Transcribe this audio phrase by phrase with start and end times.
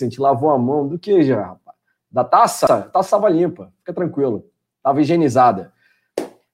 [0.00, 1.76] Vicente lavou a mão do que já, rapaz?
[2.10, 2.66] Da taça?
[2.66, 4.46] A taça estava limpa, fica tranquilo.
[4.78, 5.72] Estava higienizada.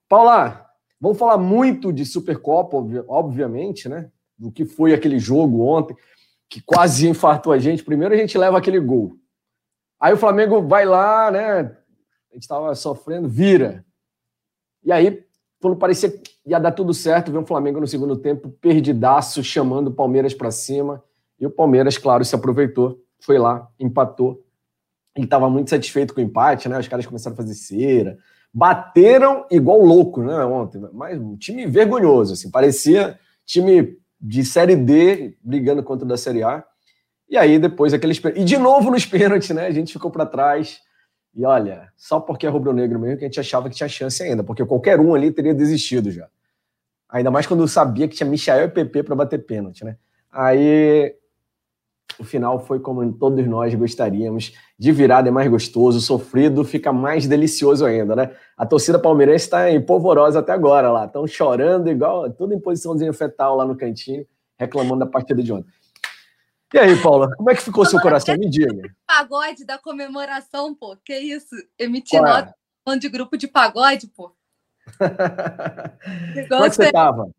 [0.09, 4.11] Paula, vamos falar muito de Supercopa, obviamente, né?
[4.37, 5.95] Do que foi aquele jogo ontem,
[6.49, 7.83] que quase infartou a gente.
[7.83, 9.17] Primeiro a gente leva aquele gol.
[9.99, 11.59] Aí o Flamengo vai lá, né?
[12.29, 13.83] A gente estava sofrendo, vira.
[14.83, 15.25] E aí,
[15.59, 19.87] quando parecia que ia dar tudo certo, vem o Flamengo no segundo tempo, perdidaço, chamando
[19.87, 21.03] o Palmeiras para cima.
[21.39, 24.43] E o Palmeiras, claro, se aproveitou, foi lá, empatou.
[25.15, 26.79] Ele estava muito satisfeito com o empate, né?
[26.79, 28.17] Os caras começaram a fazer cera.
[28.53, 30.43] Bateram igual louco, né?
[30.45, 30.81] Ontem.
[30.93, 32.51] Mas um time vergonhoso, assim.
[32.51, 36.63] Parecia time de Série D brigando contra o da Série A.
[37.29, 38.21] E aí, depois, aqueles.
[38.35, 39.65] E de novo nos pênaltis, né?
[39.65, 40.79] A gente ficou para trás.
[41.33, 44.43] E olha, só porque é rubro-negro mesmo que a gente achava que tinha chance ainda,
[44.43, 46.27] porque qualquer um ali teria desistido já.
[47.09, 49.97] Ainda mais quando sabia que tinha Michael e PP para bater pênalti, né?
[50.31, 51.15] Aí
[52.19, 54.53] o final foi como todos nós gostaríamos.
[54.77, 58.31] De virada é mais gostoso, sofrido fica mais delicioso ainda, né?
[58.57, 61.05] A torcida palmeirense está em polvorosa até agora lá.
[61.05, 64.25] Estão chorando igual, tudo em posiçãozinha fetal lá no cantinho,
[64.57, 65.71] reclamando da partida de ontem.
[66.73, 68.35] E aí, Paula, como é que ficou seu coração?
[68.35, 68.93] Me diga.
[69.05, 70.97] Pagode da comemoração, pô.
[71.03, 71.55] Que isso?
[71.79, 72.53] Emitir nota
[72.87, 74.33] falando de grupo de pagode, pô.
[76.47, 77.29] como é que você tava?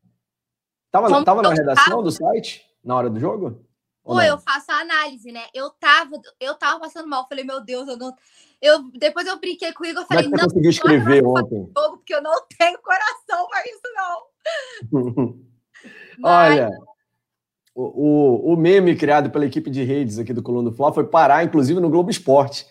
[0.91, 2.67] Tava, tava na redação do site?
[2.85, 3.67] Na hora do jogo?
[4.09, 5.43] Pô, eu faço a análise, né?
[5.53, 7.29] Eu tava, eu tava passando mal.
[7.29, 8.11] Falei, meu Deus, eu não.
[8.61, 10.07] Eu, depois eu brinquei com o Igor.
[10.07, 11.71] Falei, é que você conseguiu escrever não, ontem?
[11.77, 15.35] Jogo, porque eu não tenho coração para isso, não.
[16.19, 16.53] Mas...
[16.53, 16.71] Olha,
[17.75, 21.05] o, o, o, meme criado pela equipe de redes aqui do Coluna do Fla foi
[21.05, 22.67] parar, inclusive, no Globo Esporte.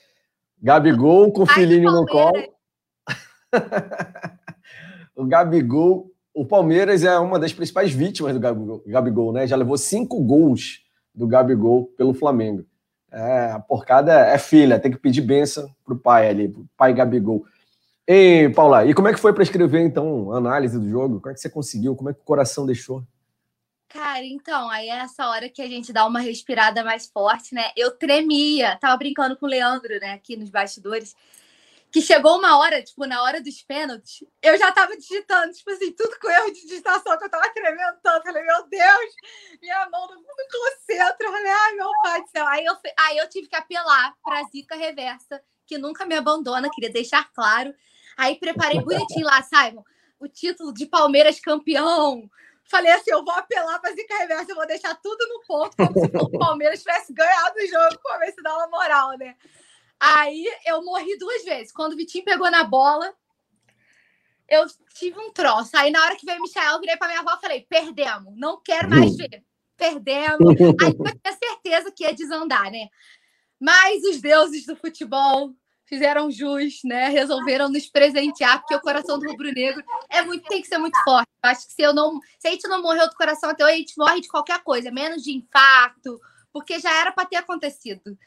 [0.60, 2.52] Gabigol com o filhinho no colo.
[5.16, 6.12] o Gabigol.
[6.34, 9.46] O Palmeiras é uma das principais vítimas do Gabigol, Gabigol né?
[9.46, 10.87] Já levou cinco gols
[11.18, 12.64] do Gabigol pelo Flamengo.
[13.12, 17.44] É, a porcada é filha, tem que pedir benção pro pai ali, pro pai Gabigol.
[18.06, 21.20] Ei, Paula, e como é que foi para escrever, então, a análise do jogo?
[21.20, 21.96] Como é que você conseguiu?
[21.96, 23.04] Como é que o coração deixou?
[23.90, 27.72] Cara, então, aí é essa hora que a gente dá uma respirada mais forte, né?
[27.76, 31.16] Eu tremia, tava brincando com o Leandro, né, aqui nos bastidores
[31.98, 35.92] que chegou uma hora, tipo, na hora dos pênaltis, eu já tava digitando, tipo assim,
[35.94, 38.24] tudo com erro de digitação, que eu tava tremendo tanto.
[38.24, 39.16] Falei, meu Deus,
[39.60, 41.32] minha mão não, não concentra.
[41.32, 42.48] Falei, ai, meu pai do céu.
[42.48, 46.92] Aí eu, aí eu tive que apelar pra zica reversa, que nunca me abandona, queria
[46.92, 47.74] deixar claro.
[48.16, 49.84] Aí preparei bonitinho lá, Simon,
[50.20, 52.30] o título de Palmeiras campeão.
[52.70, 55.94] Falei assim, eu vou apelar pra zica reversa, eu vou deixar tudo no ponto, como
[56.00, 59.36] se o Palmeiras tivesse ganhado o jogo, pra ver se dá uma moral, né?
[60.00, 61.72] Aí eu morri duas vezes.
[61.72, 63.14] Quando o Vitinho pegou na bola,
[64.48, 65.72] eu tive um troço.
[65.76, 68.34] Aí na hora que veio o Michel, eu virei pra minha avó e falei: perdemos,
[68.38, 69.18] não quero mais hum.
[69.18, 69.44] ver.
[69.76, 70.40] Perdemos.
[70.82, 72.88] Aí eu tinha certeza que ia desandar, né?
[73.60, 75.54] Mas os deuses do futebol
[75.86, 77.10] fizeram jus, né?
[77.10, 81.30] Resolveram nos presentear, porque o coração do rubro-negro é muito, tem que ser muito forte.
[81.44, 83.74] Eu acho que se eu não, se a gente não morreu do coração até hoje,
[83.74, 86.20] a gente morre de qualquer coisa, menos de infarto,
[86.52, 88.18] porque já era para ter acontecido.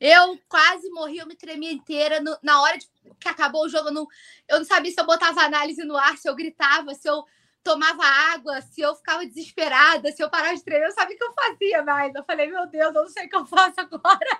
[0.00, 2.20] Eu quase morri, eu me tremia inteira.
[2.20, 2.86] No, na hora de,
[3.18, 4.06] que acabou o jogo, eu não,
[4.48, 7.24] eu não sabia se eu botava análise no ar, se eu gritava, se eu
[7.64, 10.86] tomava água, se eu ficava desesperada, se eu parava de tremer.
[10.86, 12.14] Eu sabia o que eu fazia mais.
[12.14, 14.38] Eu falei, meu Deus, eu não sei o que eu faço agora.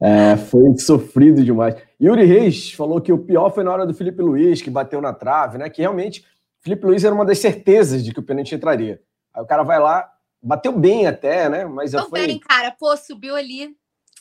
[0.00, 1.74] É, foi sofrido demais.
[2.00, 5.12] Yuri Reis falou que o pior foi na hora do Felipe Luiz, que bateu na
[5.12, 5.68] trave, né?
[5.68, 6.24] Que realmente
[6.60, 9.00] Felipe Luiz era uma das certezas de que o pênalti entraria.
[9.34, 10.08] Aí o cara vai lá,
[10.46, 11.64] Bateu bem até, né?
[11.64, 12.24] Mas já foi.
[12.24, 12.70] bem, cara.
[12.70, 13.76] Pô, subiu ali.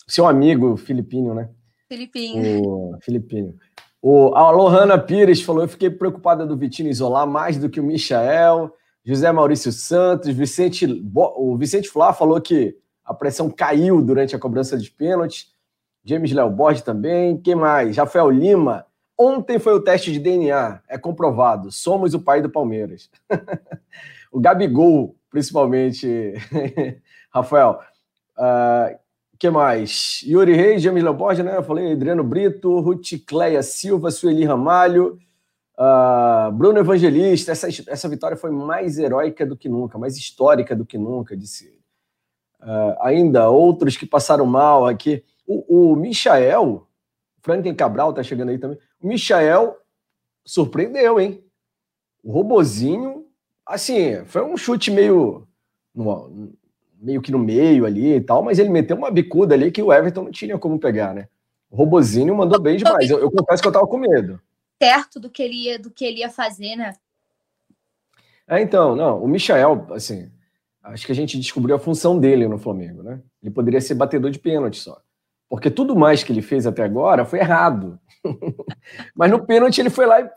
[0.07, 1.49] Seu amigo Filipinho, né?
[1.87, 2.63] Filipinho.
[2.63, 3.55] O Filipinho.
[4.01, 7.83] O, a Lohana Pires falou: eu fiquei preocupada do Vitinho isolar mais do que o
[7.83, 8.73] Michael.
[9.03, 14.75] José Maurício Santos, Vicente, o Vicente Flá falou que a pressão caiu durante a cobrança
[14.75, 15.53] de pênaltis.
[16.03, 17.37] James Léo Borges também.
[17.37, 17.97] Quem mais?
[17.97, 18.87] Rafael Lima.
[19.15, 20.81] Ontem foi o teste de DNA.
[20.89, 21.71] É comprovado.
[21.71, 23.11] Somos o pai do Palmeiras.
[24.31, 26.33] o Gabigol principalmente,
[27.29, 27.81] Rafael.
[28.37, 28.97] Uh,
[29.37, 30.21] que mais?
[30.23, 31.57] Yuri Reis, James Leoborges, né?
[31.57, 35.19] Eu falei Adriano Brito, Ruth Cleia Silva, Sueli Ramalho,
[35.77, 37.51] uh, Bruno Evangelista.
[37.51, 41.67] Essa, essa vitória foi mais heróica do que nunca, mais histórica do que nunca, disse
[41.67, 41.83] ele.
[42.61, 45.21] Uh, ainda outros que passaram mal aqui.
[45.45, 46.87] O, o Michael,
[47.41, 48.77] Franklin Cabral tá chegando aí também.
[49.01, 49.75] O Michael
[50.45, 51.43] surpreendeu, hein?
[52.23, 53.24] O robozinho
[53.65, 55.47] Assim, foi um chute meio.
[55.93, 56.51] No,
[56.99, 59.93] meio que no meio ali e tal, mas ele meteu uma bicuda ali que o
[59.93, 61.27] Everton não tinha como pegar, né?
[61.69, 63.09] O Robozinho mandou bem demais.
[63.09, 64.41] Eu, eu confesso que eu tava com medo.
[64.81, 66.93] Certo do que ele ia, do que ele ia fazer, né?
[68.47, 70.31] É, então, não, o Michael, assim,
[70.83, 73.19] acho que a gente descobriu a função dele no Flamengo, né?
[73.41, 75.01] Ele poderia ser batedor de pênalti só.
[75.49, 77.99] Porque tudo mais que ele fez até agora foi errado.
[79.15, 80.29] Mas no pênalti ele foi lá e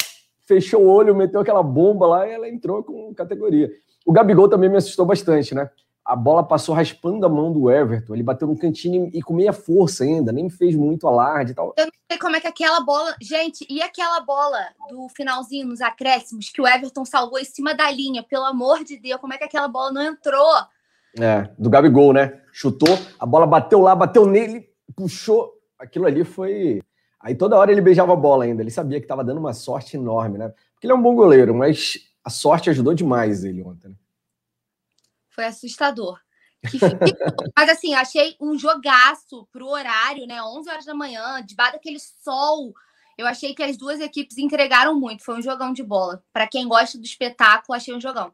[0.48, 3.70] fechou o olho, meteu aquela bomba lá e ela entrou com categoria.
[4.06, 5.68] O Gabigol também me assustou bastante, né?
[6.02, 8.14] A bola passou raspando a mão do Everton.
[8.14, 11.74] Ele bateu no cantinho e com meia força ainda, nem fez muito alarde e tal.
[11.76, 13.14] Eu não sei como é que aquela bola.
[13.20, 14.58] Gente, e aquela bola
[14.88, 18.22] do finalzinho nos acréscimos que o Everton salvou em cima da linha?
[18.22, 20.54] Pelo amor de Deus, como é que aquela bola não entrou?
[21.20, 22.40] É, do Gabigol, né?
[22.52, 24.66] Chutou, a bola bateu lá, bateu nele,
[24.96, 25.52] puxou.
[25.78, 26.80] Aquilo ali foi.
[27.20, 28.62] Aí toda hora ele beijava a bola ainda.
[28.62, 30.48] Ele sabia que estava dando uma sorte enorme, né?
[30.72, 33.88] Porque ele é um bom goleiro, mas a sorte ajudou demais ele ontem.
[33.88, 33.94] Né?
[35.30, 36.18] Foi assustador.
[37.56, 40.42] Mas assim, achei um jogaço pro horário, né?
[40.42, 42.74] 11 horas da manhã, debaixo daquele sol.
[43.16, 45.24] Eu achei que as duas equipes entregaram muito.
[45.24, 46.22] Foi um jogão de bola.
[46.32, 48.32] Para quem gosta do espetáculo, achei um jogão.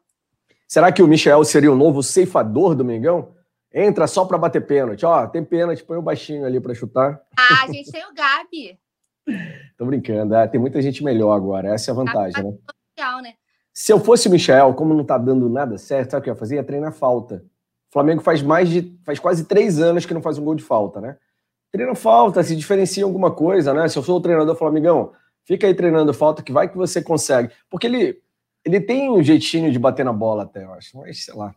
[0.67, 3.34] Será que o Michel seria o novo ceifador do Mengão?
[3.77, 5.05] Entra só para bater pênalti.
[5.05, 7.21] Ó, tem pênalti, põe o baixinho ali para chutar.
[7.37, 8.79] Ah, a gente tem o Gabi.
[9.77, 11.73] Tô brincando, é, tem muita gente melhor agora.
[11.73, 12.53] Essa é a vantagem, né?
[12.97, 13.33] Social, né?
[13.73, 16.33] Se eu fosse o Michel, como não tá dando nada certo, sabe o que eu
[16.33, 16.55] ia fazer?
[16.55, 17.43] Ia treinar falta.
[17.89, 18.97] O Flamengo faz mais de.
[19.03, 21.17] faz quase três anos que não faz um gol de falta, né?
[21.69, 23.89] Treina falta, se diferencia em alguma coisa, né?
[23.89, 25.11] Se eu sou o treinador Flamigão,
[25.43, 27.51] fica aí treinando falta que vai que você consegue.
[27.69, 28.21] Porque ele,
[28.63, 30.97] ele tem um jeitinho de bater na bola até, eu acho.
[30.97, 31.53] Mas, sei lá.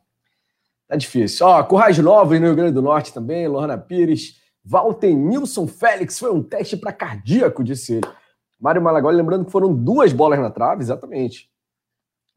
[0.89, 1.47] Tá difícil.
[1.47, 4.39] Ó, Currais Novos no Rio Grande do Norte também, Lohana Pires.
[4.65, 8.09] Walter Nilson Félix foi um teste para cardíaco, disse ele.
[8.59, 11.49] Mário Malagoli, lembrando que foram duas bolas na trave, exatamente.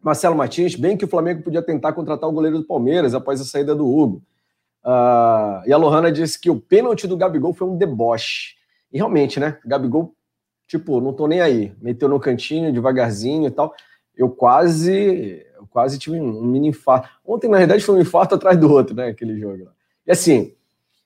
[0.02, 3.46] Marcelo Martins, bem que o Flamengo podia tentar contratar o goleiro do Palmeiras após a
[3.46, 4.22] saída do Hugo.
[4.84, 8.56] Uh, e a Lohana disse que o pênalti do Gabigol foi um deboche.
[8.92, 9.58] E realmente, né?
[9.66, 10.14] Gabigol,
[10.68, 11.74] tipo, não tô nem aí.
[11.82, 13.74] Meteu no cantinho, devagarzinho e tal.
[14.16, 17.08] Eu quase, eu quase tive um, mini infarto.
[17.24, 19.10] Ontem, na verdade, foi um infarto atrás do outro, né?
[19.10, 19.70] Aquele jogo.
[20.06, 20.54] E assim,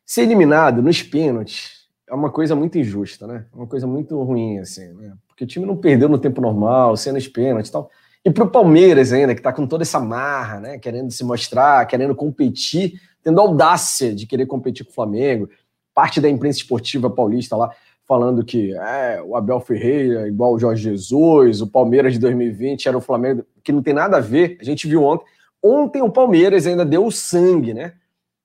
[0.05, 3.45] ser eliminado nos pênaltis é uma coisa muito injusta, né?
[3.51, 5.13] É uma coisa muito ruim, assim, né?
[5.27, 7.89] Porque o time não perdeu no tempo normal, sendo nos pênaltis e tal.
[8.23, 10.79] E para o Palmeiras ainda, que está com toda essa marra, né?
[10.79, 15.49] Querendo se mostrar, querendo competir, tendo audácia de querer competir com o Flamengo.
[15.93, 17.71] Parte da imprensa esportiva paulista lá
[18.07, 22.97] falando que é, o Abel Ferreira igual o Jorge Jesus, o Palmeiras de 2020 era
[22.97, 24.57] o Flamengo, que não tem nada a ver.
[24.61, 25.25] A gente viu ontem.
[25.61, 27.93] Ontem o Palmeiras ainda deu o sangue, né?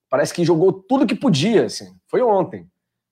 [0.09, 1.95] Parece que jogou tudo que podia, assim.
[2.07, 2.67] Foi ontem.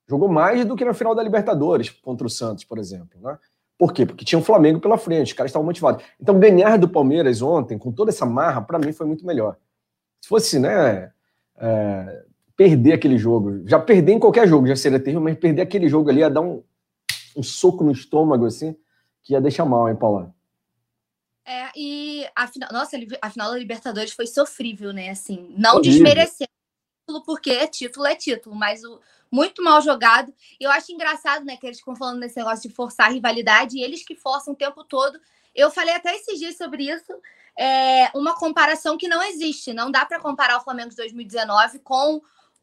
[0.07, 3.37] Jogou mais do que na final da Libertadores contra o Santos, por exemplo, né?
[3.77, 4.05] Por quê?
[4.05, 6.03] Porque tinha o Flamengo pela frente, os caras estavam motivados.
[6.19, 9.55] Então, ganhar do Palmeiras ontem, com toda essa marra, para mim foi muito melhor.
[10.19, 11.11] Se fosse, né,
[11.57, 12.23] é,
[12.59, 16.09] perder aquele jogo, já perder em qualquer jogo já seria terrível, mas perder aquele jogo
[16.09, 16.61] ali ia dar um,
[17.33, 18.75] um soco no estômago, assim,
[19.23, 20.35] que ia deixar mal, hein, Paula?
[21.45, 25.09] É, e a final, nossa, a final da Libertadores foi sofrível, né?
[25.09, 26.49] Assim, não desmerecendo
[27.25, 28.99] porque título é título, mas o,
[29.31, 30.33] muito mal jogado.
[30.59, 33.81] Eu acho engraçado, né, que eles ficam falando desse negócio de forçar a rivalidade, e
[33.81, 35.17] eles que forçam o tempo todo.
[35.55, 37.13] Eu falei até esses dias sobre isso,
[37.57, 39.71] é uma comparação que não existe.
[39.71, 42.21] Não dá para comparar o Flamengo de 2019 com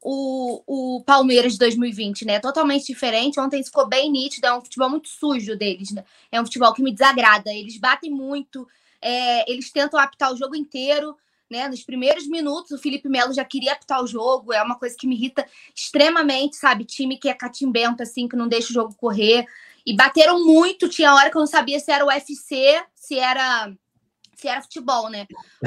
[0.08, 0.62] o,
[0.98, 2.38] o Palmeiras de 2020, né?
[2.38, 3.40] Totalmente diferente.
[3.40, 6.04] Ontem ficou bem nítido, é um futebol muito sujo deles, né?
[6.30, 7.52] É um futebol que me desagrada.
[7.52, 8.68] Eles batem muito,
[9.02, 11.16] é, eles tentam apitar o jogo inteiro
[11.48, 11.68] né?
[11.68, 15.06] Nos primeiros minutos, o Felipe Melo já queria apitar o jogo, é uma coisa que
[15.06, 16.84] me irrita extremamente, sabe?
[16.84, 19.46] Time que é catimbento, assim, que não deixa o jogo correr.
[19.86, 23.72] E bateram muito, tinha hora que eu não sabia se era o UFC, se era
[24.34, 25.24] se era futebol, né?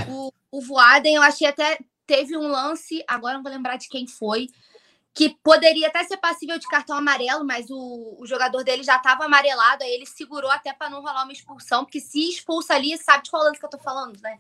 [0.10, 4.08] O, o Voaden, eu achei até teve um lance, agora não vou lembrar de quem
[4.08, 4.48] foi,
[5.14, 9.26] que poderia até ser passível de cartão amarelo, mas o, o jogador dele já estava
[9.26, 13.26] amarelado, aí ele segurou até para não rolar uma expulsão, porque se expulsa ali, sabe
[13.26, 14.40] de qual lance que eu tô falando, né?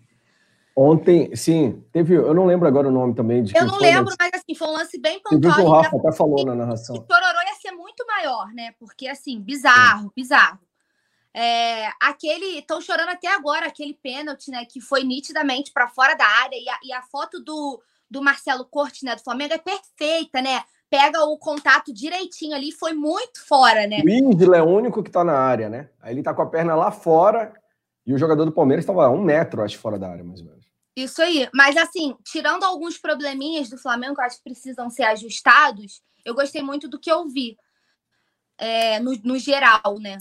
[0.75, 2.15] Ontem, sim, teve.
[2.15, 3.43] Eu não lembro agora o nome também.
[3.43, 4.31] De eu não foi, lembro, mas...
[4.31, 5.65] mas assim, foi um lance bem pontual.
[5.65, 6.95] o Rafa até falou na narração.
[6.95, 8.71] O Chororô ia ser muito maior, né?
[8.79, 10.11] Porque, assim, bizarro, sim.
[10.15, 10.59] bizarro.
[11.33, 12.59] É, aquele.
[12.59, 14.65] Estão chorando até agora, aquele pênalti, né?
[14.65, 16.55] Que foi nitidamente para fora da área.
[16.55, 19.15] E a, e a foto do, do Marcelo Cortes, né?
[19.15, 20.63] Do Flamengo, é perfeita, né?
[20.89, 24.01] Pega o contato direitinho ali, foi muito fora, né?
[24.03, 25.89] O é o único que tá na área, né?
[26.01, 27.53] Aí ele tá com a perna lá fora
[28.05, 30.65] e o jogador do Palmeiras estava um metro, acho, fora da área, mais ou menos.
[30.95, 31.47] Isso aí.
[31.53, 36.33] Mas, assim, tirando alguns probleminhas do Flamengo que eu acho que precisam ser ajustados, eu
[36.33, 37.55] gostei muito do que eu vi.
[38.57, 40.17] É, no, no geral, né?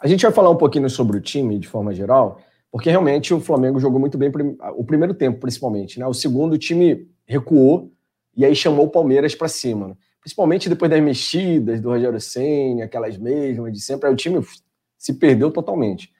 [0.00, 3.40] A gente vai falar um pouquinho sobre o time, de forma geral, porque realmente o
[3.40, 4.30] Flamengo jogou muito bem
[4.76, 5.98] o primeiro tempo, principalmente.
[5.98, 6.06] Né?
[6.06, 7.92] O segundo, o time recuou
[8.36, 9.88] e aí chamou o Palmeiras para cima.
[9.88, 9.96] Né?
[10.20, 14.44] Principalmente depois das mexidas do Rogério Senna, aquelas mesmas de sempre, aí o time
[14.98, 16.10] se perdeu totalmente.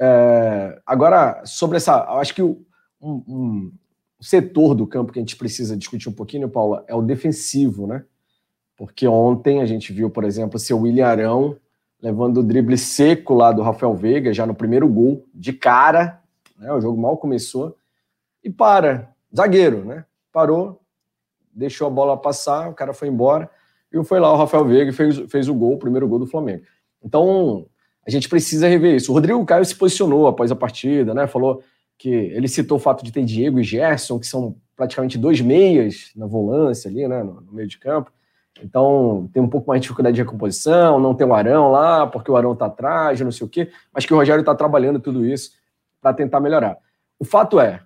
[0.00, 2.04] É, agora, sobre essa.
[2.18, 2.64] Acho que o,
[3.00, 3.72] um, um
[4.20, 8.04] setor do campo que a gente precisa discutir um pouquinho, Paula, é o defensivo, né?
[8.76, 11.56] Porque ontem a gente viu, por exemplo, seu William Arão
[12.04, 16.20] levando o drible seco lá do Rafael Veiga, já no primeiro gol, de cara,
[16.58, 16.70] né?
[16.70, 17.78] O jogo mal começou,
[18.42, 20.04] e para, zagueiro, né?
[20.30, 20.82] Parou,
[21.50, 23.48] deixou a bola passar, o cara foi embora,
[23.90, 26.26] e foi lá o Rafael Veiga e fez, fez o gol, o primeiro gol do
[26.26, 26.64] Flamengo.
[27.02, 27.64] Então,
[28.06, 29.10] a gente precisa rever isso.
[29.10, 31.26] O Rodrigo Caio se posicionou após a partida, né?
[31.26, 31.62] Falou
[31.96, 36.10] que ele citou o fato de ter Diego e Gerson, que são praticamente dois meias
[36.14, 37.22] na volância ali, né?
[37.22, 38.12] No, no meio de campo.
[38.62, 42.30] Então, tem um pouco mais de dificuldade de recomposição, não tem o Arão lá, porque
[42.30, 45.26] o Arão tá atrás, não sei o quê, mas que o Rogério está trabalhando tudo
[45.26, 45.52] isso
[46.00, 46.78] para tentar melhorar.
[47.18, 47.82] O fato é,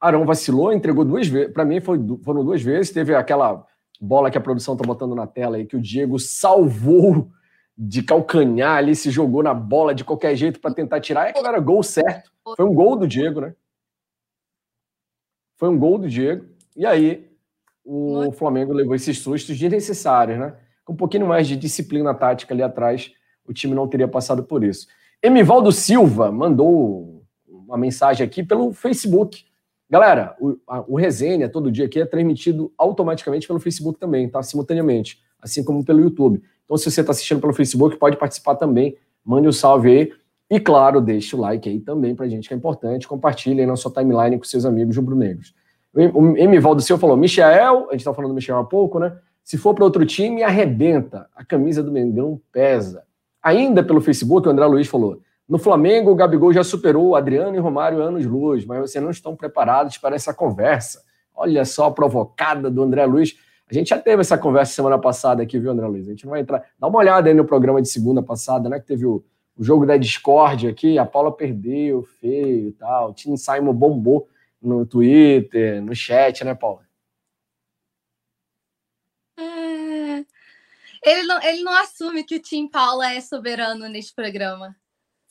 [0.00, 3.64] Arão vacilou, entregou duas vezes, para mim foi, foram duas vezes, teve aquela
[4.00, 7.30] bola que a produção está botando na tela aí, que o Diego salvou
[7.76, 11.32] de calcanhar ali, se jogou na bola de qualquer jeito para tentar tirar.
[11.32, 12.32] Que era gol certo.
[12.56, 13.54] Foi um gol do Diego, né?
[15.56, 16.44] Foi um gol do Diego.
[16.76, 17.27] E aí
[17.88, 20.54] o Flamengo levou esses sustos desnecessários, né?
[20.84, 23.10] Com um pouquinho mais de disciplina tática ali atrás,
[23.46, 24.86] o time não teria passado por isso.
[25.22, 29.44] Emivaldo Silva mandou uma mensagem aqui pelo Facebook.
[29.88, 34.42] Galera, o, a, o resenha todo dia aqui é transmitido automaticamente pelo Facebook também, tá?
[34.42, 36.42] Simultaneamente, assim como pelo YouTube.
[36.64, 38.98] Então, se você está assistindo pelo Facebook, pode participar também.
[39.24, 40.12] Mande um salve aí.
[40.50, 43.08] E, claro, deixe o like aí também pra gente, que é importante.
[43.08, 45.54] Compartilhe aí na sua timeline com seus amigos rubro-negros.
[45.94, 49.16] O Emivaldo Silva falou: Michel, a gente estava falando do Michel há pouco, né?
[49.42, 51.26] Se for para outro time, arrebenta.
[51.34, 53.04] A camisa do Mengão pesa.
[53.42, 57.56] Ainda pelo Facebook, o André Luiz falou: no Flamengo, o Gabigol já superou o Adriano
[57.56, 61.02] e Romário anos luz, mas vocês não estão preparados para essa conversa.
[61.34, 63.34] Olha só a provocada do André Luiz.
[63.70, 66.06] A gente já teve essa conversa semana passada aqui, viu, André Luiz?
[66.06, 66.62] A gente não vai entrar.
[66.78, 68.78] Dá uma olhada aí no programa de segunda passada, né?
[68.78, 69.24] Que teve o,
[69.56, 73.10] o jogo da Discord aqui, a Paula perdeu, feio e tal.
[73.10, 74.28] O Tim Simon bombou
[74.60, 76.82] no Twitter, no chat, né, Paula?
[79.38, 80.24] É...
[81.04, 84.76] Ele, não, ele não assume que o Tim Paula é soberano neste programa.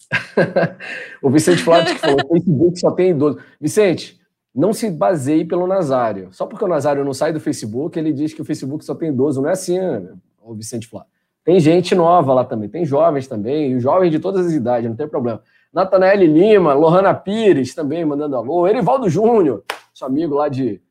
[1.21, 3.39] o Vicente Flávio que falou: o Facebook só tem idoso.
[3.59, 4.19] Vicente,
[4.55, 6.29] não se baseie pelo Nazário.
[6.31, 9.09] Só porque o Nazário não sai do Facebook, ele diz que o Facebook só tem
[9.09, 9.41] idoso.
[9.41, 11.11] Não é assim, né, o Vicente Flávio.
[11.43, 14.97] Tem gente nova lá também, tem jovens também, e jovens de todas as idades, não
[14.97, 15.41] tem problema.
[15.73, 20.81] Natanael Lima, Lohana Pires também mandando alô, Erivaldo Júnior, seu amigo lá de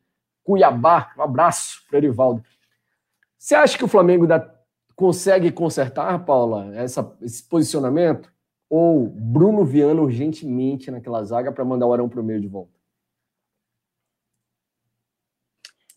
[0.45, 2.43] Cuiabá, um abraço para Erivaldo.
[3.39, 4.49] Você acha que o Flamengo dá,
[4.95, 8.31] consegue consertar, Paula, essa, esse posicionamento?
[8.69, 12.75] ou Bruno Viana urgentemente naquela zaga para mandar o Arão para o meio de volta?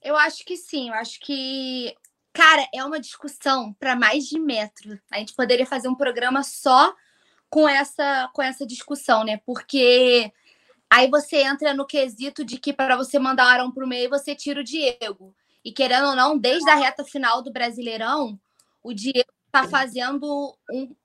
[0.01, 1.93] Eu acho que sim, eu acho que,
[2.31, 5.00] cara, é uma discussão para mais de metro.
[5.12, 6.95] A gente poderia fazer um programa só
[7.50, 9.38] com essa com essa discussão, né?
[9.46, 10.32] Porque
[10.89, 14.10] aí você entra no quesito de que para você mandar o Arão para o meio,
[14.10, 15.36] você tira o Diego.
[15.63, 18.39] E querendo ou não, desde a reta final do Brasileirão,
[18.82, 20.96] o Diego está fazendo um,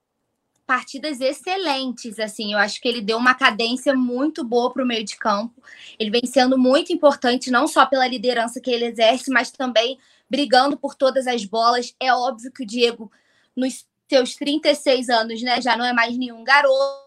[0.65, 5.03] partidas excelentes, assim, eu acho que ele deu uma cadência muito boa para o meio
[5.03, 5.61] de campo.
[5.99, 9.99] Ele vem sendo muito importante, não só pela liderança que ele exerce, mas também
[10.29, 11.93] brigando por todas as bolas.
[11.99, 13.11] É óbvio que o Diego,
[13.55, 17.05] nos seus 36 anos, né, já não é mais nenhum garoto,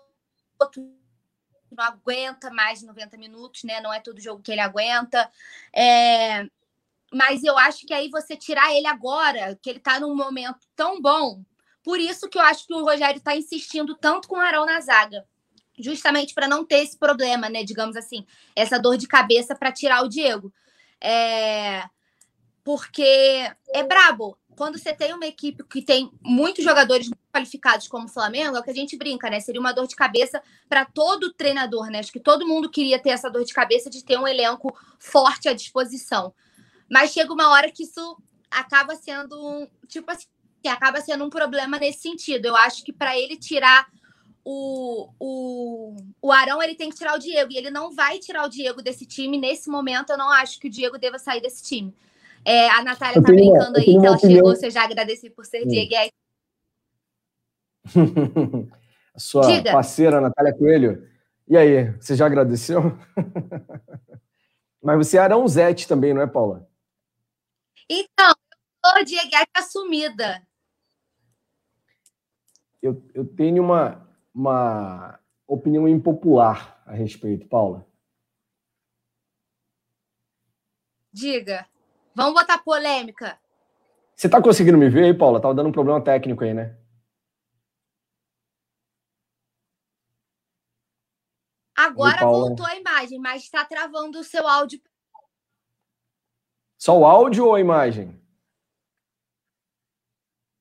[1.71, 3.81] não aguenta mais 90 minutos, né?
[3.81, 5.31] Não é todo jogo que ele aguenta.
[5.75, 6.47] É...
[7.13, 11.01] Mas eu acho que aí você tirar ele agora, que ele está num momento tão
[11.01, 11.43] bom,
[11.83, 14.81] por isso que eu acho que o Rogério está insistindo tanto com o Arão na
[14.81, 15.25] zaga.
[15.79, 17.63] Justamente para não ter esse problema, né?
[17.63, 20.53] Digamos assim, essa dor de cabeça para tirar o Diego.
[21.01, 21.85] É...
[22.63, 24.37] Porque é brabo.
[24.59, 28.63] Quando você tem uma equipe que tem muitos jogadores qualificados como o Flamengo, é o
[28.65, 29.39] que a gente brinca, né?
[29.39, 32.01] Seria uma dor de cabeça para todo treinador, né?
[32.01, 35.49] Acho que todo mundo queria ter essa dor de cabeça de ter um elenco forte
[35.49, 36.35] à disposição.
[36.91, 40.27] Mas chega uma hora que isso acaba sendo um, tipo assim,
[40.67, 42.47] acaba sendo um problema nesse sentido.
[42.47, 43.87] Eu acho que para ele tirar
[44.45, 47.53] o, o, o Arão, ele tem que tirar o Diego.
[47.53, 49.39] E ele não vai tirar o Diego desse time.
[49.39, 51.95] Nesse momento, eu não acho que o Diego deva sair desse time.
[52.49, 54.37] É, a Natália tá brincando aí que ela opinião.
[54.37, 54.57] chegou.
[54.57, 55.69] Você já agradeci por ser hum.
[55.69, 55.95] Diego.
[55.95, 56.11] Aí...
[59.15, 59.73] a sua Diga.
[59.73, 61.07] parceira, Natália Coelho.
[61.47, 62.81] E aí, você já agradeceu?
[64.83, 66.69] Mas você é Arãozete também, não é, Paula?
[67.89, 68.35] Então,
[68.85, 70.43] eu sou Dieguete assumida
[72.83, 77.87] eu, eu tenho uma, uma opinião impopular a respeito, Paula.
[81.13, 81.67] Diga.
[82.19, 83.39] Vamos botar polêmica.
[84.17, 85.41] Você está conseguindo me ver aí, Paula?
[85.41, 86.77] Tava dando um problema técnico aí, né?
[91.77, 94.81] Agora voltou a imagem, mas está travando o seu áudio.
[96.77, 98.21] Só o áudio ou a imagem?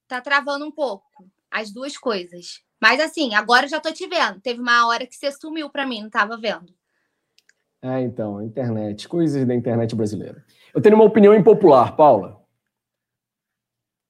[0.07, 1.27] Tá travando um pouco.
[1.49, 2.63] As duas coisas.
[2.79, 4.39] Mas assim, agora já tô te vendo.
[4.41, 6.76] Teve uma hora que você sumiu para mim, não tava vendo.
[7.81, 10.43] É, então, internet, coisas da internet brasileira.
[10.73, 12.41] Eu tenho uma opinião impopular, Paula.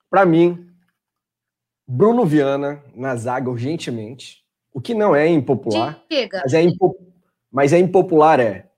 [0.09, 0.69] Para mim,
[1.85, 4.45] Bruno Viana na zaga urgentemente.
[4.73, 6.03] O que não é impopular,
[6.43, 6.95] mas é, impo
[7.51, 8.69] mas é impopular é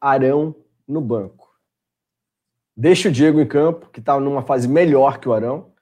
[0.00, 0.54] Arão
[0.86, 1.52] no banco.
[2.76, 5.72] Deixa o Diego em campo, que está numa fase melhor que o Arão,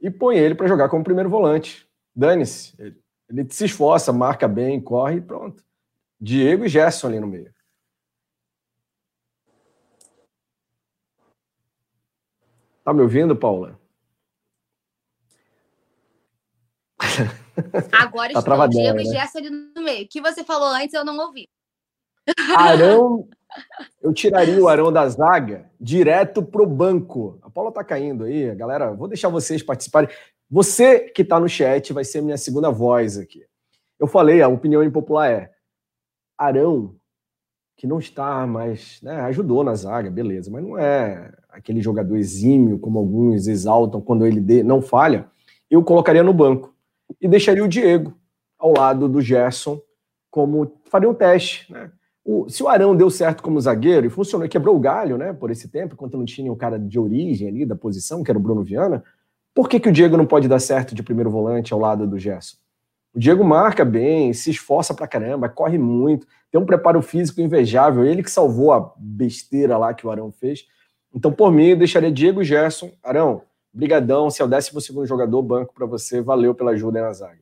[0.00, 1.88] e põe ele para jogar como primeiro volante.
[2.14, 2.74] Dane-se.
[2.78, 2.96] Ele,
[3.28, 5.62] ele se esforça, marca bem, corre e pronto.
[6.20, 7.52] Diego e Gerson ali no meio.
[12.84, 13.78] Tá me ouvindo, Paula?
[17.92, 18.68] Agora tá estou.
[18.68, 19.02] Diego né?
[19.02, 20.04] e Gerson ali no meio.
[20.04, 21.48] O que você falou antes eu não ouvi.
[22.56, 23.28] Arão,
[24.02, 27.38] eu tiraria o Arão da zaga direto pro banco.
[27.42, 28.92] A Paula tá caindo aí, galera.
[28.92, 30.10] Vou deixar vocês participarem.
[30.50, 33.44] Você que está no chat vai ser minha segunda voz aqui.
[33.98, 35.50] Eu falei, a opinião impopular é
[36.36, 36.96] Arão,
[37.76, 42.78] que não está mais, né, ajudou na zaga, beleza, mas não é aquele jogador exímio
[42.78, 45.26] como alguns exaltam quando ele não falha.
[45.70, 46.74] Eu colocaria no banco
[47.20, 48.14] e deixaria o Diego
[48.58, 49.80] ao lado do Gerson
[50.30, 51.90] como faria um teste, né?
[52.24, 55.50] O, se o Arão deu certo como zagueiro e funcionou, quebrou o galho, né, por
[55.50, 58.42] esse tempo, enquanto não tinha o cara de origem ali da posição, que era o
[58.42, 59.02] Bruno Viana,
[59.54, 62.18] por que, que o Diego não pode dar certo de primeiro volante ao lado do
[62.18, 62.56] Gerson?
[63.14, 68.04] O Diego marca bem, se esforça pra caramba, corre muito, tem um preparo físico invejável,
[68.04, 70.66] ele que salvou a besteira lá que o Arão fez.
[71.14, 72.92] Então, por mim, eu deixaria Diego Gerson.
[73.02, 77.12] Arão, brigadão, se é o décimo segundo jogador, banco para você, valeu pela ajuda na
[77.12, 77.40] zaga.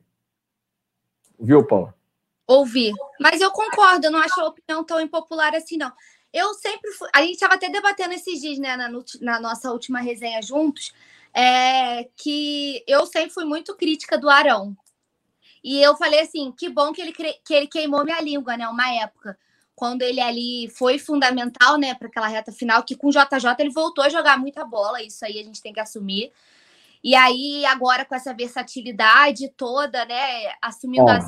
[1.39, 1.93] Viu, Paulo?
[2.47, 2.91] Ouvi.
[3.19, 5.91] Mas eu concordo, eu não acho a opinião tão impopular assim, não.
[6.33, 7.07] Eu sempre fui.
[7.13, 8.89] A gente estava até debatendo esses dias, né, na,
[9.21, 10.93] na nossa última resenha juntos,
[11.33, 14.75] é, que eu sempre fui muito crítica do Arão.
[15.63, 18.67] E eu falei assim, que bom que ele, que ele queimou minha língua, né?
[18.67, 19.37] Uma época.
[19.79, 23.69] Quando ele ali foi fundamental, né, para aquela reta final, que com o JJ ele
[23.69, 26.33] voltou a jogar muita bola, isso aí a gente tem que assumir.
[27.01, 31.25] E aí, agora com essa versatilidade toda, né, assumindo as...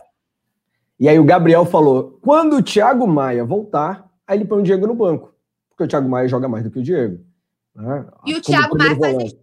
[1.00, 4.86] E aí o Gabriel falou: quando o Thiago Maia voltar, aí ele põe o Diego
[4.86, 5.34] no banco.
[5.70, 7.24] Porque o Thiago Maia joga mais do que o Diego.
[7.74, 8.06] Né?
[8.26, 9.34] E o Thiago Maia faz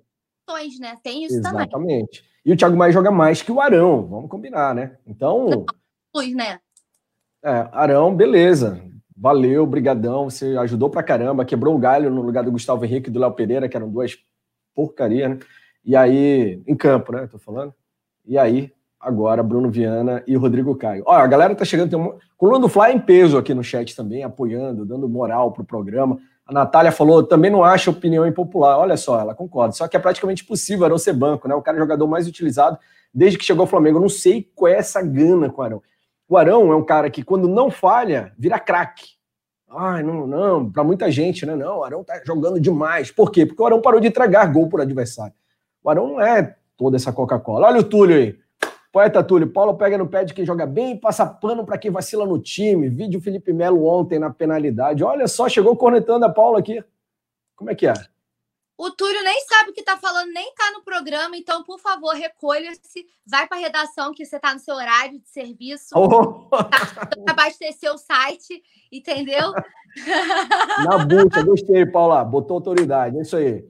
[0.47, 0.99] posições, né?
[1.03, 1.71] Tem isso Exatamente.
[1.71, 1.97] também.
[1.97, 2.25] Exatamente.
[2.45, 4.99] E o Thiago Maia joga mais que o Arão, vamos combinar, né?
[5.07, 5.65] Então.
[6.35, 6.61] Né?
[7.43, 8.87] É, Arão, beleza.
[9.21, 10.31] Valeu, brigadão.
[10.31, 13.33] Você ajudou pra caramba, quebrou o galho no lugar do Gustavo Henrique e do Léo
[13.33, 14.17] Pereira, que eram duas
[14.75, 15.39] porcaria, né?
[15.85, 17.27] E aí, em campo, né?
[17.27, 17.75] Tô falando.
[18.25, 21.03] E aí, agora, Bruno Viana e Rodrigo Caio.
[21.05, 22.15] Olha, a galera tá chegando, tem uma...
[22.37, 26.19] coluna do Fly em peso aqui no chat também, apoiando, dando moral pro programa.
[26.47, 28.79] A Natália falou, também não acha opinião impopular.
[28.79, 29.73] Olha só, ela concorda.
[29.73, 31.55] Só que é praticamente impossível Arão ser banco, né?
[31.55, 32.79] O cara é o jogador mais utilizado
[33.13, 33.99] desde que chegou ao Flamengo.
[33.99, 35.83] Eu não sei qual é essa gana com o Arão.
[36.29, 39.17] O Arão é um cara que, quando não falha, vira craque.
[39.71, 41.57] Ai, não, não, para muita gente, né?
[41.57, 43.11] Não, o Arão tá jogando demais.
[43.11, 43.47] Por quê?
[43.47, 45.35] Porque o Arão parou de entregar gol por adversário.
[45.83, 47.69] O Arão não é toda essa Coca-Cola.
[47.69, 48.39] Olha o Túlio aí.
[48.91, 51.91] Poeta Túlio, Paulo pega no pé de quem joga bem e passa pano para quem
[51.91, 52.89] vacila no time.
[52.89, 55.05] Vídeo Felipe Melo ontem na penalidade.
[55.05, 56.83] Olha só, chegou cornetando a Paula aqui.
[57.55, 57.93] Como é que é?
[58.79, 62.15] O Túlio nem sabe o que está falando, nem está no programa, então, por favor,
[62.15, 66.45] recolha-se, vai para a redação, que você está no seu horário de serviço, oh.
[66.49, 66.71] tá,
[67.29, 68.63] abastecer o site,
[68.93, 69.53] entendeu?
[70.87, 73.67] Na bucha, gostei, Paula, botou autoridade, é isso aí.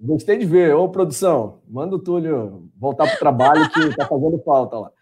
[0.00, 0.74] Gostei de ver.
[0.74, 4.92] Ô, produção, manda o Túlio voltar para o trabalho que está fazendo falta lá.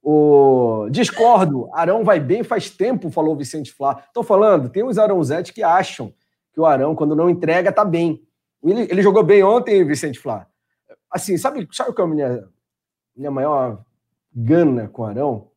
[0.00, 0.88] O...
[0.90, 4.04] Discordo, Arão vai bem faz tempo, falou o Vicente Flá.
[4.06, 6.14] Estou falando, tem uns Arãozetes que acham
[6.56, 8.26] que o Arão, quando não entrega, tá bem.
[8.64, 10.46] Ele, ele jogou bem ontem, Vicente Flá.
[11.10, 12.48] Assim, sabe, sabe qual é a minha,
[13.14, 13.84] minha maior
[14.34, 15.50] gana com o Arão?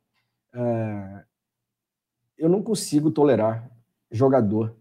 [0.53, 1.23] É...
[2.37, 3.71] Eu não consigo tolerar
[4.11, 4.75] jogador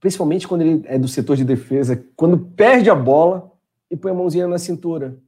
[0.00, 3.50] principalmente quando ele é do setor de defesa, quando perde a bola
[3.90, 5.18] e põe a mãozinha na cintura.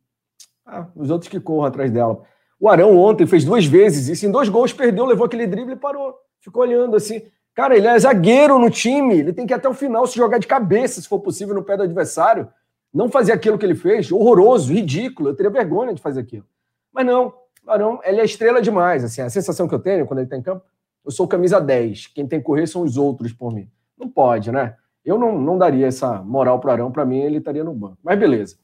[0.65, 2.23] Ah, os outros que corram atrás dela.
[2.59, 5.77] O Arão ontem fez duas vezes isso, em dois gols perdeu, levou aquele drible e
[5.77, 6.15] parou.
[6.41, 7.23] Ficou olhando assim.
[7.55, 10.39] Cara, ele é zagueiro no time, ele tem que ir até o final se jogar
[10.39, 12.49] de cabeça, se for possível, no pé do adversário.
[12.93, 15.29] Não fazer aquilo que ele fez, horroroso, ridículo.
[15.29, 16.45] Eu teria vergonha de fazer aquilo.
[16.93, 17.33] Mas não,
[17.67, 19.05] Arão, ele é estrela demais.
[19.05, 20.65] Assim, a sensação que eu tenho quando ele está em campo,
[21.05, 22.09] eu sou camisa 10.
[22.09, 23.69] Quem tem que correr são os outros por mim.
[23.99, 24.77] Não pode, né?
[25.05, 27.99] Eu não, não daria essa moral para o Arão, para mim ele estaria no banco.
[28.03, 28.57] Mas beleza.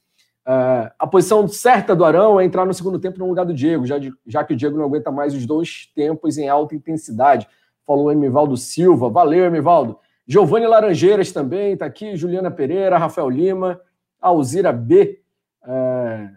[0.47, 3.85] Uh, a posição certa do Arão é entrar no segundo tempo no lugar do Diego,
[3.85, 7.49] já, de, já que o Diego não aguenta mais os dois tempos em alta intensidade.
[7.87, 9.09] Falou Emivaldo Silva.
[9.09, 9.99] Valeu, Emivaldo.
[10.27, 13.81] Giovanni Laranjeiras também está aqui, Juliana Pereira, Rafael Lima,
[14.21, 15.23] Alzira B.
[15.65, 16.31] É...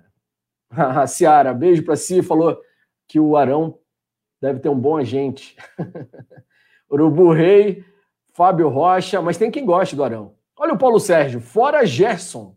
[0.69, 2.61] A Ciara, beijo para si, falou
[3.07, 3.79] que o Arão
[4.39, 5.57] deve ter um bom agente.
[6.91, 7.83] Urubu Rei,
[8.33, 10.35] Fábio Rocha, mas tem quem goste do Arão.
[10.55, 12.55] Olha o Paulo Sérgio, fora Gerson.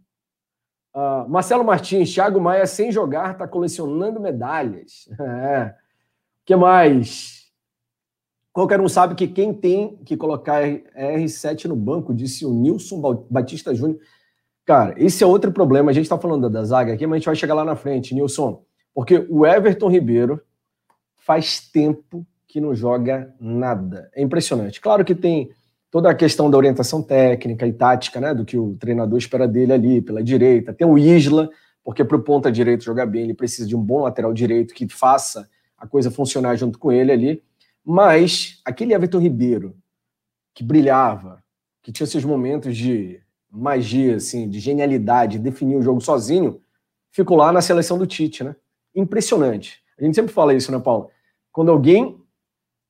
[0.95, 5.09] Uh, Marcelo Martins, Thiago Maia sem jogar, está colecionando medalhas.
[5.19, 5.75] É.
[6.43, 7.42] O que mais?
[8.53, 13.75] Qualquer um sabe que quem tem que colocar R7 no banco, disse o Nilson Batista
[13.75, 13.99] Júnior.
[14.65, 15.91] Cara, esse é outro problema.
[15.91, 18.15] A gente está falando da zaga aqui, mas a gente vai chegar lá na frente,
[18.15, 18.63] Nilson.
[18.95, 20.41] Porque o Everton Ribeiro
[21.17, 24.11] faz tempo que não joga nada.
[24.15, 24.81] É impressionante.
[24.81, 25.51] Claro que tem
[25.91, 29.73] toda a questão da orientação técnica e tática, né, do que o treinador espera dele
[29.73, 30.73] ali pela direita.
[30.73, 31.49] Tem o Isla,
[31.83, 34.87] porque para o ponta direito jogar bem, ele precisa de um bom lateral direito que
[34.89, 37.43] faça a coisa funcionar junto com ele ali.
[37.85, 39.77] Mas aquele Everton Ribeiro
[40.55, 41.43] que brilhava,
[41.83, 46.61] que tinha seus momentos de magia, assim, de genialidade, definir o jogo sozinho,
[47.11, 48.57] ficou lá na seleção do Tite, né?
[48.95, 49.83] Impressionante.
[49.99, 51.11] A gente sempre fala isso, né, Paulo?
[51.51, 52.23] Quando alguém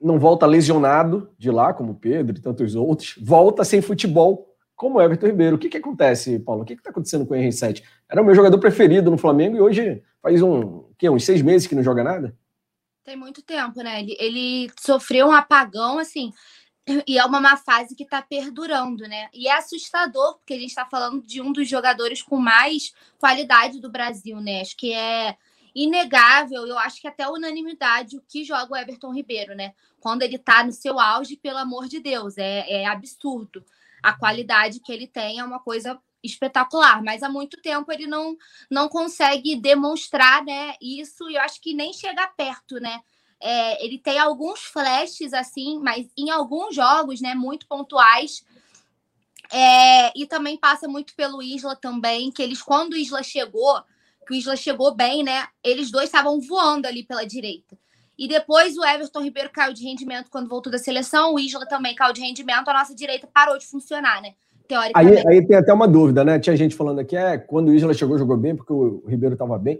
[0.00, 4.98] não volta lesionado de lá, como o Pedro e tantos outros, volta sem futebol, como
[4.98, 5.56] o Everton Ribeiro.
[5.56, 6.62] O que, que acontece, Paulo?
[6.62, 7.82] O que está acontecendo com o R7?
[8.08, 11.68] Era o meu jogador preferido no Flamengo e hoje faz um, que, uns seis meses
[11.68, 12.36] que não joga nada?
[13.04, 14.00] Tem muito tempo, né?
[14.00, 16.32] Ele, ele sofreu um apagão, assim,
[17.06, 19.28] e é uma má fase que está perdurando, né?
[19.32, 23.80] E é assustador, porque a gente está falando de um dos jogadores com mais qualidade
[23.80, 24.60] do Brasil, né?
[24.60, 25.36] Acho que é
[25.74, 29.74] inegável, eu acho que até unanimidade o que joga o Everton Ribeiro, né?
[30.00, 33.64] Quando ele tá no seu auge, pelo amor de Deus, é, é absurdo.
[34.02, 38.36] A qualidade que ele tem é uma coisa espetacular, mas há muito tempo ele não,
[38.70, 43.00] não consegue demonstrar, né, isso, e eu acho que nem chega perto, né?
[43.40, 48.44] É, ele tem alguns flashes assim, mas em alguns jogos, né, muito pontuais.
[49.52, 53.82] É, e também passa muito pelo Isla também, que eles, quando o Isla chegou,
[54.26, 55.48] que o Isla chegou bem, né?
[55.62, 57.76] Eles dois estavam voando ali pela direita.
[58.16, 61.94] E depois o Everton Ribeiro caiu de rendimento quando voltou da seleção, o Isla também
[61.94, 64.34] caiu de rendimento, a nossa direita parou de funcionar, né?
[64.72, 65.26] Teoricamente.
[65.26, 66.38] Aí, aí tem até uma dúvida, né?
[66.38, 69.58] Tinha gente falando aqui, é, quando o Isla chegou, jogou bem, porque o Ribeiro estava
[69.58, 69.78] bem.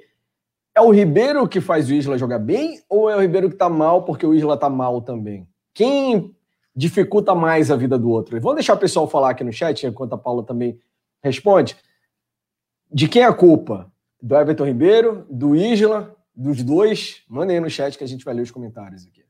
[0.75, 3.69] É o Ribeiro que faz o Isla jogar bem ou é o Ribeiro que está
[3.69, 5.47] mal porque o Isla está mal também?
[5.75, 6.35] Quem
[6.75, 8.41] dificulta mais a vida do outro?
[8.41, 10.79] Vamos deixar o pessoal falar aqui no chat, enquanto a Paula também
[11.23, 11.77] responde.
[12.91, 13.93] De quem é a culpa?
[14.23, 17.25] do Everton Ribeiro, do Isla, dos dois.
[17.29, 19.22] Mandem aí no chat que a gente vai ler os comentários aqui.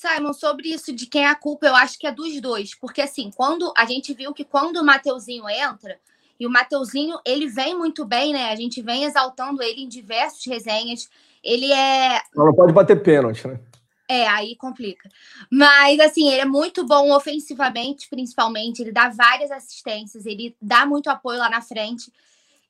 [0.00, 2.74] Simon, sobre isso de quem é a culpa, eu acho que é dos dois.
[2.74, 6.00] Porque, assim, quando a gente viu que quando o Mateuzinho entra,
[6.38, 8.50] e o Mateuzinho, ele vem muito bem, né?
[8.50, 11.06] A gente vem exaltando ele em diversas resenhas.
[11.44, 12.22] Ele é.
[12.34, 13.60] Não pode bater pênalti, né?
[14.08, 15.08] É, aí complica.
[15.50, 18.80] Mas, assim, ele é muito bom ofensivamente, principalmente.
[18.80, 22.10] Ele dá várias assistências, ele dá muito apoio lá na frente.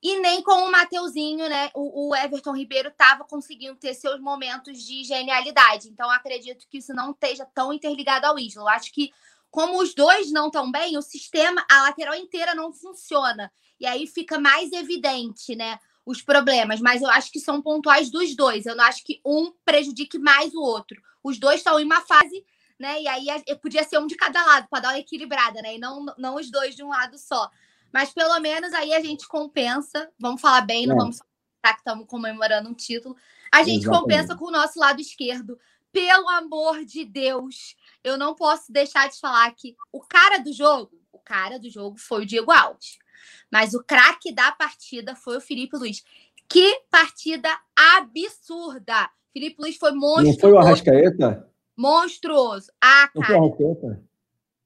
[0.02, 1.70] E nem com o Mateuzinho, né?
[1.74, 5.88] O, o Everton Ribeiro estava conseguindo ter seus momentos de genialidade.
[5.88, 8.62] Então, acredito que isso não esteja tão interligado ao Isla.
[8.62, 9.12] Eu acho que,
[9.50, 13.52] como os dois não estão bem, o sistema, a lateral inteira não funciona.
[13.78, 15.78] E aí fica mais evidente, né?
[16.06, 16.80] Os problemas.
[16.80, 18.64] Mas eu acho que são pontuais dos dois.
[18.64, 21.00] Eu não acho que um prejudique mais o outro.
[21.22, 22.42] Os dois estão em uma fase
[22.80, 23.02] né?
[23.02, 23.26] E aí
[23.60, 25.76] podia ser um de cada lado para dar uma equilibrada, né?
[25.76, 27.50] E não, não os dois de um lado só.
[27.92, 30.10] Mas pelo menos aí a gente compensa.
[30.18, 30.98] Vamos falar bem, não é.
[30.98, 33.16] vamos falar que estamos comemorando um título.
[33.52, 34.02] A gente Exatamente.
[34.02, 35.58] compensa com o nosso lado esquerdo.
[35.92, 40.92] Pelo amor de Deus, eu não posso deixar de falar que o cara do jogo,
[41.12, 42.98] o cara do jogo foi o Diego Alves.
[43.50, 46.04] Mas o craque da partida foi o Felipe Luiz.
[46.48, 49.10] Que partida absurda!
[49.32, 50.32] Felipe Luiz foi monstruoso.
[50.32, 51.50] Não foi o Arrascaeta?
[51.76, 52.72] Monstruoso.
[52.80, 53.14] Ah, cara.
[53.14, 54.09] Não foi o Arrascaeta?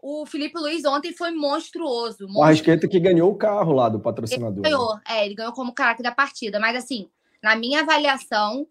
[0.07, 2.25] O Felipe Luiz ontem foi monstruoso.
[2.25, 2.39] monstruoso.
[2.39, 4.63] O Arrasqueta que ganhou o carro lá do patrocinador.
[4.63, 6.61] Ele ganhou, é, ele ganhou como craque da partida.
[6.61, 7.09] Mas assim,
[7.43, 8.67] na minha avaliação,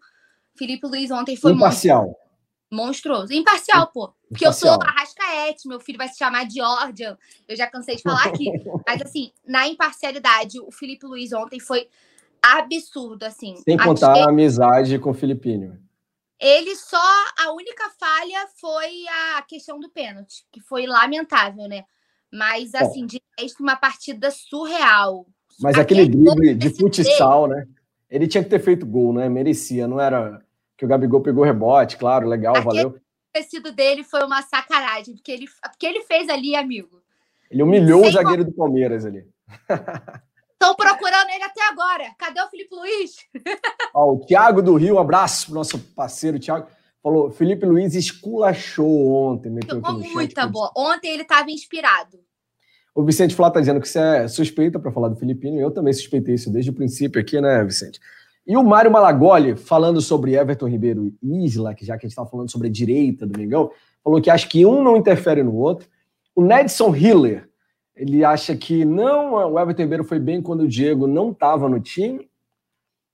[0.56, 2.16] Felipe Luiz ontem foi Imparcial.
[2.70, 3.32] monstruoso.
[3.32, 4.14] Imparcial, pô.
[4.28, 4.74] Porque Imparcial.
[4.74, 7.18] eu sou Arrascaete, meu filho vai se chamar Georgia.
[7.48, 8.52] Eu já cansei de falar aqui.
[8.86, 11.88] Mas assim, na imparcialidade, o Felipe Luiz ontem foi
[12.40, 13.56] absurdo, assim.
[13.56, 15.83] Sem contar a amizade com o Filipinho.
[16.44, 17.00] Ele só.
[17.38, 21.84] A única falha foi a questão do pênalti, que foi lamentável, né?
[22.30, 25.26] Mas, assim, de resto, uma partida surreal.
[25.58, 27.66] Mas aquele, aquele drible de futsal, né?
[28.10, 29.28] Ele tinha que ter feito gol, né?
[29.28, 30.44] Merecia, não era
[30.76, 32.88] que o Gabigol pegou rebote, claro, legal, aquele valeu.
[32.90, 33.00] O
[33.32, 37.00] tecido dele foi uma sacanagem, porque ele, porque ele fez ali, amigo.
[37.50, 39.26] Ele humilhou Sem o zagueiro do Palmeiras ali.
[40.64, 42.04] Estão procurando ele até agora.
[42.18, 43.16] Cadê o Felipe Luiz?
[43.92, 46.66] Ó, o Thiago do Rio, um abraço pro nosso parceiro Thiago.
[47.02, 49.54] falou: Felipe Luiz esculachou ontem.
[49.68, 50.72] Jogou muita boa.
[50.74, 52.18] Ontem ele estava inspirado.
[52.94, 55.92] O Vicente Flá está dizendo que você é suspeita para falar do Filipino, eu também
[55.92, 58.00] suspeitei isso desde o princípio aqui, né, Vicente?
[58.46, 62.12] E o Mário Malagoli, falando sobre Everton Ribeiro e Isla, que já que a gente
[62.12, 63.70] estava falando sobre a direita do Mengão,
[64.02, 65.88] falou que acha que um não interfere no outro.
[66.36, 67.48] O Nedson Hiller,
[67.96, 71.80] ele acha que não, o Everton Ribeiro foi bem quando o Diego não estava no
[71.80, 72.28] time.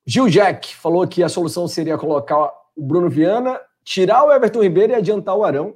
[0.07, 4.93] Gil Jack falou que a solução seria colocar o Bruno Viana, tirar o Everton Ribeiro
[4.93, 5.75] e adiantar o Arão.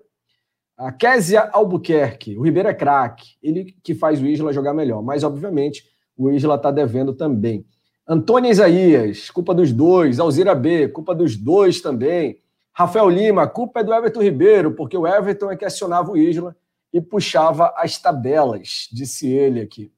[0.77, 5.23] A Késia Albuquerque, o Ribeiro é craque, ele que faz o Isla jogar melhor, mas
[5.23, 5.85] obviamente
[6.17, 7.65] o Isla está devendo também.
[8.07, 10.21] Antônio Isaías, culpa dos dois.
[10.21, 12.39] Alzira B, culpa dos dois também.
[12.73, 16.55] Rafael Lima, culpa é do Everton Ribeiro, porque o Everton é que acionava o Isla
[16.95, 19.93] e puxava as tabelas, disse ele aqui.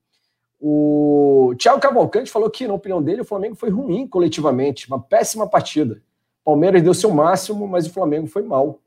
[0.58, 5.46] O Thiago Cavalcante falou que, na opinião dele, o Flamengo foi ruim coletivamente, uma péssima
[5.46, 6.02] partida.
[6.42, 8.80] Palmeiras deu seu máximo, mas o Flamengo foi mal.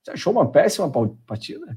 [0.00, 0.88] Você achou uma péssima
[1.26, 1.76] partida?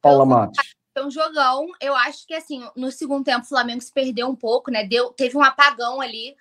[0.00, 0.74] Paula Matos.
[0.92, 1.68] Foi um jogão.
[1.80, 4.84] Eu acho que assim, no segundo tempo o Flamengo se perdeu um pouco, né?
[4.84, 6.34] Deu, teve um apagão ali,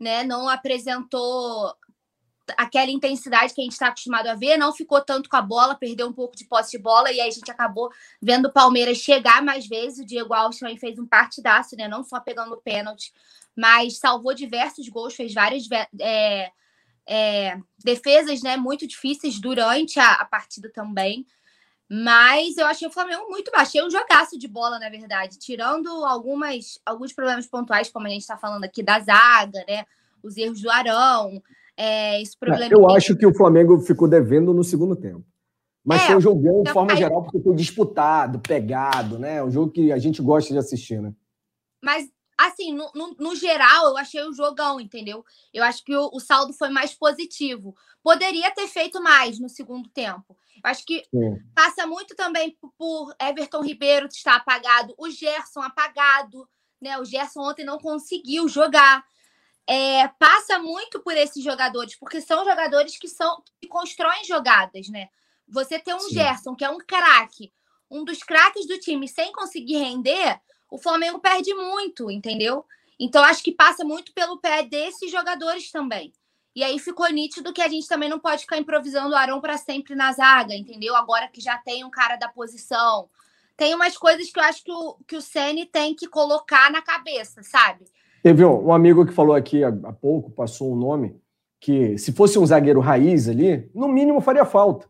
[0.00, 0.24] né?
[0.24, 1.74] Não apresentou
[2.56, 5.74] aquela intensidade que a gente está acostumado a ver, não ficou tanto com a bola,
[5.74, 8.98] perdeu um pouco de posse de bola, e aí a gente acabou vendo o Palmeiras
[8.98, 10.00] chegar mais vezes.
[10.00, 11.88] O Diego Alves também fez um partidaço, né?
[11.88, 13.12] Não só pegando pênalti,
[13.56, 15.68] mas salvou diversos gols, fez várias
[16.00, 16.50] é,
[17.06, 21.26] é, defesas né, muito difíceis durante a, a, partida também.
[21.88, 23.68] Mas eu achei o Flamengo muito baixo.
[23.68, 25.38] Achei um jogaço de bola, na verdade.
[25.38, 29.84] Tirando algumas, alguns problemas pontuais, como a gente está falando aqui da zaga, né?
[30.22, 31.42] Os erros do Arão.
[31.76, 35.24] É, esse problema eu acho que o Flamengo ficou devendo no segundo tempo.
[35.84, 39.42] Mas é, foi um jogão de forma geral, porque foi disputado, pegado, né?
[39.42, 41.12] Um jogo que a gente gosta de assistir, né?
[41.82, 42.08] Mas
[42.38, 45.24] assim, no, no, no, geral, eu achei o jogão, entendeu?
[45.52, 47.74] Eu acho que o, o, saldo foi mais positivo.
[48.02, 50.36] Poderia ter feito mais no segundo tempo.
[50.56, 51.38] Eu acho que Sim.
[51.54, 56.48] passa muito também por, por Everton Ribeiro estar apagado, o Gerson apagado,
[56.80, 56.98] né?
[56.98, 59.04] O Gerson ontem não conseguiu jogar.
[59.66, 65.08] É, passa muito por esses jogadores, porque são jogadores que são que constroem jogadas, né?
[65.48, 66.14] Você ter um Sim.
[66.14, 67.52] Gerson, que é um craque,
[67.90, 72.64] um dos craques do time, sem conseguir render, o Flamengo perde muito, entendeu?
[72.98, 76.12] Então acho que passa muito pelo pé desses jogadores também.
[76.54, 79.56] E aí ficou nítido que a gente também não pode ficar improvisando o Arão para
[79.56, 80.94] sempre na zaga, entendeu?
[80.94, 83.08] Agora que já tem um cara da posição.
[83.56, 86.82] Tem umas coisas que eu acho que o, que o Ceni tem que colocar na
[86.82, 87.84] cabeça, sabe?
[88.22, 91.20] Teve um, amigo que falou aqui há, pouco, passou um nome,
[91.60, 94.86] que se fosse um zagueiro raiz ali, no mínimo faria falta.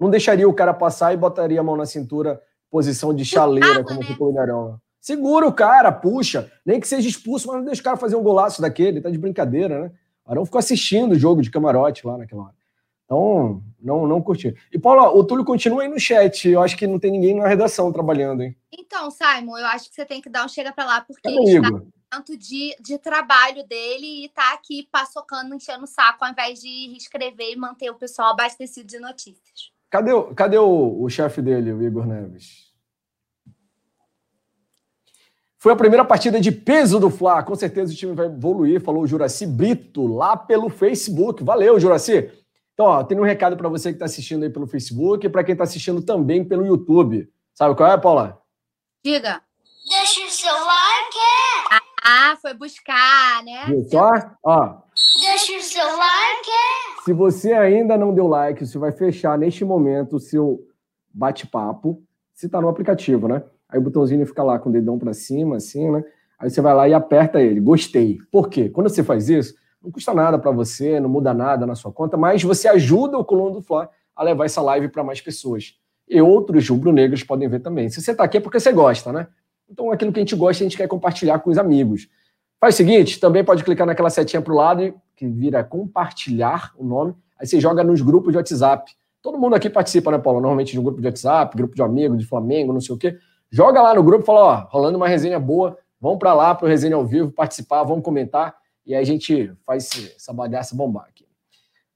[0.00, 4.00] Não deixaria o cara passar e botaria a mão na cintura, posição de chaleira, como
[4.00, 4.06] né?
[4.06, 4.80] ficou o Arão.
[4.98, 6.50] Segura o cara, puxa.
[6.64, 9.00] Nem que seja expulso, mas não deixa o cara fazer um golaço daquele.
[9.00, 9.90] Tá de brincadeira, né?
[10.24, 12.54] O Arão ficou assistindo o jogo de camarote lá naquela hora.
[13.04, 14.54] Então, não, não curti.
[14.72, 16.48] E, Paulo, o Túlio continua aí no chat.
[16.48, 18.56] Eu acho que não tem ninguém na redação trabalhando, hein?
[18.72, 21.32] Então, Simon, eu acho que você tem que dar um chega para lá, porque é
[21.32, 26.30] ele está tanto de, de trabalho dele e tá aqui passocando, enchendo o saco, ao
[26.30, 29.72] invés de escrever e manter o pessoal abastecido de notícias.
[29.88, 32.70] Cadê, cadê o, o chefe dele, o Igor Neves?
[35.58, 37.42] Foi a primeira partida de peso do Fla.
[37.42, 41.44] Com certeza o time vai evoluir, falou o Juraci Brito lá pelo Facebook.
[41.44, 42.30] Valeu, Juraci.
[42.74, 45.44] Então, ó, tem um recado para você que está assistindo aí pelo Facebook e para
[45.44, 47.30] quem está assistindo também pelo YouTube.
[47.54, 48.42] Sabe qual é, Paula?
[49.04, 49.40] Diga.
[49.88, 50.81] Deixa o seu like.
[52.04, 53.66] Ah, foi buscar, né?
[53.68, 54.10] Viu só?
[54.44, 54.74] Ó.
[55.20, 56.50] Deixa o seu like.
[57.04, 60.60] Se você ainda não deu like, você vai fechar neste momento o seu
[61.14, 62.02] bate-papo,
[62.34, 63.42] se está no aplicativo, né?
[63.68, 66.04] Aí o botãozinho fica lá com o dedão para cima, assim, né?
[66.38, 67.60] Aí você vai lá e aperta ele.
[67.60, 68.18] Gostei.
[68.32, 68.68] Por quê?
[68.68, 72.16] Quando você faz isso, não custa nada para você, não muda nada na sua conta,
[72.16, 75.76] mas você ajuda o Coluna do Fla a levar essa live para mais pessoas.
[76.08, 77.88] E outros rubro-negros podem ver também.
[77.88, 79.28] Se você está aqui é porque você gosta, né?
[79.72, 82.08] Então aquilo que a gente gosta, a gente quer compartilhar com os amigos.
[82.60, 86.84] Faz o seguinte, também pode clicar naquela setinha para o lado, que vira compartilhar o
[86.84, 88.92] nome, aí você joga nos grupos de WhatsApp.
[89.22, 90.40] Todo mundo aqui participa, né, Paulo?
[90.40, 93.16] Normalmente de um grupo de WhatsApp, grupo de amigos, de Flamengo, não sei o quê.
[93.50, 96.66] Joga lá no grupo e fala, ó, rolando uma resenha boa, vamos para lá para
[96.66, 98.54] o resenha ao vivo, participar, vamos comentar,
[98.84, 101.24] e aí a gente faz essa bagaça bombar aqui.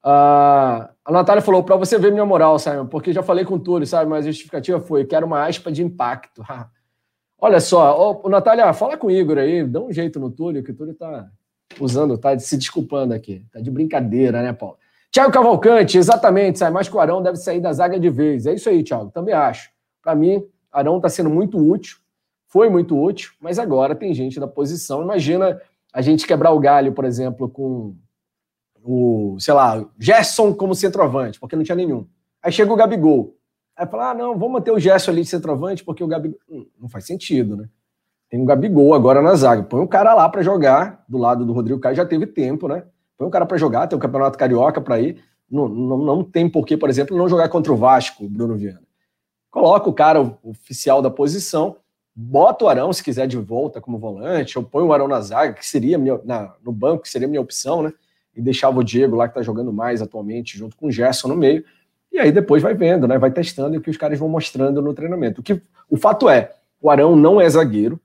[0.04, 3.58] Uh, a Natália falou, para você ver minha moral, Simon, porque já falei com o
[3.58, 6.42] Túlio, sabe, mas a justificativa foi, quero uma aspa de impacto.
[7.38, 10.70] Olha só, ô, Natália, fala com o Igor aí, dá um jeito no Túlio, que
[10.70, 11.28] o Túlio tá
[11.78, 14.78] usando, tá se desculpando aqui, tá de brincadeira, né, Paulo?
[15.10, 18.46] Tiago Cavalcante, exatamente, sai mais que o Arão deve sair da zaga de vez.
[18.46, 19.70] É isso aí, Tiago, também acho.
[20.02, 21.98] Para mim, Arão está sendo muito útil,
[22.46, 25.02] foi muito útil, mas agora tem gente da posição.
[25.02, 25.60] Imagina
[25.92, 27.94] a gente quebrar o galho, por exemplo, com
[28.82, 32.06] o, sei lá, Gerson como centroavante, porque não tinha nenhum.
[32.42, 33.35] Aí chega o Gabigol.
[33.76, 36.38] Aí fala, ah, não, vamos manter o Gerson ali de centroavante, porque o Gabigol.
[36.48, 37.68] Hum, não faz sentido, né?
[38.30, 39.62] Tem o Gabigol agora na zaga.
[39.62, 42.84] Põe o cara lá para jogar, do lado do Rodrigo Caio, já teve tempo, né?
[43.16, 45.22] Põe o cara para jogar, tem o Campeonato Carioca para ir.
[45.48, 48.82] Não, não, não tem porquê, por exemplo, não jogar contra o Vasco, Bruno Viana.
[49.50, 51.76] Coloca o cara oficial da posição,
[52.14, 55.52] bota o Arão, se quiser, de volta como volante, ou põe o Arão na zaga,
[55.52, 57.92] que seria minha, na, no banco, que seria minha opção, né?
[58.34, 61.36] E deixava o Diego lá, que tá jogando mais atualmente, junto com o Gerson no
[61.36, 61.64] meio.
[62.16, 63.18] E aí depois vai vendo, né?
[63.18, 65.42] Vai testando o que os caras vão mostrando no treinamento.
[65.42, 66.50] O, que, o fato é,
[66.80, 68.00] o Arão não é zagueiro,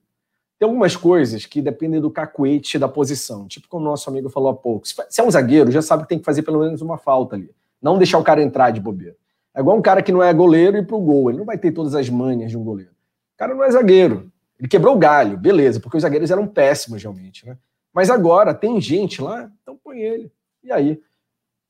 [0.60, 3.48] tem algumas coisas que dependem do cacuete da posição.
[3.48, 4.86] Tipo como o nosso amigo falou há pouco.
[4.86, 7.52] Se é um zagueiro, já sabe que tem que fazer pelo menos uma falta ali.
[7.82, 9.16] Não deixar o cara entrar de bobeira.
[9.56, 11.30] É igual um cara que não é goleiro e pro gol.
[11.30, 12.92] Ele não vai ter todas as manhas de um goleiro.
[12.92, 14.30] O cara não é zagueiro.
[14.60, 17.58] Ele quebrou o galho, beleza, porque os zagueiros eram péssimos realmente, né?
[17.94, 20.30] Mas agora tem gente lá, então põe ele.
[20.62, 21.02] E aí?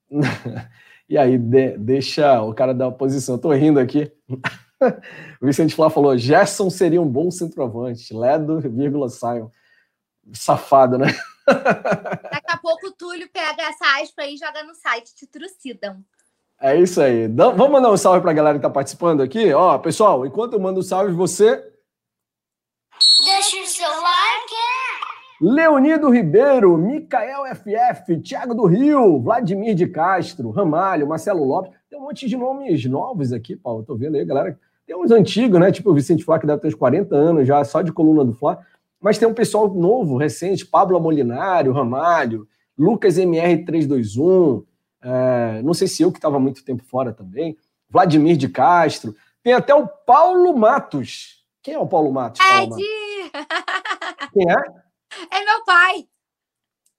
[1.11, 3.35] e aí, de, deixa o cara da posição.
[3.35, 4.09] Eu tô rindo aqui.
[4.29, 4.39] o
[5.45, 8.13] Vicente Flá falou: Gerson seria um bom centroavante.
[8.13, 9.51] Ledo, vírgula, Simon.
[10.31, 11.07] Safado, né?
[11.45, 16.01] Daqui a pouco o Túlio pega essa aspa aí e joga no site, te trucidam.
[16.61, 17.27] É isso aí.
[17.27, 19.53] Vamos mandar um salve para a galera que está participando aqui.
[19.53, 21.57] Ó, pessoal, enquanto eu mando um salve, você.
[23.25, 24.30] Deixa o seu like.
[25.41, 31.71] Leonido Ribeiro, Micael FF, Thiago do Rio, Vladimir de Castro, Ramalho, Marcelo Lopes.
[31.89, 33.83] Tem um monte de nomes novos aqui, Paulo.
[33.83, 34.59] Tô vendo aí, galera.
[34.85, 35.71] Tem uns antigos, né?
[35.71, 38.33] Tipo o Vicente Flá, que deve ter uns 40 anos já, só de coluna do
[38.33, 38.59] Flá.
[39.01, 44.63] Mas tem um pessoal novo, recente, Pablo Molinário, Ramalho, Lucas MR321,
[45.01, 47.57] é, não sei se eu que estava muito tempo fora também,
[47.89, 51.43] Vladimir de Castro, tem até o Paulo Matos.
[51.63, 52.39] Quem é o Paulo Matos?
[52.45, 52.69] Paulo!
[52.69, 52.85] Matos?
[54.33, 54.80] Quem é?
[55.31, 56.07] É meu pai.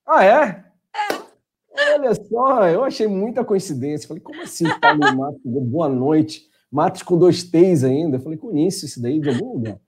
[0.06, 0.64] Ah, é?
[0.94, 1.94] É.
[1.94, 4.06] Olha só, eu achei muita coincidência.
[4.08, 5.40] Falei, como assim, Paulo Matos?
[5.44, 6.50] Boa noite.
[6.70, 8.18] Matos com dois T's ainda.
[8.18, 9.78] falei, conheço isso daí de algum lugar.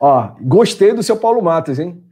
[0.00, 2.04] Ó, gostei do seu Paulo Matos, hein?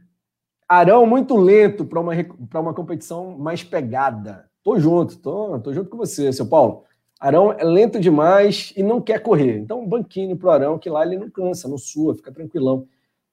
[0.67, 2.13] Arão muito lento para uma,
[2.55, 4.49] uma competição mais pegada.
[4.61, 6.83] Tô junto, tô, tô junto com você, seu Paulo.
[7.19, 9.57] Arão é lento demais e não quer correr.
[9.57, 12.85] Então, um banquinho pro Arão, que lá ele não cansa, não sua, fica tranquilão.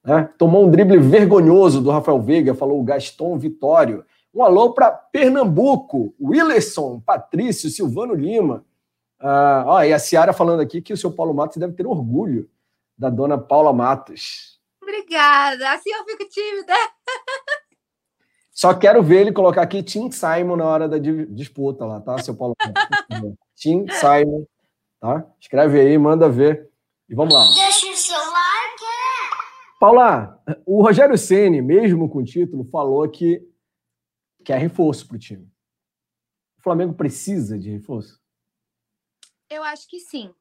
[0.04, 0.28] Né?
[0.36, 4.04] Tomou um drible vergonhoso do Rafael Veiga, falou o Gaston Vitório.
[4.34, 8.64] Um alô para Pernambuco, Willerson, Patrício, Silvano Lima.
[9.18, 12.50] Ah, ó, e a Ciara falando aqui que o seu Paulo Matos deve ter orgulho
[12.98, 14.60] da dona Paula Matos.
[14.82, 15.70] Obrigada.
[15.70, 16.74] Assim eu fico tímida.
[18.52, 22.36] Só quero ver ele colocar aqui Tim Simon na hora da disputa lá, tá, seu
[22.36, 22.54] Paulo?
[23.56, 24.44] Tim Simon,
[25.00, 25.24] tá?
[25.40, 26.68] Escreve aí, manda ver.
[27.08, 27.46] E vamos lá.
[27.46, 28.84] Deixa o seu like.
[29.80, 33.46] Paula, o Rogério Ceni, mesmo com o título, falou que
[34.44, 35.46] quer reforço para o time.
[36.58, 38.20] O Flamengo precisa de reforço?
[39.50, 40.32] Eu acho que sim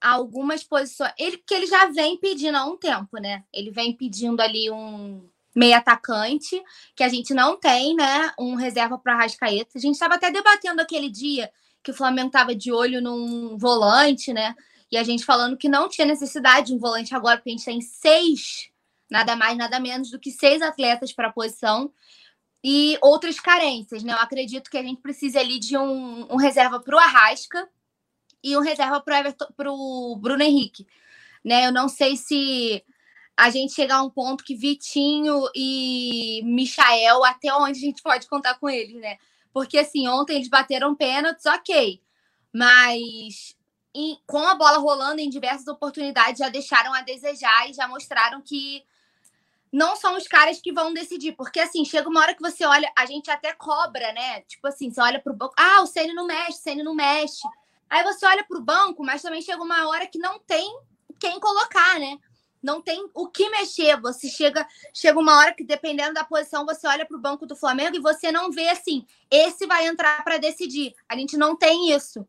[0.00, 1.12] algumas posições.
[1.18, 3.44] Ele, que ele já vem pedindo há um tempo, né?
[3.52, 6.62] Ele vem pedindo ali um meio atacante,
[6.96, 8.32] que a gente não tem, né?
[8.38, 9.72] Um reserva para Rascaeta.
[9.76, 11.50] A gente estava até debatendo aquele dia
[11.82, 14.54] que o Flamengo estava de olho num volante, né?
[14.90, 17.64] E a gente falando que não tinha necessidade de um volante agora, porque a gente
[17.64, 18.70] tem seis,
[19.10, 21.92] nada mais, nada menos do que seis atletas para a posição.
[22.62, 24.12] E outras carências, né?
[24.12, 27.68] Eu acredito que a gente precisa ali de um, um reserva para o Arrasca,
[28.42, 30.86] e um reserva para o Bruno Henrique.
[31.44, 31.66] Né?
[31.66, 32.84] Eu não sei se
[33.36, 38.26] a gente chegar a um ponto que Vitinho e Michael, até onde a gente pode
[38.28, 39.16] contar com eles, né?
[39.52, 42.02] Porque assim, ontem eles bateram pênaltis, ok.
[42.52, 43.56] Mas
[43.94, 48.40] em, com a bola rolando em diversas oportunidades, já deixaram a desejar e já mostraram
[48.40, 48.84] que
[49.72, 51.32] não são os caras que vão decidir.
[51.32, 54.42] Porque assim, chega uma hora que você olha, a gente até cobra, né?
[54.42, 57.46] Tipo assim, você olha pro banco, ah, o Ceni não mexe, o Ceni não mexe.
[57.88, 60.78] Aí você olha para o banco, mas também chega uma hora que não tem
[61.18, 62.18] quem colocar, né?
[62.62, 64.00] Não tem o que mexer.
[64.00, 67.56] Você chega, chega uma hora que, dependendo da posição, você olha para o banco do
[67.56, 70.94] Flamengo e você não vê assim, esse vai entrar para decidir.
[71.08, 72.26] A gente não tem isso.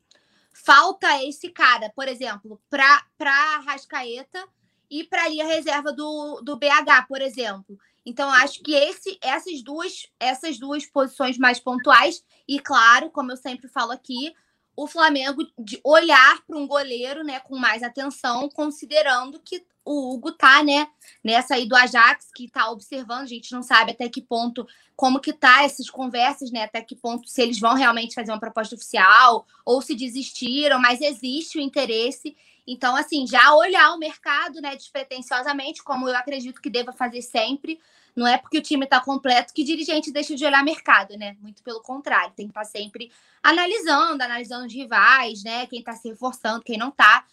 [0.53, 4.47] Falta esse cara, por exemplo, para Rascaeta
[4.89, 7.77] e para ali a reserva do, do BH, por exemplo.
[8.05, 13.37] Então, acho que esse, essas, duas, essas duas posições mais pontuais, e claro, como eu
[13.37, 14.33] sempre falo aqui,
[14.75, 20.31] o Flamengo de olhar para um goleiro, né, com mais atenção, considerando que o Hugo
[20.31, 20.87] tá, né,
[21.23, 25.19] nessa aí do Ajax que tá observando, a gente não sabe até que ponto como
[25.19, 28.75] que tá essas conversas, né, até que ponto se eles vão realmente fazer uma proposta
[28.75, 32.37] oficial ou se desistiram, mas existe o interesse.
[32.65, 37.79] Então, assim, já olhar o mercado, né, despretensiosamente, como eu acredito que deva fazer sempre.
[38.15, 41.35] Não é porque o time está completo que dirigente deixa de olhar mercado, né?
[41.39, 45.65] Muito pelo contrário, tem que estar tá sempre analisando, analisando os rivais, né?
[45.67, 47.25] Quem está se reforçando, quem não está.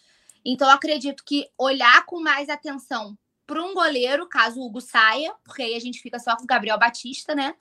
[0.43, 5.33] Então, eu acredito que olhar com mais atenção para um goleiro, caso o Hugo saia,
[5.43, 7.55] porque aí a gente fica só com o Gabriel Batista, né?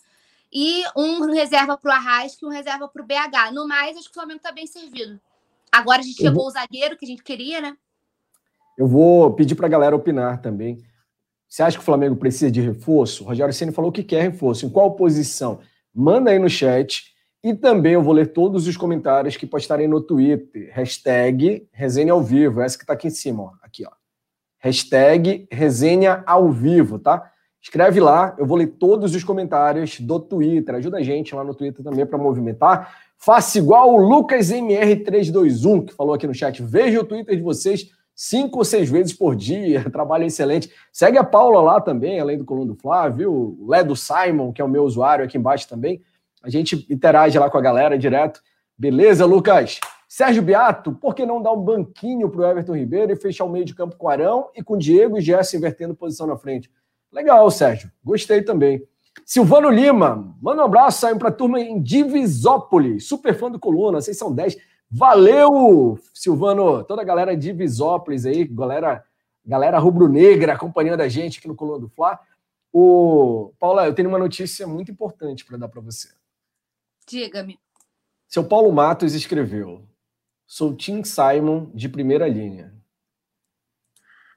[0.52, 3.52] E um reserva para o Arrasca e um reserva para o BH.
[3.52, 5.20] No mais, acho que o Flamengo está bem servido.
[5.72, 6.46] Agora a gente chegou vou...
[6.46, 7.76] o zagueiro que a gente queria, né?
[8.76, 10.78] Eu vou pedir para a galera opinar também.
[11.48, 13.24] Você acha que o Flamengo precisa de reforço?
[13.24, 14.66] O Rogério Ceni falou que quer reforço.
[14.66, 15.60] Em qual posição?
[15.94, 17.04] Manda aí no chat.
[17.42, 20.70] E também eu vou ler todos os comentários que postarem no Twitter.
[20.74, 22.60] Hashtag resenha ao vivo.
[22.60, 23.50] Essa que está aqui em cima, ó.
[23.62, 23.90] Aqui, ó.
[24.58, 27.30] Hashtag resenha ao vivo, tá?
[27.60, 30.74] Escreve lá, eu vou ler todos os comentários do Twitter.
[30.74, 32.94] Ajuda a gente lá no Twitter também para movimentar.
[33.16, 36.62] Faça igual o LucasMR321, que falou aqui no chat.
[36.62, 39.84] Veja o Twitter de vocês cinco ou seis vezes por dia.
[39.92, 40.68] Trabalho excelente.
[40.92, 43.32] Segue a Paula lá também, além do Coluna do Flávio.
[43.32, 46.02] O Ledo Simon, que é o meu usuário aqui embaixo também.
[46.42, 48.40] A gente interage lá com a galera direto.
[48.76, 49.78] Beleza, Lucas?
[50.08, 53.50] Sérgio Beato, por que não dar um banquinho para o Everton Ribeiro e fechar o
[53.50, 56.70] meio de campo com Arão e com Diego e Gerson invertendo posição na frente?
[57.12, 57.90] Legal, Sérgio.
[58.02, 58.82] Gostei também.
[59.24, 63.06] Silvano Lima, manda um abraço, saiu para a turma em Divisópolis.
[63.06, 64.56] Super fã do Coluna, vocês são 10.
[64.90, 69.04] Valeu, Silvano, toda a galera de Divisópolis aí, galera,
[69.44, 72.18] galera rubro-negra acompanhando a gente aqui no Coluna do Fla.
[72.72, 76.08] O Paula, eu tenho uma notícia muito importante para dar para você.
[77.06, 77.58] Diga-me.
[78.26, 79.86] Seu Paulo Matos escreveu:
[80.46, 82.74] Sou Tim Simon de primeira linha.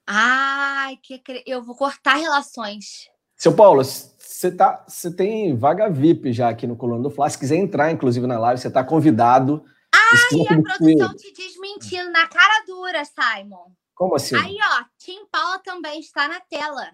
[0.06, 3.10] Ai, que eu vou cortar relações.
[3.36, 7.30] Seu Paulo, você tá, você tem vaga VIP já aqui no Coluna do Fla.
[7.30, 9.64] Se quiser entrar, inclusive, na live, você está convidado.
[9.94, 13.72] Ai, a produção te desmentindo na cara dura, Simon.
[13.94, 14.36] Como assim?
[14.36, 16.92] Aí, ó, Tim Paula também está na tela.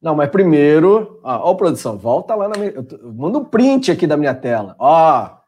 [0.00, 2.72] Não, mas primeiro, ó, ó produção, volta lá na minha.
[3.14, 4.74] Manda um print aqui da minha tela.
[4.78, 5.42] Ó,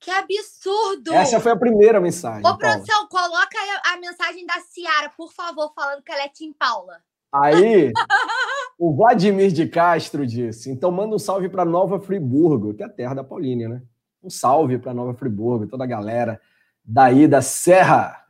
[0.00, 1.12] que absurdo!
[1.12, 2.42] Essa foi a primeira mensagem.
[2.46, 3.58] Ô, produção, coloca
[3.92, 7.02] a, mensagem da Ciara, por favor, falando que ela é Tim Paula.
[7.30, 7.92] Aí,
[8.78, 12.90] o Vladimir de Castro disse: então manda um salve para Nova Friburgo, que é a
[12.90, 13.82] terra da Paulinha, né?
[14.22, 16.40] Um salve para Nova Friburgo, toda a galera
[16.84, 18.26] daí da Serra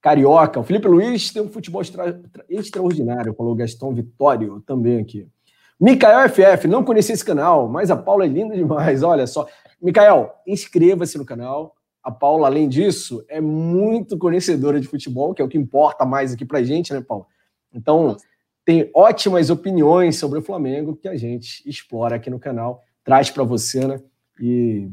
[0.00, 0.58] Carioca.
[0.58, 5.28] O Felipe Luiz tem um futebol extra, extraordinário, falou Gastão Vitório também aqui.
[5.80, 9.46] Micael FF, não conheci esse canal, mas a Paula é linda demais, olha só.
[9.80, 11.76] Micael, inscreva-se no canal.
[12.02, 16.32] A Paula, além disso, é muito conhecedora de futebol, que é o que importa mais
[16.32, 17.26] aqui pra gente, né, Paula?
[17.72, 18.16] Então,
[18.64, 23.44] tem ótimas opiniões sobre o Flamengo que a gente explora aqui no canal, traz para
[23.44, 24.00] você, né?
[24.40, 24.88] E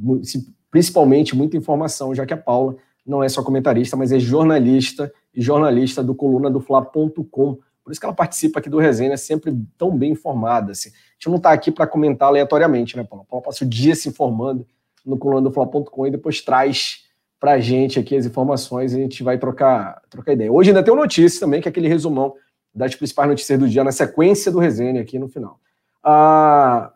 [0.72, 2.76] principalmente muita informação, já que a Paula
[3.06, 7.58] não é só comentarista, mas é jornalista e jornalista do coluna do Fla.com.
[7.84, 10.72] Por isso que ela participa aqui do Resenha, sempre tão bem informada.
[10.72, 10.90] Assim.
[10.90, 13.24] A gente não está aqui para comentar aleatoriamente, né, Paula?
[13.24, 14.66] A Paula passa o dia se informando
[15.06, 17.06] no coluna do Fla.com e depois traz
[17.40, 20.52] para a gente aqui as informações e a gente vai trocar, trocar ideia.
[20.52, 22.34] Hoje ainda tem uma notícia também, que é aquele resumão
[22.74, 25.60] das principais notícias do dia na sequência do resenha aqui no final.
[26.04, 26.92] Ah,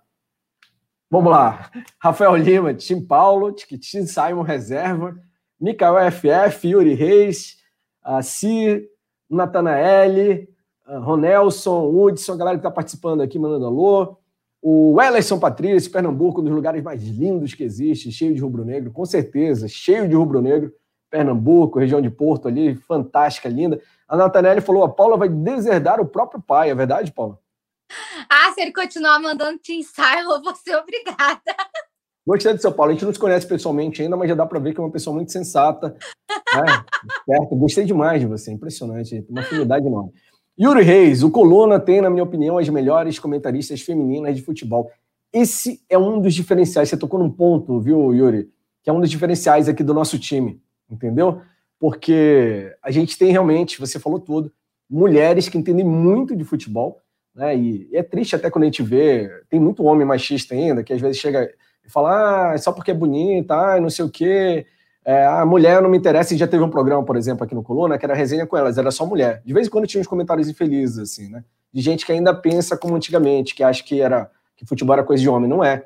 [1.09, 1.71] vamos lá.
[1.99, 5.15] Rafael Lima, Tim Paulo, Tim Simon Reserva,
[5.59, 7.57] Mikael FF, Yuri Reis,
[8.01, 8.87] a Si,
[9.29, 10.47] Natanael,
[10.85, 14.17] Ronelson, Hudson, a galera que está participando aqui, mandando alô.
[14.61, 19.05] O Ellerson Patrício, Pernambuco, um dos lugares mais lindos que existe, cheio de rubro-negro, com
[19.05, 20.73] certeza, cheio de rubro-negro.
[21.09, 23.81] Pernambuco, região de Porto ali, fantástica, linda.
[24.07, 27.39] A Natanelli falou: a Paula vai deserdar o próprio pai, é verdade, Paula?
[28.29, 31.41] Ah, se ele continuar mandando te ensaio, eu vou ser obrigada.
[32.25, 32.91] Gostei do seu Paulo.
[32.91, 34.91] A gente não se conhece pessoalmente ainda, mas já dá para ver que é uma
[34.91, 35.95] pessoa muito sensata.
[36.29, 36.83] Né?
[37.25, 37.55] certo?
[37.55, 39.25] Gostei demais de você, impressionante.
[39.29, 40.11] Uma afinidade enorme.
[40.59, 44.91] Yuri Reis, o Coluna tem, na minha opinião, as melhores comentaristas femininas de futebol.
[45.31, 46.89] Esse é um dos diferenciais.
[46.89, 48.49] Você tocou num ponto, viu, Yuri?
[48.83, 51.41] Que é um dos diferenciais aqui do nosso time, entendeu?
[51.79, 54.51] Porque a gente tem realmente, você falou tudo,
[54.89, 57.01] mulheres que entendem muito de futebol,
[57.39, 57.55] né?
[57.55, 60.99] E é triste até quando a gente vê, tem muito homem machista ainda, que às
[60.99, 61.49] vezes chega
[61.85, 64.65] e fala, ah, é só porque é bonita, ah, não sei o quê.
[65.05, 67.63] É, a mulher não me interessa, e já teve um programa, por exemplo, aqui no
[67.63, 69.41] Coluna, que era resenha com elas, era só mulher.
[69.45, 71.43] De vez em quando tinha uns comentários infelizes, assim, né?
[71.73, 75.23] De gente que ainda pensa como antigamente, que acha que era que futebol era coisa
[75.23, 75.49] de homem.
[75.49, 75.85] Não é.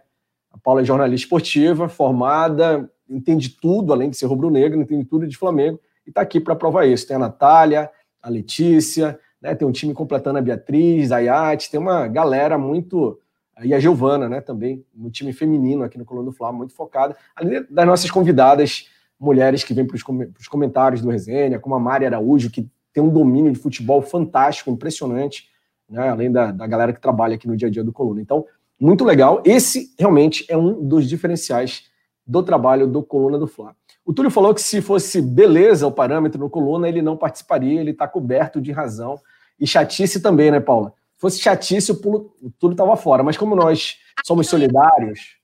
[0.52, 5.38] A Paula é jornalista esportiva, formada, entende tudo, além de ser rubro-negro, entende tudo de
[5.38, 7.08] Flamengo, e está aqui para provar isso.
[7.08, 9.54] Tem a Natália, a Letícia, né?
[9.54, 13.20] tem um time completando a Beatriz, a Yate, tem uma galera muito.
[13.62, 17.16] E a Giovana, né, também, no time feminino aqui no Coluna do Flamengo, muito focada.
[17.36, 18.90] Além das nossas convidadas
[19.20, 23.10] mulheres que vêm para os comentários do Resenha, como a Mari Araújo, que tem um
[23.10, 25.50] domínio de futebol fantástico, impressionante,
[25.88, 26.10] né?
[26.10, 28.22] além da, da galera que trabalha aqui no dia a dia do Coluna.
[28.22, 28.44] Então,
[28.80, 29.42] muito legal.
[29.46, 31.84] Esse realmente é um dos diferenciais
[32.26, 33.76] do trabalho do Coluna do Fla.
[34.06, 37.92] O Túlio falou que se fosse beleza o parâmetro no Coluna, ele não participaria, ele
[37.92, 39.20] está coberto de razão.
[39.60, 40.94] E chatice também, né, Paula?
[41.14, 43.24] Se fosse chatice, o, pulo, o Túlio estava fora.
[43.24, 45.38] Mas como nós somos solidários.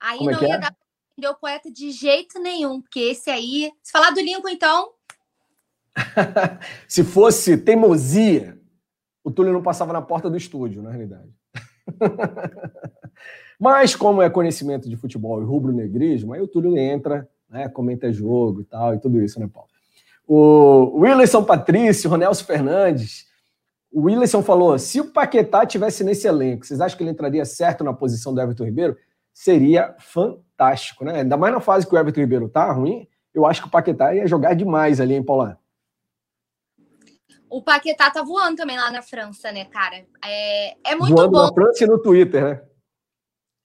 [0.00, 0.58] Aí como é não ia é?
[0.58, 0.74] dar
[1.20, 3.72] para o poeta de jeito nenhum, porque esse aí.
[3.82, 4.92] Se falar do Lincoln, então.
[6.88, 8.58] se fosse teimosia,
[9.22, 11.30] o Túlio não passava na porta do estúdio, na realidade.
[13.58, 18.62] Mas, como é conhecimento de futebol e rubro-negrismo, aí o Túlio entra, né, comenta jogo
[18.62, 19.68] e tal, e tudo isso, né, Paulo?
[20.32, 23.26] O Wilson Patrício, Ronelso Fernandes,
[23.90, 27.82] o Wilson falou: se o Paquetá tivesse nesse elenco, vocês acham que ele entraria certo
[27.82, 28.96] na posição do Everton Ribeiro?
[29.34, 31.22] Seria fantástico, né?
[31.22, 34.14] Ainda mais na fase que o Everton Ribeiro tá ruim, eu acho que o Paquetá
[34.14, 35.58] ia jogar demais ali, hein, Paulão?
[37.48, 40.06] O Paquetá tá voando também lá na França, né, cara?
[40.24, 41.42] É, é muito voando bom.
[41.42, 42.62] na França e no Twitter, né?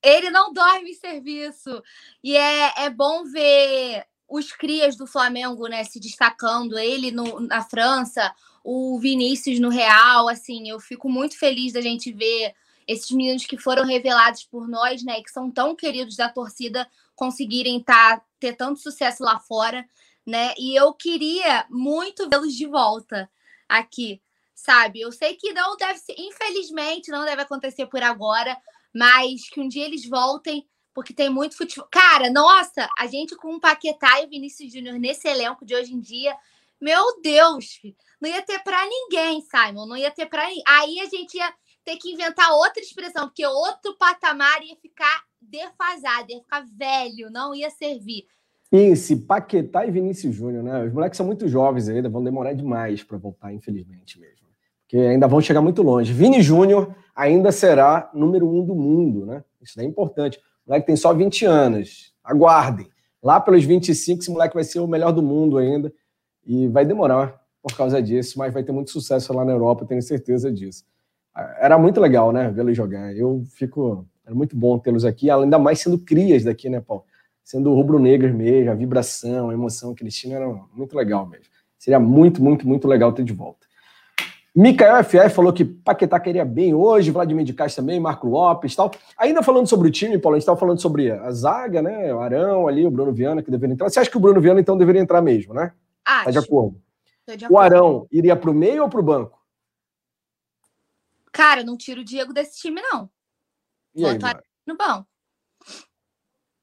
[0.03, 1.83] Ele não dorme em serviço.
[2.23, 6.77] E é, é bom ver os crias do Flamengo, né, se destacando.
[6.77, 10.27] Ele no, na França, o Vinícius no Real.
[10.27, 12.53] Assim, eu fico muito feliz da gente ver
[12.87, 17.81] esses meninos que foram revelados por nós, né, que são tão queridos da torcida, conseguirem
[17.81, 19.87] tá, ter tanto sucesso lá fora,
[20.25, 20.53] né?
[20.57, 23.29] E eu queria muito vê-los de volta
[23.67, 24.21] aqui,
[24.53, 25.01] sabe?
[25.01, 28.57] Eu sei que não deve ser, infelizmente, não deve acontecer por agora,
[28.93, 31.87] mas que um dia eles voltem, porque tem muito futebol.
[31.91, 35.93] Cara, nossa, a gente com o Paquetá e o Vinícius Júnior nesse elenco de hoje
[35.93, 36.33] em dia,
[36.81, 37.81] meu Deus,
[38.19, 40.43] não ia ter para ninguém, Simon, não ia ter para.
[40.45, 46.31] Aí a gente ia ter que inventar outra expressão, porque outro patamar ia ficar defasado,
[46.31, 48.25] ia ficar velho, não ia servir.
[48.71, 50.85] Pense, Paquetá e Vinícius Júnior, né?
[50.85, 54.47] Os moleques são muito jovens ainda, vão demorar demais para voltar, infelizmente mesmo.
[54.81, 56.13] Porque ainda vão chegar muito longe.
[56.13, 59.43] Vini Júnior ainda será número um do mundo, né?
[59.61, 60.39] Isso é importante.
[60.65, 62.13] Moleque tem só 20 anos.
[62.23, 62.87] Aguardem.
[63.21, 65.91] Lá pelos 25, esse moleque vai ser o melhor do mundo ainda.
[66.45, 70.01] E vai demorar por causa disso, mas vai ter muito sucesso lá na Europa, tenho
[70.01, 70.83] certeza disso.
[71.59, 72.51] Era muito legal, né?
[72.51, 73.15] Vê-los jogar.
[73.15, 74.07] Eu fico.
[74.25, 77.03] Era muito bom tê-los aqui, ainda mais sendo crias daqui, né, Paulo?
[77.45, 81.45] sendo rubro-negros mesmo, a vibração, a emoção que eles tinham era muito legal mesmo.
[81.77, 83.64] Seria muito, muito, muito legal ter de volta.
[84.55, 88.89] Mikael FF falou que Paquetá queria bem hoje, Vladimir de Castro também, Marco Lopes tal.
[89.17, 92.13] Ainda falando sobre o time, Paulo, a gente estava falando sobre a zaga, né?
[92.13, 93.89] O Arão ali, o Bruno Viana que deveria entrar.
[93.89, 95.73] Você acha que o Bruno Viana então deveria entrar mesmo, né?
[96.05, 96.25] Acho.
[96.25, 96.81] Tá de acordo.
[97.27, 97.53] de acordo.
[97.53, 99.37] O Arão iria para o meio ou para o banco?
[101.33, 103.09] Cara, não tiro o Diego desse time, não.
[103.93, 104.17] E aí,
[104.65, 105.05] no banco.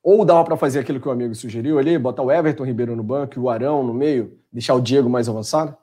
[0.03, 3.03] Ou dava para fazer aquilo que o amigo sugeriu ali, botar o Everton Ribeiro no
[3.03, 5.77] banco e o Arão no meio, deixar o Diego mais avançado?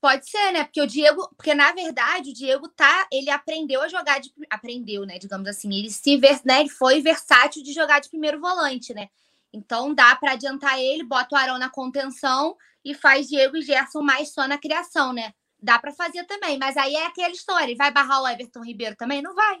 [0.00, 0.64] Pode ser, né?
[0.64, 5.04] Porque o Diego, porque na verdade o Diego tá, ele aprendeu a jogar de aprendeu,
[5.04, 9.08] né, digamos assim, ele se né, ele foi versátil de jogar de primeiro volante, né?
[9.52, 14.02] Então dá para adiantar ele, bota o Arão na contenção e faz Diego e Gerson
[14.02, 15.32] mais só na criação, né?
[15.60, 19.22] Dá para fazer também, mas aí é aquela história, vai barrar o Everton Ribeiro também?
[19.22, 19.58] Não vai.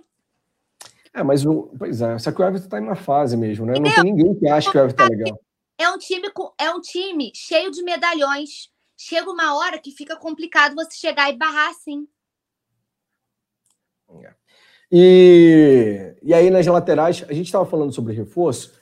[1.14, 1.72] É, mas o.
[1.78, 3.72] Pois é, só que o Everton tá em uma fase mesmo, né?
[3.80, 5.40] Não tem ninguém que acha que o Everton tá legal.
[5.78, 8.70] É um time com, é um time cheio de medalhões.
[8.96, 12.08] Chega uma hora que fica complicado você chegar e barrar assim.
[14.22, 14.34] É.
[14.90, 18.72] E, e aí, nas laterais, a gente estava falando sobre reforço.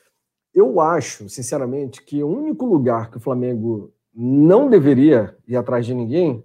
[0.55, 5.95] Eu acho, sinceramente, que o único lugar que o Flamengo não deveria ir atrás de
[5.95, 6.45] ninguém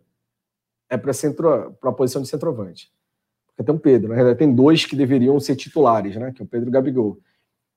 [0.90, 1.12] é para
[1.84, 2.92] a posição de centroavante
[3.64, 6.32] tem o Pedro, na verdade tem dois que deveriam ser titulares, né?
[6.32, 7.20] Que é o Pedro e o Gabigol.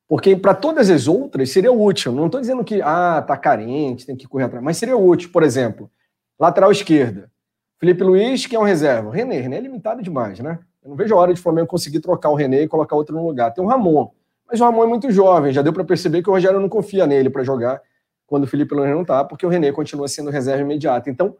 [0.08, 2.12] Porque para todas as outras seria útil.
[2.12, 5.42] Não estou dizendo que ah, tá carente, tem que correr atrás, mas seria útil, por
[5.42, 5.90] exemplo,
[6.38, 7.30] lateral esquerda.
[7.78, 9.12] Felipe Luiz, que é um reserva.
[9.12, 10.58] René, René é limitado demais, né?
[10.82, 13.26] Eu não vejo a hora de Flamengo conseguir trocar o René e colocar outro no
[13.26, 13.52] lugar.
[13.52, 14.10] Tem o Ramon,
[14.48, 17.06] mas o Ramon é muito jovem, já deu para perceber que o Rogério não confia
[17.06, 17.80] nele para jogar
[18.26, 21.10] quando o Felipe Luiz não tá, porque o René continua sendo reserva imediata.
[21.10, 21.36] Então,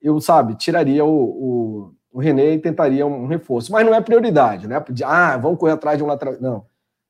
[0.00, 3.70] eu, sabe, tiraria o, o o René tentaria um reforço.
[3.70, 4.82] Mas não é prioridade, né?
[5.04, 6.34] Ah, vamos correr atrás de um lateral.
[6.40, 6.64] Não,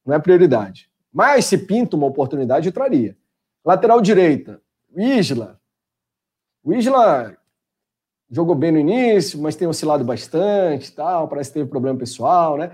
[0.06, 0.88] não é prioridade.
[1.12, 3.16] Mas se pinta uma oportunidade, traria.
[3.64, 4.60] Lateral direita,
[4.94, 5.60] o Isla.
[6.62, 7.36] O Isla
[8.30, 12.72] jogou bem no início, mas tem oscilado bastante, tal, parece que teve problema pessoal, né?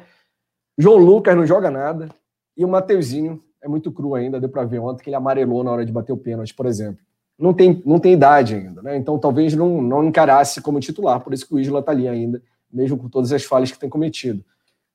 [0.76, 2.09] João Lucas não joga nada.
[2.57, 5.70] E o Mateuzinho é muito cru ainda, deu para ver ontem que ele amarelou na
[5.70, 7.03] hora de bater o pênalti, por exemplo
[7.43, 8.97] não tem, não tem idade ainda, né?
[8.97, 12.41] Então talvez não, não encarasse como titular, por isso que o Isla está ali ainda,
[12.72, 14.45] mesmo com todas as falhas que tem cometido.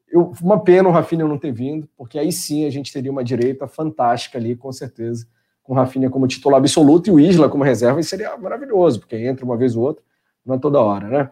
[0.10, 3.24] Eu, uma pena o Rafinha não ter vindo, porque aí sim a gente teria uma
[3.24, 5.28] direita fantástica ali, com certeza,
[5.62, 9.18] com o Rafinha como titular absoluto e o Isla como reserva, e seria maravilhoso, porque
[9.18, 10.04] entra uma vez ou outra,
[10.46, 11.32] não é toda hora, né?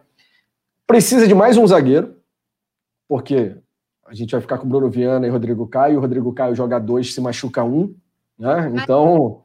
[0.86, 2.16] Precisa de mais um zagueiro,
[3.08, 3.56] porque
[4.04, 7.14] a gente vai ficar com Bruno Viana e Rodrigo Caio, o Rodrigo Caio joga dois,
[7.14, 7.94] se machuca um,
[8.38, 8.70] né?
[8.74, 9.42] Então.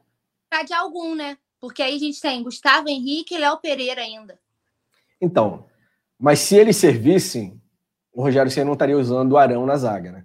[0.66, 1.38] De algum, né?
[1.58, 4.38] Porque aí a gente tem Gustavo Henrique e Léo Pereira ainda.
[5.20, 5.64] Então,
[6.18, 7.61] mas se eles servissem,
[8.12, 10.24] o Rogério Senna não estaria usando o Arão na zaga, né?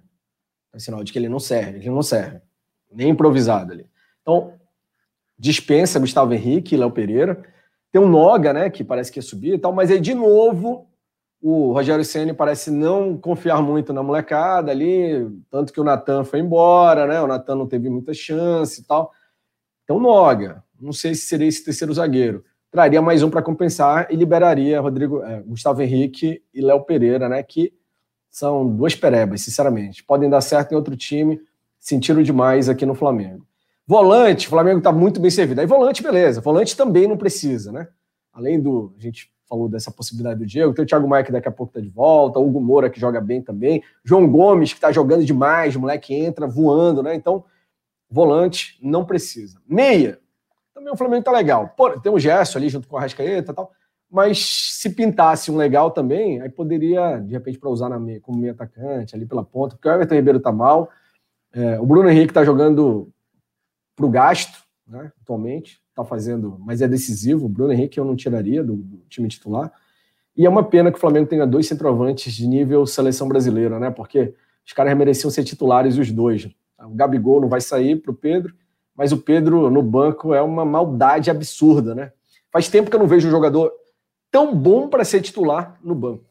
[0.72, 2.40] É sinal de que ele não serve, ele não serve.
[2.92, 3.86] Nem improvisado ali.
[4.22, 4.52] Então,
[5.38, 7.42] dispensa Gustavo Henrique e Léo Pereira.
[7.90, 10.86] Tem um Noga, né, que parece que ia subir e tal, mas aí, de novo,
[11.40, 16.40] o Rogério Senna parece não confiar muito na molecada ali, tanto que o Natan foi
[16.40, 17.20] embora, né?
[17.20, 19.12] O Natan não teve muita chance e tal.
[19.84, 22.44] Então, Noga, não sei se seria esse terceiro zagueiro.
[22.70, 27.42] Traria mais um para compensar e liberaria Rodrigo, é, Gustavo Henrique e Léo Pereira, né?
[27.42, 27.72] Que
[28.30, 30.04] são duas perebas, sinceramente.
[30.04, 31.40] Podem dar certo em outro time,
[31.78, 33.46] sentiram demais aqui no Flamengo.
[33.86, 35.60] Volante, o Flamengo está muito bem servido.
[35.62, 36.42] Aí volante, beleza.
[36.42, 37.88] Volante também não precisa, né?
[38.32, 38.94] Além do.
[38.98, 40.74] A gente falou dessa possibilidade do Diego.
[40.74, 43.18] Tem o Thiago Maia que daqui a pouco está de volta, Hugo Moura que joga
[43.18, 47.14] bem também, João Gomes que está jogando demais, o moleque entra voando, né?
[47.14, 47.42] Então,
[48.10, 49.58] volante não precisa.
[49.66, 50.20] Meia,
[50.78, 51.74] também o Flamengo tá legal.
[51.76, 53.72] Pô, tem o Gerson ali junto com a Rascaeta e tal,
[54.10, 54.38] mas
[54.80, 58.52] se pintasse um legal também, aí poderia, de repente, para usar na meia, como meio
[58.52, 60.88] atacante, ali pela ponta, porque o Everton Ribeiro tá mal,
[61.52, 63.10] é, o Bruno Henrique tá jogando
[63.96, 67.46] pro gasto, né, atualmente, tá fazendo, mas é decisivo.
[67.46, 69.72] O Bruno Henrique eu não tiraria do, do, time titular.
[70.36, 73.90] E é uma pena que o Flamengo tenha dois centroavantes de nível seleção brasileira, né?
[73.90, 74.32] Porque
[74.64, 76.48] os caras mereciam ser titulares os dois.
[76.80, 78.54] O Gabigol não vai sair para o Pedro,
[78.98, 82.12] mas o Pedro no banco é uma maldade absurda, né?
[82.52, 83.72] Faz tempo que eu não vejo um jogador
[84.28, 86.26] tão bom para ser titular no banco.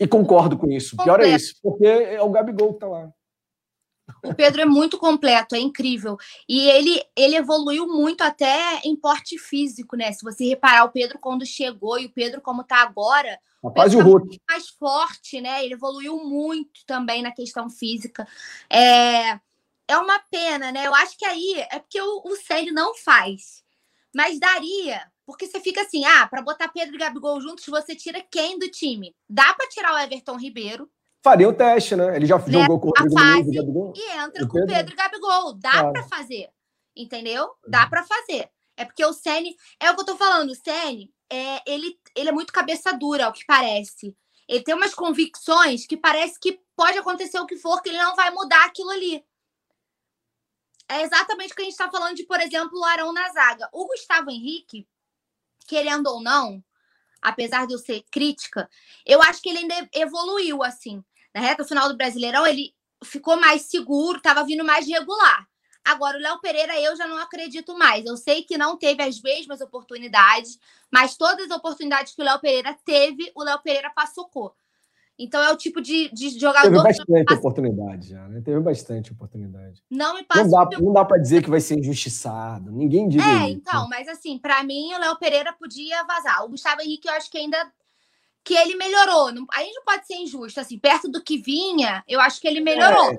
[0.00, 0.96] E concordo com isso.
[0.96, 3.12] Pior é isso, porque é o Gabigol que tá lá.
[4.24, 6.16] O Pedro é muito completo, é incrível.
[6.48, 10.10] E ele, ele evoluiu muito até em porte físico, né?
[10.12, 13.98] Se você reparar, o Pedro quando chegou e o Pedro como tá agora, Rapaz, o,
[13.98, 15.64] o tá mais forte, né?
[15.64, 18.26] Ele evoluiu muito também na questão física.
[18.70, 19.38] É,
[19.88, 20.86] é uma pena, né?
[20.86, 23.62] Eu acho que aí é porque o, o Célio não faz.
[24.14, 28.24] Mas daria, porque você fica assim, ah, para botar Pedro e Gabigol juntos, você tira
[28.30, 29.14] quem do time?
[29.28, 30.88] Dá para tirar o Everton Ribeiro,
[31.24, 32.14] faria o teste, né?
[32.14, 32.44] Ele já né?
[32.46, 33.92] jogou com o Rodrigo fase e Gabigol.
[33.96, 35.54] E entra o com o Pedro e Gabigol.
[35.54, 35.92] Dá claro.
[35.92, 36.50] para fazer.
[36.94, 37.50] Entendeu?
[37.66, 38.50] Dá para fazer.
[38.76, 42.28] É porque o Ceni é o que eu tô falando, o Ceni é, ele, ele
[42.28, 44.14] é muito cabeça dura, ao que parece.
[44.48, 48.14] Ele tem umas convicções que parece que pode acontecer o que for, que ele não
[48.14, 49.24] vai mudar aquilo ali.
[50.88, 53.68] É exatamente o que a gente está falando de, por exemplo, o Arão na zaga.
[53.72, 54.86] O Gustavo Henrique,
[55.66, 56.62] querendo ou não,
[57.22, 58.68] apesar de eu ser crítica,
[59.06, 61.02] eu acho que ele ainda evoluiu, assim
[61.34, 62.72] na reta final do Brasileirão, ele
[63.02, 65.46] ficou mais seguro, estava vindo mais regular.
[65.84, 68.06] Agora, o Léo Pereira, eu já não acredito mais.
[68.06, 70.58] Eu sei que não teve as mesmas oportunidades,
[70.90, 74.54] mas todas as oportunidades que o Léo Pereira teve, o Léo Pereira passou.
[75.18, 76.70] Então é o tipo de, de jogador.
[76.70, 77.38] Teve bastante passa...
[77.38, 78.40] oportunidade já, né?
[78.44, 79.82] Teve bastante oportunidade.
[79.88, 80.42] Não me passa.
[80.42, 82.72] Não dá, não dá para dizer que vai ser injustiçado.
[82.72, 83.24] Ninguém diria.
[83.24, 83.58] É, isso.
[83.58, 86.44] então, mas assim, para mim, o Léo Pereira podia vazar.
[86.44, 87.56] O Gustavo Henrique, eu acho que ainda
[88.44, 89.28] que ele melhorou.
[89.52, 92.60] A gente não pode ser injusto, assim, perto do que vinha, eu acho que ele
[92.60, 93.12] melhorou.
[93.12, 93.18] É,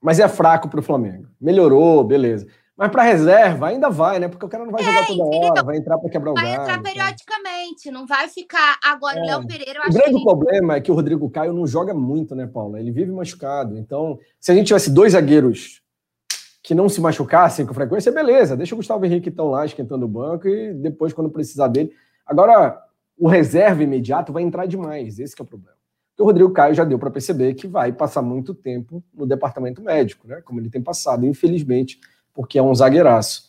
[0.00, 1.28] mas é fraco para o Flamengo.
[1.40, 2.46] Melhorou, beleza.
[2.80, 4.26] Mas para reserva ainda vai, né?
[4.26, 6.44] Porque o cara não vai é, jogar toda hora, vai entrar para quebrar o Vai
[6.44, 8.78] galho, entrar periodicamente, não vai ficar.
[8.82, 9.22] Agora, é.
[9.22, 12.46] o Léo Pereira, O grande problema é que o Rodrigo Caio não joga muito, né,
[12.46, 12.80] Paula?
[12.80, 13.76] Ele vive machucado.
[13.76, 15.82] Então, se a gente tivesse dois zagueiros
[16.62, 18.56] que não se machucassem com frequência, beleza.
[18.56, 21.92] Deixa o Gustavo Henrique então lá esquentando o banco e depois, quando precisar dele.
[22.24, 22.82] Agora,
[23.18, 25.18] o reserva imediato vai entrar demais.
[25.18, 25.76] Esse é o problema.
[26.18, 30.26] o Rodrigo Caio já deu para perceber que vai passar muito tempo no departamento médico,
[30.26, 30.40] né?
[30.40, 32.00] Como ele tem passado, infelizmente,
[32.32, 33.48] porque é um zagueiraço.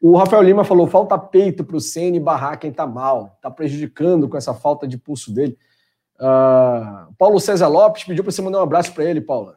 [0.00, 4.28] O Rafael Lima falou: falta peito para o Ceni barrar quem está mal, está prejudicando
[4.28, 5.56] com essa falta de pulso dele.
[6.16, 9.56] Uh, Paulo César Lopes pediu para você mandar um abraço para ele, Paula.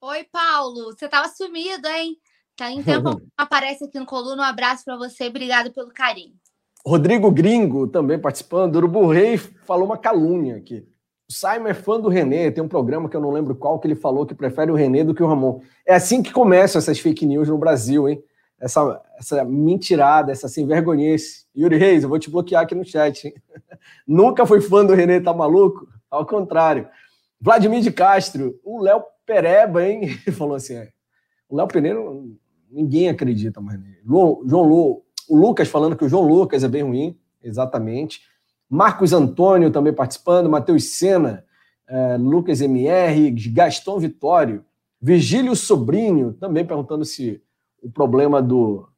[0.00, 2.16] Oi, Paulo, você estava sumido, hein?
[2.56, 4.42] Tá em tempo aparece aqui no coluna.
[4.42, 6.34] Um abraço para você, obrigado pelo carinho.
[6.84, 8.76] Rodrigo Gringo também participando.
[8.76, 10.86] Urubu Rei falou uma calúnia aqui.
[11.32, 13.86] O Simon é fã do René, tem um programa que eu não lembro qual que
[13.86, 15.62] ele falou que prefere o René do que o Ramon.
[15.86, 18.22] É assim que começam essas fake news no Brasil, hein?
[18.60, 21.46] Essa, essa mentirada, essa sem vergonhice.
[21.56, 23.34] Yuri Reis, eu vou te bloquear aqui no chat, hein?
[24.06, 25.88] Nunca foi fã do René, tá maluco?
[26.10, 26.86] Ao contrário.
[27.40, 30.10] Vladimir de Castro, o Léo Pereba, hein?
[30.36, 30.90] Falou assim: é,
[31.48, 32.36] o Léo Pereiro,
[32.70, 34.02] ninguém acredita mais nele.
[34.04, 38.20] João Lô, o Lucas falando que o João Lucas é bem ruim, exatamente.
[38.72, 41.44] Marcos Antônio também participando, Matheus Sena,
[41.86, 44.64] é, Lucas MR, Gaston Vitório,
[44.98, 47.42] Virgílio Sobrinho também perguntando se
[47.82, 48.88] o problema do,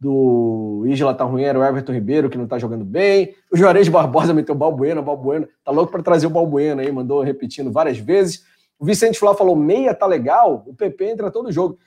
[0.00, 3.36] do Isla tá ruim, era o Everton Ribeiro, que não tá jogando bem.
[3.52, 7.70] O Juarez Barbosa meteu Balbuena, Balbuena tá louco para trazer o Balbuena aí, mandou repetindo
[7.70, 8.44] várias vezes.
[8.76, 11.78] O Vicente Flá falou: meia tá legal, o PP entra todo jogo.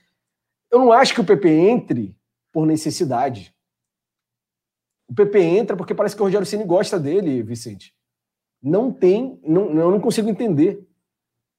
[0.71, 2.15] Eu não acho que o PP entre
[2.53, 3.53] por necessidade.
[5.07, 7.93] O PP entra porque parece que o Rogério Ceni gosta dele, Vicente.
[8.61, 10.83] Não tem, não, eu não consigo entender.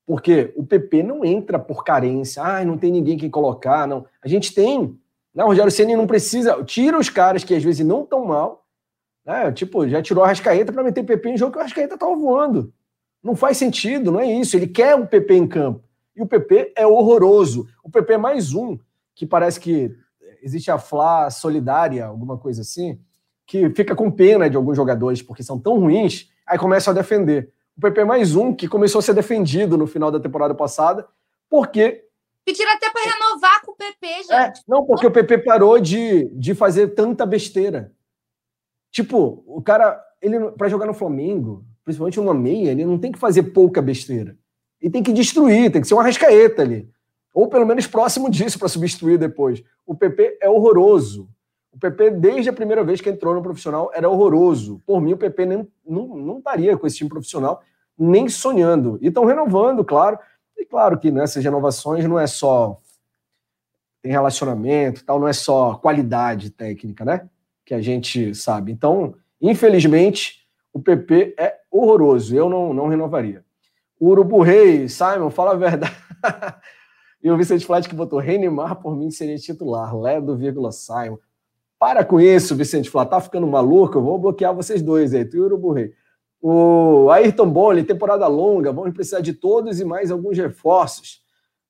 [0.07, 4.07] Porque o PP não entra por carência, ah, não tem ninguém que colocar, não.
[4.23, 4.99] A gente tem
[5.37, 5.45] né?
[5.45, 6.65] O Rogério Ceni não precisa.
[6.65, 8.65] Tira os caras que às vezes não estão mal.
[9.23, 9.53] Né?
[9.53, 12.73] Tipo, já tirou a Rascaeta para meter PP em jogo que o Rascaeta estava voando.
[13.23, 14.57] Não faz sentido, não é isso.
[14.57, 15.85] Ele quer um PP em campo.
[16.17, 17.69] E o PP é horroroso.
[17.85, 18.79] O PP é mais um,
[19.15, 19.95] que parece que
[20.43, 22.99] existe a Flá solidária, alguma coisa assim,
[23.47, 27.53] que fica com pena de alguns jogadores, porque são tão ruins, aí começam a defender.
[27.77, 31.07] O PP é mais um que começou a ser defendido no final da temporada passada,
[31.49, 32.07] porque
[32.47, 34.33] Pediram até para renovar com o PP, é, gente.
[34.33, 37.93] É, não, porque o PP parou de, de fazer tanta besteira.
[38.93, 43.19] Tipo, o cara, ele para jogar no Flamengo, principalmente numa meia, ele não tem que
[43.19, 44.39] fazer pouca besteira.
[44.81, 46.89] Ele tem que destruir, tem que ser uma rascaeta ali.
[47.35, 49.63] Ou pelo menos próximo disso para substituir depois.
[49.85, 51.29] O PP é horroroso.
[51.77, 54.81] O PP, desde a primeira vez que entrou no profissional, era horroroso.
[54.87, 57.63] Por mim, o PP nem, não, não estaria com esse time profissional,
[57.99, 58.99] nem sonhando.
[59.03, 60.19] E estão renovando, claro.
[60.57, 62.81] E claro que nessas renovações não é só
[64.01, 67.29] tem relacionamento, tal, não é só qualidade técnica, né?
[67.63, 68.73] Que a gente sabe.
[68.73, 72.35] Então, infelizmente, o PP é horroroso.
[72.35, 73.45] Eu não, não renovaria.
[74.01, 75.95] O Urubu Rei, Simon, fala a verdade.
[77.23, 79.95] e o Vicente Flat que botou Neymar por mim seria titular.
[79.95, 81.19] Ledo, vírgula, Simon.
[81.79, 83.05] Para com isso, Vicente Flá.
[83.05, 83.99] Tá ficando maluco?
[83.99, 85.75] Eu vou bloquear vocês dois aí, tu e o Urubu.
[86.41, 91.21] O Ayrton Boli, temporada longa, vamos precisar de todos e mais alguns reforços.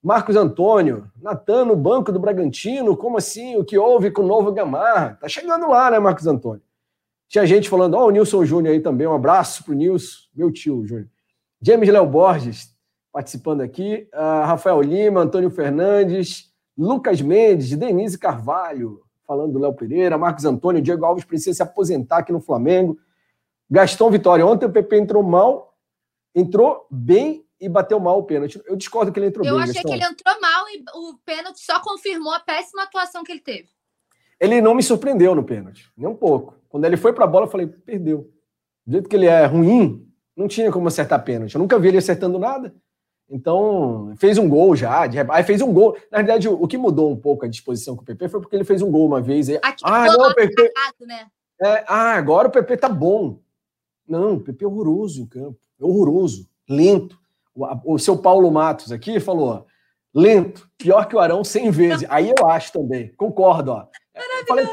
[0.02, 3.56] Marcos Antônio, Natan no banco do Bragantino, como assim?
[3.56, 5.18] O que houve com o novo Gamarra?
[5.20, 6.62] Tá chegando lá, né, Marcos Antônio?
[7.28, 10.52] Tinha gente falando, ó, oh, o Nilson Júnior aí também, um abraço pro Nilson, meu
[10.52, 11.08] tio Júnior.
[11.60, 12.68] James Léo Borges,
[13.12, 20.16] participando aqui, uh, Rafael Lima, Antônio Fernandes, Lucas Mendes, Denise Carvalho, falando do Léo Pereira,
[20.16, 22.98] Marcos Antônio, Diego Alves precisa se aposentar aqui no Flamengo.
[23.68, 24.46] Gaston Vitória.
[24.46, 25.76] Ontem o PP entrou mal,
[26.34, 28.60] entrou bem e bateu mal o pênalti.
[28.64, 29.58] Eu discordo que ele entrou eu bem.
[29.58, 29.88] Eu achei Gaston.
[29.88, 33.68] que ele entrou mal e o pênalti só confirmou a péssima atuação que ele teve.
[34.38, 36.54] Ele não me surpreendeu no pênalti, nem um pouco.
[36.68, 38.30] Quando ele foi para a bola, eu falei, perdeu.
[38.86, 40.06] Do jeito que ele é ruim,
[40.36, 41.54] não tinha como acertar pênalti.
[41.54, 42.74] Eu nunca vi ele acertando nada.
[43.28, 45.02] Então, fez um gol já.
[45.30, 45.96] Aí fez um gol.
[46.10, 48.64] Na verdade, o, que mudou um pouco a disposição com o PP foi porque ele
[48.64, 49.48] fez um gol uma vez.
[49.50, 50.72] Aqui ah, não, o PP.
[51.00, 51.26] né?
[51.60, 53.40] É, ah, agora o PP tá bom.
[54.06, 55.58] Não, o PP é horroroso em campo.
[55.80, 57.18] É horroroso, lento.
[57.54, 59.66] O, o seu Paulo Matos aqui falou,
[60.14, 62.06] lento, pior que o Arão 100 vezes.
[62.10, 63.72] Aí eu acho também, concordo.
[63.72, 63.86] Ó.
[64.14, 64.46] Maravilhoso.
[64.46, 64.66] Falei,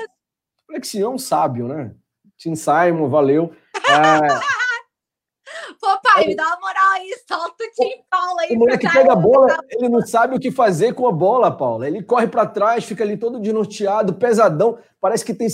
[0.67, 1.95] falei que sim, é um sábio, né?
[2.37, 3.51] Tim Simon, valeu.
[3.75, 4.53] É...
[6.03, 8.55] Pai, me dá uma moral aí, solta o Tim Paulo aí.
[8.55, 11.87] O moleque pega a bola, ele não sabe o que fazer com a bola, Paula.
[11.87, 14.77] Ele corre para trás, fica ali todo desnorteado, pesadão.
[14.99, 15.47] Parece que tem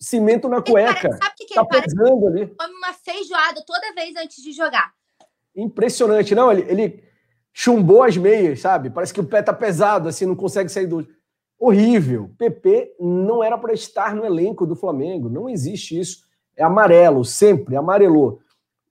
[0.00, 1.08] cimento na cueca.
[1.08, 2.46] Ele, sabe o que, que tá ele pesando ali.
[2.48, 4.92] Come uma feijoada toda vez antes de jogar.
[5.54, 6.50] Impressionante, não?
[6.50, 7.04] Ele, ele
[7.52, 8.90] chumbou as meias, sabe?
[8.90, 11.06] Parece que o pé tá pesado, assim, não consegue sair do.
[11.56, 12.30] Horrível.
[12.36, 15.28] PP não era para estar no elenco do Flamengo.
[15.28, 16.24] Não existe isso.
[16.56, 18.40] É amarelo, sempre, amarelou.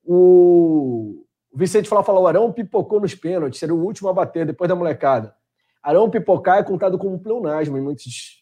[0.05, 4.75] O Vicente falou, falou, Arão pipocou nos pênaltis, seria o último a bater depois da
[4.75, 5.35] molecada.
[5.81, 8.41] Arão pipocar é contado como pleonasmo em muitos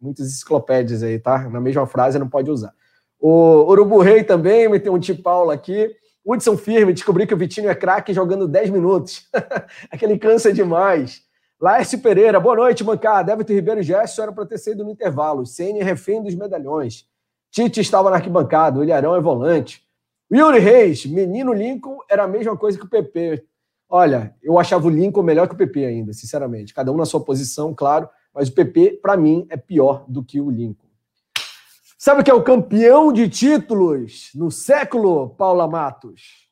[0.00, 1.48] muitas enciclopédias aí, tá?
[1.48, 2.72] Na mesma frase não pode usar.
[3.18, 5.94] O Urubu Rei também, meteu um tio Paulo aqui.
[6.24, 9.28] Hudson Firme, descobri que o Vitinho é craque jogando 10 minutos.
[9.90, 11.22] Aquele cansa demais.
[11.60, 13.32] Laércio Pereira, boa noite, mancada.
[13.32, 15.46] Everton Ribeiro Gesso era para ter saído no intervalo.
[15.46, 17.06] Ceni refém dos medalhões.
[17.50, 18.78] Tite estava na arquibancada.
[18.78, 19.85] O Ilharão é volante.
[20.32, 23.44] Yuri Reis, menino Lincoln era a mesma coisa que o PP.
[23.88, 26.74] Olha, eu achava o Lincoln melhor que o PP ainda, sinceramente.
[26.74, 30.42] Cada um na sua posição, claro mas o PP, para mim, é pior do que
[30.42, 30.86] o Lincoln.
[31.98, 36.46] Sabe o que é o campeão de títulos no século, Paula Matos?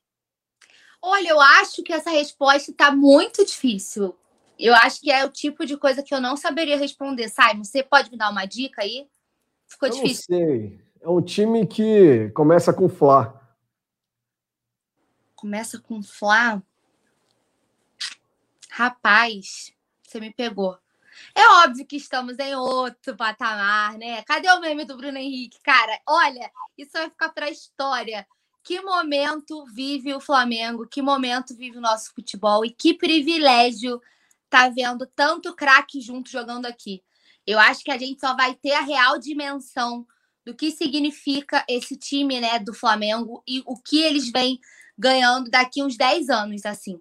[1.02, 4.16] Olha, eu acho que essa resposta está muito difícil.
[4.58, 7.28] Eu acho que é o tipo de coisa que eu não saberia responder.
[7.28, 9.06] Simon, você pode me dar uma dica aí?
[9.68, 10.24] Ficou eu difícil.
[10.30, 10.80] Não sei.
[11.02, 13.43] É um time que começa com Flá.
[15.44, 16.62] Começa com Flá?
[18.70, 20.78] Rapaz, você me pegou.
[21.34, 24.22] É óbvio que estamos em outro patamar, né?
[24.22, 25.58] Cadê o meme do Bruno Henrique?
[25.62, 28.26] Cara, olha, isso vai ficar para a história.
[28.62, 30.86] Que momento vive o Flamengo?
[30.86, 32.64] Que momento vive o nosso futebol?
[32.64, 34.00] E que privilégio
[34.48, 37.04] tá vendo tanto craque junto jogando aqui.
[37.46, 40.06] Eu acho que a gente só vai ter a real dimensão
[40.42, 44.58] do que significa esse time, né, do Flamengo e o que eles vêm
[44.96, 47.00] ganhando daqui uns 10 anos, assim.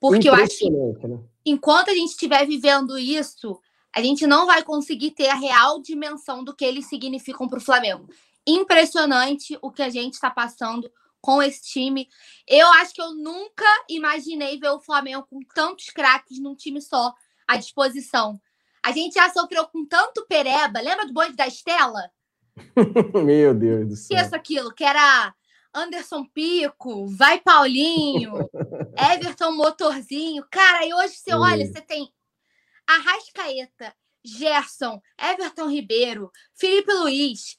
[0.00, 1.18] Porque eu acho que né?
[1.44, 3.60] enquanto a gente estiver vivendo isso,
[3.94, 7.62] a gente não vai conseguir ter a real dimensão do que eles significam para o
[7.62, 8.08] Flamengo.
[8.46, 10.90] Impressionante o que a gente está passando
[11.20, 12.08] com esse time.
[12.46, 17.14] Eu acho que eu nunca imaginei ver o Flamengo com tantos craques num time só
[17.46, 18.40] à disposição.
[18.82, 20.80] A gente já sofreu com tanto pereba.
[20.80, 22.10] Lembra do bonde da Estela?
[23.22, 24.18] Meu Deus do céu.
[24.18, 25.34] Isso, aquilo, que era
[25.72, 28.32] Anderson Pico, vai Paulinho,
[29.12, 30.44] Everton Motorzinho.
[30.50, 32.12] Cara, e hoje você olha, você tem
[32.86, 33.94] Arrascaeta,
[34.24, 37.58] Gerson, Everton Ribeiro, Felipe Luiz,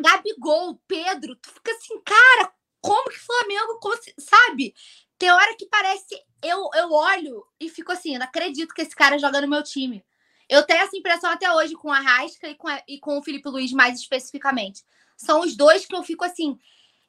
[0.00, 1.36] Gabigol, Pedro.
[1.36, 3.78] Tu fica assim, cara, como que Flamengo,
[4.18, 4.74] sabe?
[5.18, 6.16] Tem hora que parece.
[6.42, 10.02] Eu, eu olho e fico assim, não acredito que esse cara joga no meu time.
[10.48, 13.22] Eu tenho essa impressão até hoje com a Rasca e com, a, e com o
[13.22, 14.82] Felipe Luiz, mais especificamente.
[15.16, 16.58] São os dois que eu fico assim.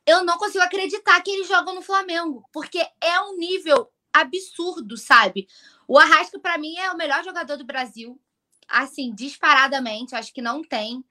[0.05, 5.47] Eu não consigo acreditar que eles jogam no Flamengo, porque é um nível absurdo, sabe?
[5.87, 8.19] O Arrasca, para mim, é o melhor jogador do Brasil.
[8.67, 11.03] Assim, disparadamente, acho que não tem.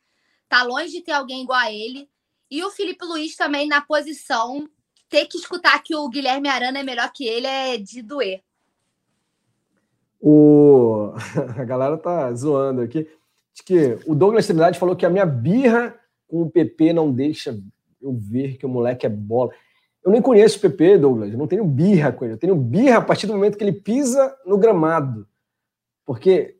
[0.49, 2.09] Tá longe de ter alguém igual a ele.
[2.51, 4.68] E o Felipe Luiz também na posição.
[5.09, 8.43] Ter que escutar que o Guilherme Arana é melhor que ele é de doer.
[10.20, 11.12] O...
[11.57, 13.09] A galera tá zoando aqui.
[13.53, 17.59] Diz que o Douglas Trindade falou que a minha birra com o PP não deixa
[18.01, 19.51] eu ver que o moleque é bola.
[20.05, 21.32] Eu nem conheço o PP, Douglas.
[21.32, 22.34] Eu não tenho birra com ele.
[22.34, 25.26] Eu tenho birra a partir do momento que ele pisa no gramado.
[26.07, 26.57] Porque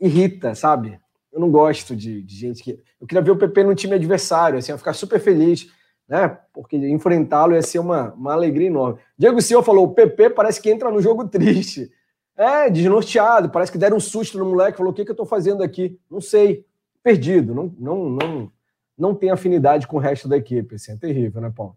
[0.00, 1.00] irrita, sabe?
[1.32, 2.78] Eu não gosto de, de gente que.
[3.00, 5.70] Eu queria ver o PP no time adversário, assim, eu ficar super feliz,
[6.08, 6.38] né?
[6.52, 8.98] Porque enfrentá-lo ia ser uma, uma alegria enorme.
[9.16, 11.90] Diego Silva falou: o PP parece que entra no jogo triste.
[12.36, 15.26] É, desnorteado, parece que deram um susto no moleque, falou: o que, que eu tô
[15.26, 15.98] fazendo aqui?
[16.10, 16.64] Não sei,
[17.02, 18.52] perdido, não, não, não,
[18.98, 20.74] não tem afinidade com o resto da equipe.
[20.74, 21.76] Assim, é terrível, né, Paulo?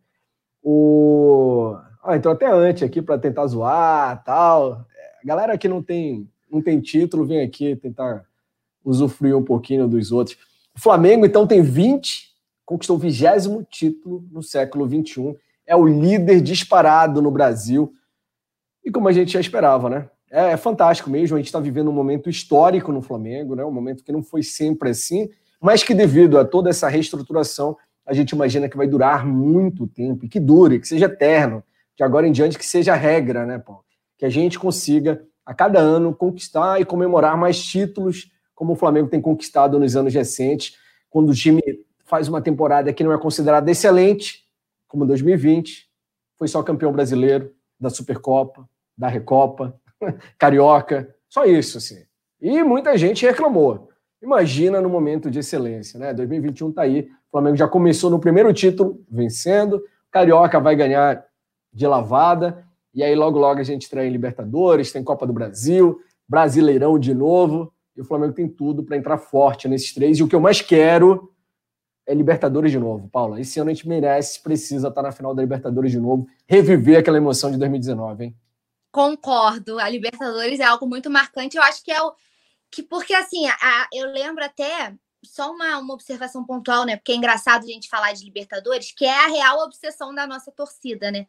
[0.63, 1.75] O...
[2.03, 4.85] Ah, então até antes aqui para tentar zoar tal.
[5.23, 8.25] A galera que não tem, não tem título vem aqui tentar
[8.83, 10.37] usufruir um pouquinho dos outros.
[10.75, 12.29] O Flamengo, então, tem 20,
[12.65, 17.93] conquistou o vigésimo título no século XXI, é o líder disparado no Brasil.
[18.83, 20.09] E como a gente já esperava, né?
[20.31, 23.65] É, é fantástico mesmo, a gente está vivendo um momento histórico no Flamengo, né?
[23.65, 25.29] um momento que não foi sempre assim,
[25.61, 30.25] mas que devido a toda essa reestruturação, a gente imagina que vai durar muito tempo,
[30.25, 31.63] e que dure, que seja eterno,
[31.95, 33.85] que agora em diante que seja regra, né, Paulo?
[34.17, 39.07] Que a gente consiga, a cada ano, conquistar e comemorar mais títulos como o Flamengo
[39.07, 40.77] tem conquistado nos anos recentes,
[41.09, 41.61] quando o time
[42.05, 44.45] faz uma temporada que não é considerada excelente,
[44.87, 45.89] como 2020,
[46.37, 49.79] foi só campeão brasileiro da Supercopa, da Recopa,
[50.37, 52.03] Carioca, só isso, assim.
[52.41, 53.90] E muita gente reclamou.
[54.21, 56.13] Imagina no momento de excelência, né?
[56.13, 61.25] 2021 tá aí, o Flamengo já começou no primeiro título vencendo, Carioca vai ganhar
[61.73, 66.99] de lavada, e aí logo logo a gente traz Libertadores, tem Copa do Brasil, Brasileirão
[66.99, 67.73] de novo.
[67.95, 70.17] E o Flamengo tem tudo para entrar forte nesses três.
[70.17, 71.31] E o que eu mais quero
[72.05, 73.39] é Libertadores de novo, Paula.
[73.39, 77.17] Esse ano a gente merece, precisa estar na final da Libertadores de novo, reviver aquela
[77.17, 78.35] emoção de 2019, hein?
[78.91, 79.79] Concordo.
[79.79, 81.57] A Libertadores é algo muito marcante.
[81.57, 82.13] Eu acho que é o.
[82.71, 86.97] Que, porque assim, a, eu lembro até só uma, uma observação pontual, né?
[86.97, 90.51] Porque é engraçado a gente falar de Libertadores, que é a real obsessão da nossa
[90.51, 91.27] torcida, né?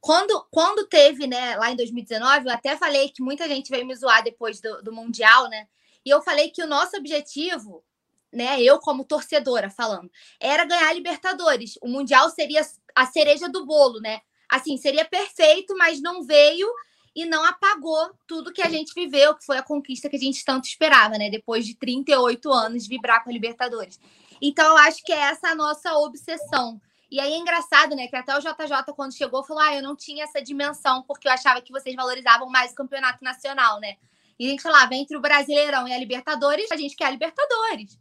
[0.00, 3.94] Quando, quando teve, né, lá em 2019, eu até falei que muita gente veio me
[3.94, 5.68] zoar depois do, do Mundial, né?
[6.04, 7.84] E eu falei que o nosso objetivo,
[8.32, 11.78] né, eu como torcedora falando, era ganhar a Libertadores.
[11.80, 12.62] O Mundial seria
[12.94, 14.20] a cereja do bolo, né?
[14.48, 16.68] Assim, seria perfeito, mas não veio
[17.14, 20.44] e não apagou tudo que a gente viveu, que foi a conquista que a gente
[20.44, 21.28] tanto esperava, né?
[21.28, 24.00] Depois de 38 anos de vibrar com a Libertadores.
[24.40, 26.80] Então, eu acho que é essa a nossa obsessão.
[27.10, 28.08] E aí é engraçado, né?
[28.08, 31.32] Que até o JJ, quando chegou, falou: Ah, eu não tinha essa dimensão, porque eu
[31.32, 33.96] achava que vocês valorizavam mais o campeonato nacional, né?
[34.38, 37.98] E a gente falava, entre o Brasileirão e a Libertadores, a gente quer a Libertadores.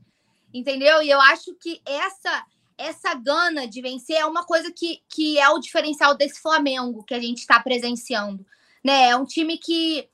[0.53, 1.01] Entendeu?
[1.03, 2.45] E eu acho que essa
[2.77, 7.13] essa gana de vencer é uma coisa que, que é o diferencial desse Flamengo que
[7.13, 8.43] a gente está presenciando.
[8.83, 9.09] Né?
[9.09, 10.07] É um time que,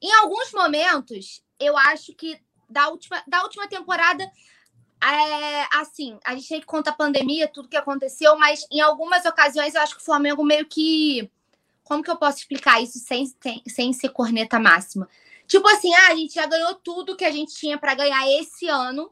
[0.00, 2.38] em alguns momentos, eu acho que
[2.68, 4.24] da última, da última temporada,
[5.02, 9.24] é, assim, a gente tem que contar a pandemia, tudo que aconteceu, mas em algumas
[9.24, 11.30] ocasiões eu acho que o Flamengo meio que.
[11.84, 15.08] Como que eu posso explicar isso sem, sem, sem ser corneta máxima?
[15.46, 18.68] Tipo assim, ah, a gente já ganhou tudo que a gente tinha para ganhar esse
[18.68, 19.10] ano,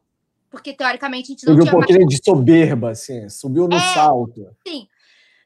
[0.48, 2.16] porque teoricamente a gente não Teve tinha um pouquinho mais...
[2.16, 4.56] de soberba, assim, subiu no é, salto.
[4.66, 4.88] Sim.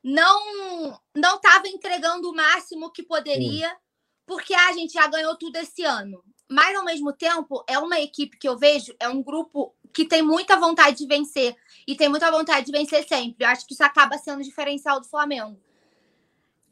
[0.04, 3.76] Não não estava entregando o máximo que poderia, sim.
[4.26, 6.22] porque ah, a gente já ganhou tudo esse ano.
[6.50, 10.22] mas ao mesmo tempo é uma equipe que eu vejo, é um grupo que tem
[10.22, 13.44] muita vontade de vencer e tem muita vontade de vencer sempre.
[13.44, 15.58] Eu acho que isso acaba sendo o diferencial do Flamengo.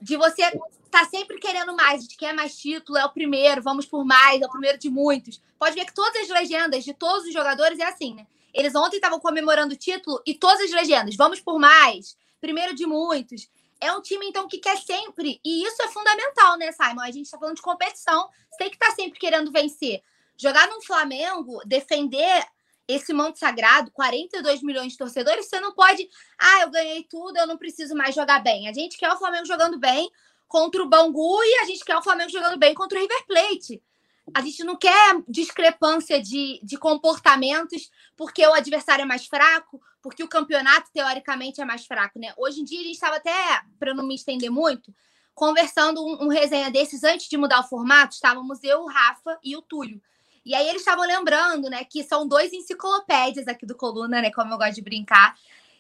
[0.01, 0.43] De você
[0.91, 4.43] tá sempre querendo mais, a gente quer mais título, é o primeiro, vamos por mais,
[4.43, 5.41] é o primeiro de muitos.
[5.59, 8.27] Pode ver que todas as legendas de todos os jogadores é assim, né?
[8.53, 12.85] Eles ontem estavam comemorando o título e todas as legendas, vamos por mais, primeiro de
[12.85, 13.49] muitos.
[13.81, 15.41] É um time, então, que quer sempre.
[15.45, 17.01] E isso é fundamental, né, Simon?
[17.01, 20.03] A gente está falando de competição, você tem que estar tá sempre querendo vencer.
[20.37, 22.45] Jogar no Flamengo, defender
[22.87, 26.09] esse manto sagrado, 42 milhões de torcedores, você não pode.
[26.39, 28.69] Ah, eu ganhei tudo, eu não preciso mais jogar bem.
[28.69, 30.11] A gente quer o Flamengo jogando bem
[30.49, 33.83] contra o Bangu e a gente quer o Flamengo jogando bem contra o River Plate.
[34.35, 40.23] A gente não quer discrepância de, de comportamentos porque o adversário é mais fraco, porque
[40.23, 42.33] o campeonato, teoricamente, é mais fraco, né?
[42.37, 44.95] Hoje em dia, a gente estava até, para não me estender muito,
[45.35, 49.57] conversando um, um, resenha desses antes de mudar o formato, estávamos eu, o Rafa e
[49.57, 50.01] o Túlio.
[50.45, 54.53] E aí eles estavam lembrando, né, que são dois enciclopédias aqui do Coluna, né, como
[54.53, 55.37] eu gosto de brincar,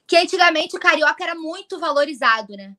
[0.07, 2.77] que antigamente o carioca era muito valorizado, né?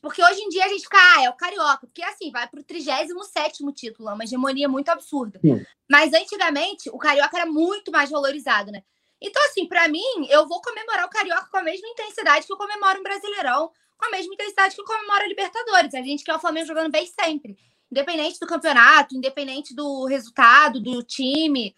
[0.00, 2.62] Porque hoje em dia a gente fica, ah, é o carioca, porque assim, vai pro
[2.62, 5.38] 37 título, é uma hegemonia muito absurda.
[5.40, 5.64] Sim.
[5.88, 8.82] Mas antigamente o carioca era muito mais valorizado, né?
[9.20, 12.56] Então, assim, para mim, eu vou comemorar o carioca com a mesma intensidade que eu
[12.56, 15.94] comemoro um brasileirão, com a mesma intensidade que eu comemoro a Libertadores.
[15.94, 17.56] A gente quer o Flamengo jogando bem sempre,
[17.90, 21.74] independente do campeonato, independente do resultado, do time.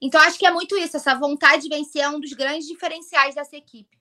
[0.00, 3.36] Então, acho que é muito isso, essa vontade de vencer é um dos grandes diferenciais
[3.36, 3.96] dessa equipe.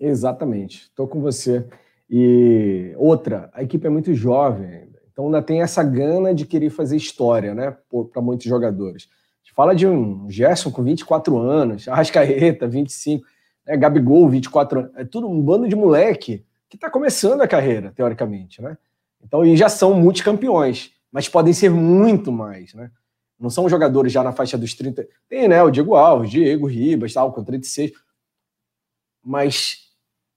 [0.00, 1.68] Exatamente, estou com você.
[2.08, 5.02] E outra, a equipe é muito jovem ainda.
[5.10, 7.76] Então ainda tem essa gana de querer fazer história, né?
[8.12, 9.08] Para muitos jogadores.
[9.42, 13.24] A gente fala de um Gerson com 24 anos, Arrascaeta, 25,
[13.66, 13.76] né?
[13.76, 14.92] Gabigol, 24 anos.
[14.96, 18.76] É tudo um bando de moleque que está começando a carreira, teoricamente, né?
[19.22, 22.90] Então, e já são multicampeões, mas podem ser muito mais, né?
[23.38, 25.06] Não são jogadores já na faixa dos 30.
[25.28, 25.62] Tem, né?
[25.62, 27.92] O Diego Alves, Diego Ribas, tal, com 36.
[29.22, 29.83] Mas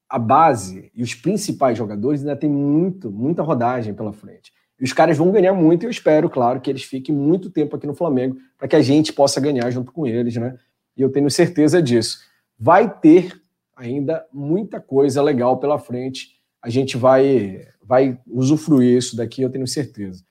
[0.09, 4.53] a base e os principais jogadores ainda tem muito, muita rodagem pela frente.
[4.79, 7.75] E os caras vão ganhar muito, e eu espero, claro, que eles fiquem muito tempo
[7.75, 10.55] aqui no Flamengo para que a gente possa ganhar junto com eles, né?
[10.95, 12.19] E eu tenho certeza disso.
[12.59, 13.33] Vai ter
[13.75, 16.29] ainda muita coisa legal pela frente.
[16.61, 20.23] A gente vai, vai usufruir isso daqui, eu tenho certeza.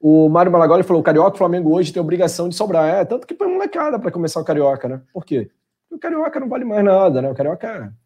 [0.00, 2.88] O Mário Malagoli falou: o Carioca o Flamengo hoje tem obrigação de sobrar.
[2.88, 5.00] É, tanto que põe molecada para começar o Carioca, né?
[5.12, 5.48] Por quê?
[5.88, 7.30] Porque o Carioca não vale mais nada, né?
[7.30, 8.01] O Carioca é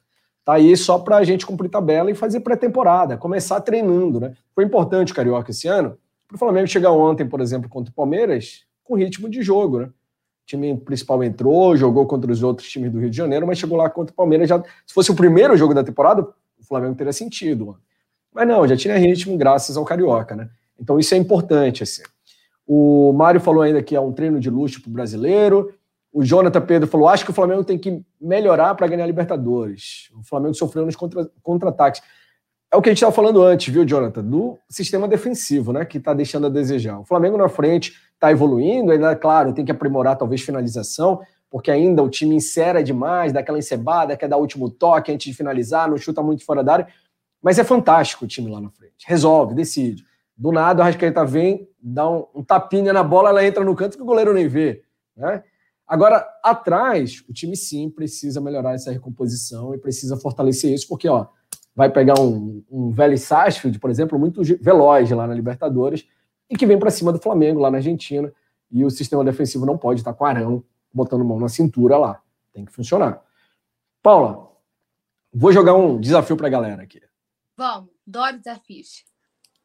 [0.47, 4.33] Tá aí só para a gente cumprir tabela e fazer pré-temporada, começar treinando, né?
[4.55, 7.95] Foi importante o Carioca esse ano, para o Flamengo chegar ontem, por exemplo, contra o
[7.95, 9.87] Palmeiras, com ritmo de jogo, né?
[9.87, 13.77] O time principal entrou, jogou contra os outros times do Rio de Janeiro, mas chegou
[13.77, 14.63] lá contra o Palmeiras já.
[14.87, 17.77] Se fosse o primeiro jogo da temporada, o Flamengo teria sentido.
[18.33, 20.49] Mas não, já tinha ritmo graças ao Carioca, né?
[20.79, 22.03] Então isso é importante, assim.
[22.65, 25.75] O Mário falou ainda que é um treino de luxo para o brasileiro.
[26.17, 30.11] O Jonathan Pedro falou: acho que o Flamengo tem que melhorar para ganhar Libertadores.
[30.19, 30.97] O Flamengo sofreu nos
[31.43, 32.01] contra-ataques.
[32.73, 34.25] É o que a gente estava falando antes, viu, Jonathan?
[34.25, 35.85] Do sistema defensivo, né?
[35.85, 36.99] Que está deixando a desejar.
[36.99, 42.03] O Flamengo na frente está evoluindo, ainda, claro, tem que aprimorar talvez finalização, porque ainda
[42.03, 45.87] o time insera demais, dá aquela encebada, quer dar o último toque antes de finalizar,
[45.87, 46.89] não chuta muito fora da área.
[47.43, 49.05] Mas é fantástico o time lá na frente.
[49.07, 50.03] Resolve, decide.
[50.35, 53.99] Do nada, o Rascaeta vem, dá um, um tapinha na bola, ela entra no canto
[53.99, 54.83] que o goleiro nem vê.
[55.15, 55.43] Né?
[55.87, 61.27] Agora, atrás, o time sim precisa melhorar essa recomposição e precisa fortalecer isso, porque ó,
[61.75, 66.07] vai pegar um, um Vélez Sarsfield, por exemplo, muito veloz lá na Libertadores,
[66.51, 68.33] e que vem para cima do Flamengo lá na Argentina,
[68.71, 72.21] e o sistema defensivo não pode estar com Arão botando mão na cintura lá.
[72.53, 73.23] Tem que funcionar.
[74.03, 74.51] Paula,
[75.33, 77.01] vou jogar um desafio para a galera aqui.
[77.57, 79.05] Vamos, adoro desafios.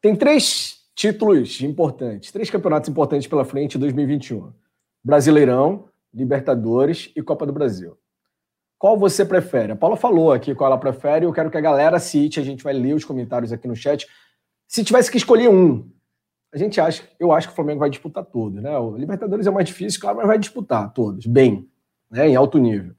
[0.02, 4.52] Tem três títulos importantes, três campeonatos importantes pela frente em 2021.
[5.04, 7.98] Brasileirão, Libertadores e Copa do Brasil.
[8.78, 9.74] Qual você prefere?
[9.74, 11.26] A Paula falou aqui qual ela prefere.
[11.26, 14.08] Eu quero que a galera cite, a gente vai ler os comentários aqui no chat.
[14.68, 15.90] Se tivesse que escolher um,
[16.54, 18.78] a gente acha, eu acho que o Flamengo vai disputar todos, né?
[18.78, 21.70] O Libertadores é mais difícil, claro, mas vai disputar todos, bem,
[22.10, 22.28] né?
[22.28, 22.96] Em alto nível.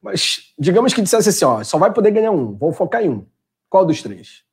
[0.00, 3.26] Mas digamos que dissesse assim, ó, só vai poder ganhar um, vou focar em um.
[3.68, 4.44] Qual dos três?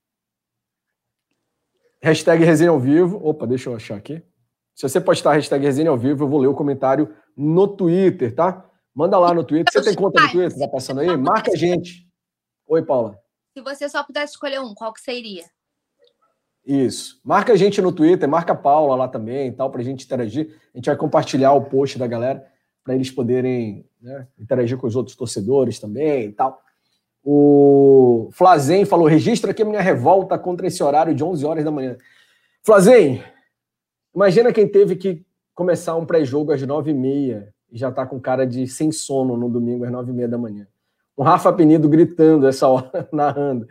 [2.02, 3.18] Hashtag resenha ao vivo.
[3.24, 4.22] Opa, deixa eu achar aqui.
[4.76, 8.34] Se você postar a hashtag resenha ao vivo, eu vou ler o comentário no Twitter,
[8.34, 8.66] tá?
[8.94, 9.72] Manda lá no Twitter.
[9.72, 10.60] Você tem conta no Twitter?
[10.60, 11.16] Tá passando aí?
[11.18, 12.08] Marca a gente.
[12.68, 13.20] Oi, Paula.
[13.54, 15.46] Se você só pudesse escolher um, qual que seria?
[16.66, 17.20] Isso.
[17.24, 20.56] Marca a gente no Twitter, marca a Paula lá também e tal, pra gente interagir.
[20.74, 22.46] A gente vai compartilhar o post da galera
[22.84, 26.62] para eles poderem né, interagir com os outros torcedores também e tal.
[27.24, 31.72] O Flazen falou: registra aqui a minha revolta contra esse horário de 11 horas da
[31.72, 31.98] manhã.
[32.62, 33.24] Flazen,
[34.14, 38.20] imagina quem teve que começar um pré-jogo às nove e meia e já tá com
[38.20, 40.68] cara de sem sono no domingo às nove e meia da manhã.
[41.18, 43.68] Um Rafa Penido gritando essa hora, narrando.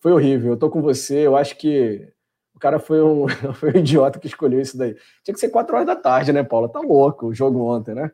[0.00, 0.52] Foi horrível.
[0.52, 1.26] Eu tô com você.
[1.26, 2.08] Eu acho que
[2.54, 4.96] o cara foi um, foi um idiota que escolheu isso daí.
[5.24, 6.68] Tinha que ser quatro horas da tarde, né, Paula?
[6.68, 8.10] Tá louco o jogo ontem, né?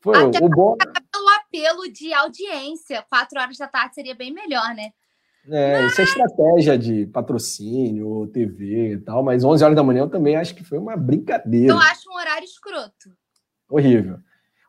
[0.00, 0.76] Foi Até o bom.
[0.76, 4.92] Pelo apelo de audiência, quatro horas da tarde seria bem melhor, né?
[5.48, 10.10] É, isso é estratégia de patrocínio, TV e tal, mas 11 horas da manhã eu
[10.10, 11.72] também acho que foi uma brincadeira.
[11.72, 13.10] Eu acho um horário escroto.
[13.68, 14.18] Horrível.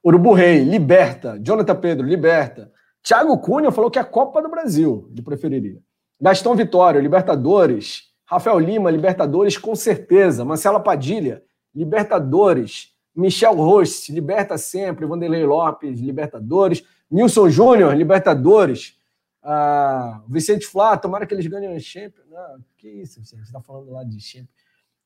[0.03, 1.39] Urubu Rei, liberta.
[1.41, 2.71] Jonathan Pedro, liberta.
[3.03, 5.79] Thiago Cunha falou que é a Copa do Brasil, ele preferiria.
[6.19, 8.03] Gastão Vitório, Libertadores.
[8.25, 10.45] Rafael Lima, Libertadores, com certeza.
[10.45, 11.43] Marcela Padilha,
[11.75, 12.91] Libertadores.
[13.13, 15.05] Michel Rossi, liberta sempre.
[15.05, 16.83] Vanderlei Lopes, Libertadores.
[17.09, 18.97] Nilson Júnior, Libertadores.
[19.43, 22.25] Ah, Vicente Flá, tomara que eles ganhem o Champions.
[22.29, 24.49] Não, que isso, você está falando lá de Champions.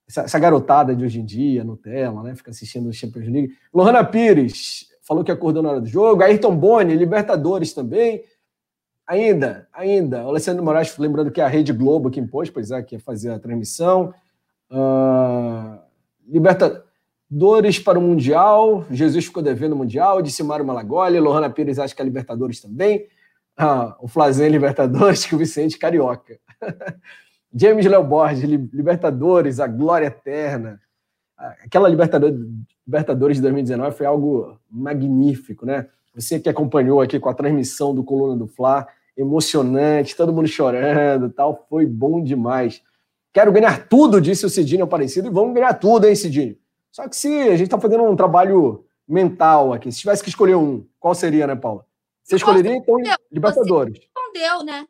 [0.07, 2.35] Essa, essa, garotada de hoje em dia, Nutella, né?
[2.35, 3.57] Fica assistindo o Champions League.
[3.73, 6.21] Lohana Pires, falou que acordou na hora do jogo.
[6.21, 8.23] Ayrton Boni, Libertadores também.
[9.07, 10.25] Ainda, ainda.
[10.25, 12.99] O Alessandro Moraes, lembrando que é a Rede Globo que impôs, pois é, que ia
[12.99, 14.13] fazer a transmissão.
[14.69, 15.79] Uh,
[16.27, 18.85] Libertadores para o Mundial.
[18.89, 20.21] Jesus ficou devendo o Mundial.
[20.21, 21.19] Disse Mário Malagoli.
[21.19, 23.07] Lohana Pires acha que é Libertadores também.
[23.57, 26.37] Ah, o Flazen Libertadores, que o Vicente Carioca.
[27.53, 30.81] James Léo Borges, Libertadores, a glória eterna.
[31.63, 32.37] Aquela Libertadores,
[32.85, 35.87] Libertadores de 2019 foi algo magnífico, né?
[36.13, 38.87] Você que acompanhou aqui com a transmissão do Coluna do Fla,
[39.17, 42.81] emocionante, todo mundo chorando tal, foi bom demais.
[43.33, 46.57] Quero ganhar tudo, disse o Cidinho Aparecido, e vamos ganhar tudo, hein, Cidinho?
[46.91, 50.55] Só que se a gente está fazendo um trabalho mental aqui, se tivesse que escolher
[50.55, 51.85] um, qual seria, né, Paula?
[52.25, 52.97] Você escolheria, então,
[53.31, 53.93] Libertadores.
[53.93, 54.87] Você respondeu, né?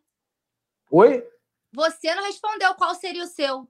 [0.89, 1.27] Oi?
[1.73, 3.69] Você não respondeu qual seria o seu.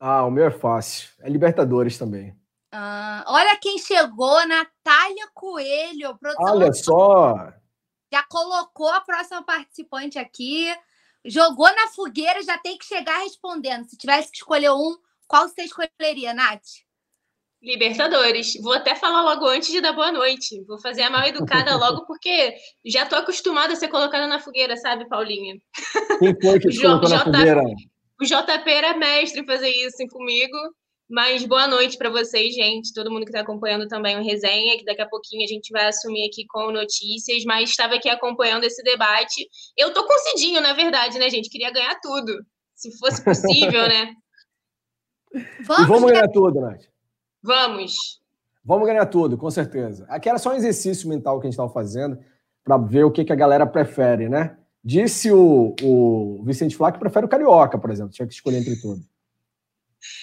[0.00, 1.08] Ah, o meu é fácil.
[1.20, 2.36] É Libertadores também.
[2.72, 6.18] Ah, olha quem chegou, Natália Coelho.
[6.38, 7.52] Olha só.
[8.12, 10.66] Já colocou a próxima participante aqui.
[11.24, 13.88] Jogou na fogueira, já tem que chegar respondendo.
[13.88, 16.66] Se tivesse que escolher um, qual você escolheria, Nath?
[17.60, 18.54] Libertadores.
[18.62, 20.62] Vou até falar logo antes de dar boa noite.
[20.64, 22.54] Vou fazer a mal educada logo, porque
[22.86, 25.56] já tô acostumada a ser colocada na fogueira, sabe, Paulinha?
[26.20, 27.62] Quem foi que te colocou na fogueira?
[28.20, 30.56] O JP era mestre em fazer isso comigo.
[31.10, 34.84] Mas boa noite para vocês, gente, todo mundo que está acompanhando também o resenha, que
[34.84, 38.82] daqui a pouquinho a gente vai assumir aqui com notícias, mas estava aqui acompanhando esse
[38.82, 39.48] debate.
[39.74, 41.48] Eu tô com Cidinho, na verdade, né, gente?
[41.48, 42.44] Queria ganhar tudo,
[42.74, 44.12] se fosse possível, né?
[45.66, 46.86] Vamos, vamos ganhar tudo, Nath.
[47.48, 48.20] Vamos.
[48.62, 50.04] Vamos ganhar tudo, com certeza.
[50.10, 52.18] Aqui era só um exercício mental que a gente estava fazendo
[52.62, 54.58] para ver o que, que a galera prefere, né?
[54.84, 58.78] Disse o, o Vicente Flá que prefere o Carioca, por exemplo, tinha que escolher entre
[58.78, 59.02] todos.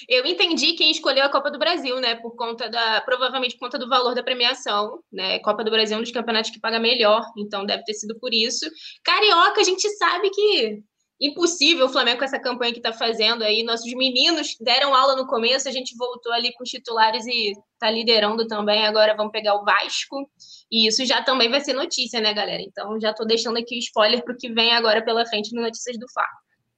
[0.07, 2.13] Eu entendi quem escolheu a Copa do Brasil, né?
[2.13, 3.01] Por conta da.
[3.01, 5.39] Provavelmente por conta do valor da premiação, né?
[5.39, 8.31] Copa do Brasil é um dos campeonatos que paga melhor, então deve ter sido por
[8.35, 8.69] isso.
[9.03, 10.83] Carioca, a gente sabe que
[11.19, 13.63] impossível o Flamengo com essa campanha que está fazendo aí.
[13.63, 17.89] Nossos meninos deram aula no começo, a gente voltou ali com os titulares e está
[17.89, 18.85] liderando também.
[18.85, 20.27] Agora vamos pegar o Vasco.
[20.71, 22.61] E isso já também vai ser notícia, né, galera?
[22.61, 25.61] Então já estou deixando aqui o spoiler para o que vem agora pela frente no
[25.61, 26.27] Notícias do Fá.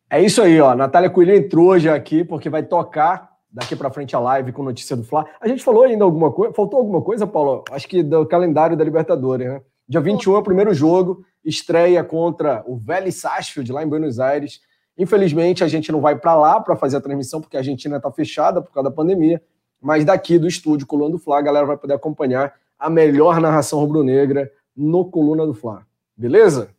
[0.09, 0.73] É isso aí, ó.
[0.73, 4.95] Natália Coelho entrou já aqui, porque vai tocar daqui para frente a live com notícia
[4.95, 5.25] do Fla.
[5.41, 6.53] A gente falou ainda alguma coisa?
[6.53, 7.63] Faltou alguma coisa, Paulo?
[7.71, 9.61] Acho que do calendário da Libertadores, né?
[9.87, 14.61] Dia 21 é o primeiro jogo, estreia contra o Vélez Sarsfield, lá em Buenos Aires.
[14.97, 18.11] Infelizmente, a gente não vai para lá para fazer a transmissão, porque a Argentina está
[18.11, 19.41] fechada por causa da pandemia.
[19.79, 23.79] Mas daqui do estúdio Coluna do Fla, a galera vai poder acompanhar a melhor narração
[23.79, 25.87] rubro-negra no Coluna do Fla.
[26.17, 26.75] Beleza?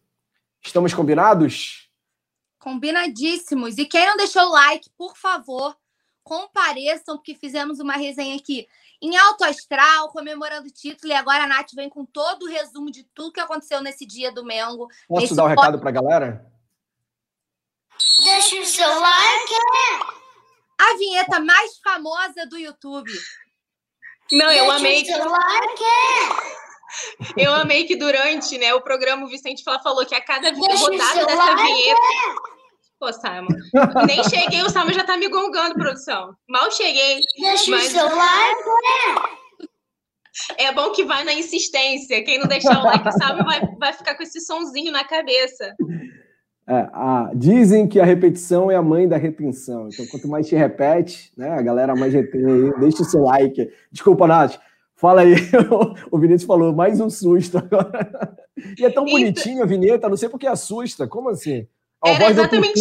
[0.60, 1.89] Estamos combinados?
[2.59, 3.78] Combinadíssimos.
[3.78, 5.74] E quem não deixou o like, por favor,
[6.22, 8.66] compareçam, porque fizemos uma resenha aqui
[9.00, 11.12] em alto astral, comemorando o título.
[11.12, 14.32] E agora a Nath vem com todo o resumo de tudo que aconteceu nesse dia
[14.32, 14.88] do Mengo.
[15.08, 16.46] Posso dar um recado para a galera?
[18.24, 19.54] Deixa o seu like.
[20.78, 23.12] A vinheta mais famosa do YouTube.
[24.30, 25.02] Não, eu Deixa amei.
[25.02, 25.84] O seu like.
[27.36, 31.44] Eu amei que durante né, o programa o Vicente falou que a cada rodada dessa
[31.44, 31.62] like.
[31.62, 32.57] vinheta.
[32.98, 33.46] Pô, Simon.
[34.06, 36.34] Nem cheguei, o Simon já tá me gongando, produção.
[36.48, 37.20] Mal cheguei.
[37.40, 37.86] Deixa mas...
[37.86, 39.38] o seu like.
[40.56, 42.22] É bom que vai na insistência.
[42.24, 45.74] Quem não deixar o like, sabe, vai, vai ficar com esse sonzinho na cabeça.
[46.68, 49.88] É, a, dizem que a repetição é a mãe da retenção.
[49.88, 52.80] Então, quanto mais te repete, né, a galera mais retém aí.
[52.80, 53.70] Deixa o seu like.
[53.90, 54.58] Desculpa, Nath.
[54.94, 55.34] Fala aí,
[56.10, 58.36] o Vinícius falou, mais um susto agora.
[58.76, 61.06] E é tão bonitinho a vinheta, não sei porque assusta.
[61.06, 61.68] Como assim?
[62.04, 62.80] Era exatamente.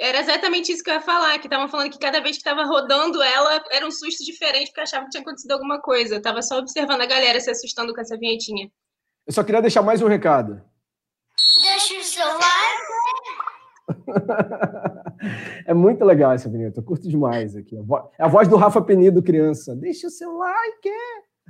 [0.00, 2.64] Era exatamente isso que eu ia falar, que estavam falando que cada vez que estava
[2.64, 6.14] rodando ela, era um susto diferente, porque achava que tinha acontecido alguma coisa.
[6.14, 8.70] Eu tava só observando a galera se assustando com essa vinhetinha.
[9.26, 10.62] Eu só queria deixar mais um recado.
[11.62, 12.38] Deixa o seu like.
[15.66, 17.76] é muito legal essa vinheta, eu curto demais aqui.
[17.76, 17.80] É
[18.22, 19.74] a voz do Rafa Penido, criança.
[19.74, 20.92] Deixa o seu like.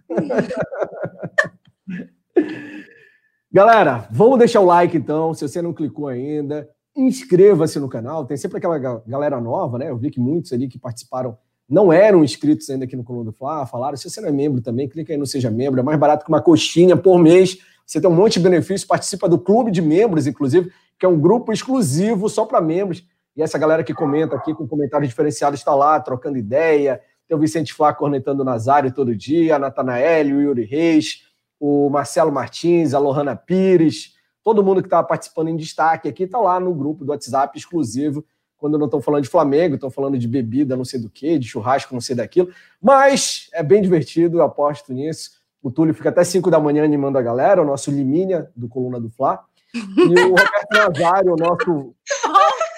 [3.51, 6.69] Galera, vamos deixar o like então, se você não clicou ainda.
[6.95, 9.89] Inscreva-se no canal, tem sempre aquela galera nova, né?
[9.89, 13.33] Eu vi que muitos ali que participaram não eram inscritos ainda aqui no Coluna do
[13.33, 15.99] Fla, falaram, se você não é membro também, clica aí no Seja Membro, é mais
[15.99, 19.71] barato que uma coxinha por mês, você tem um monte de benefícios, participa do clube
[19.71, 23.05] de membros, inclusive, que é um grupo exclusivo só para membros,
[23.37, 27.41] e essa galera que comenta aqui com comentários diferenciados está lá, trocando ideia, tem o
[27.41, 31.28] Vicente Flá cornetando o Nazário todo dia, a Natanael, o Yuri Reis,
[31.61, 36.39] o Marcelo Martins, a Lohana Pires, todo mundo que está participando em destaque aqui está
[36.39, 38.25] lá no grupo do WhatsApp exclusivo,
[38.57, 41.47] quando não estão falando de Flamengo, estão falando de bebida, não sei do que, de
[41.47, 42.51] churrasco, não sei daquilo.
[42.81, 45.39] Mas é bem divertido, eu aposto nisso.
[45.63, 49.01] O Túlio fica até 5 da manhã animando a galera, o nosso Limínia do Coluna
[49.01, 49.45] do Fla.
[49.75, 51.95] E o Roberto Nazário, o nosso.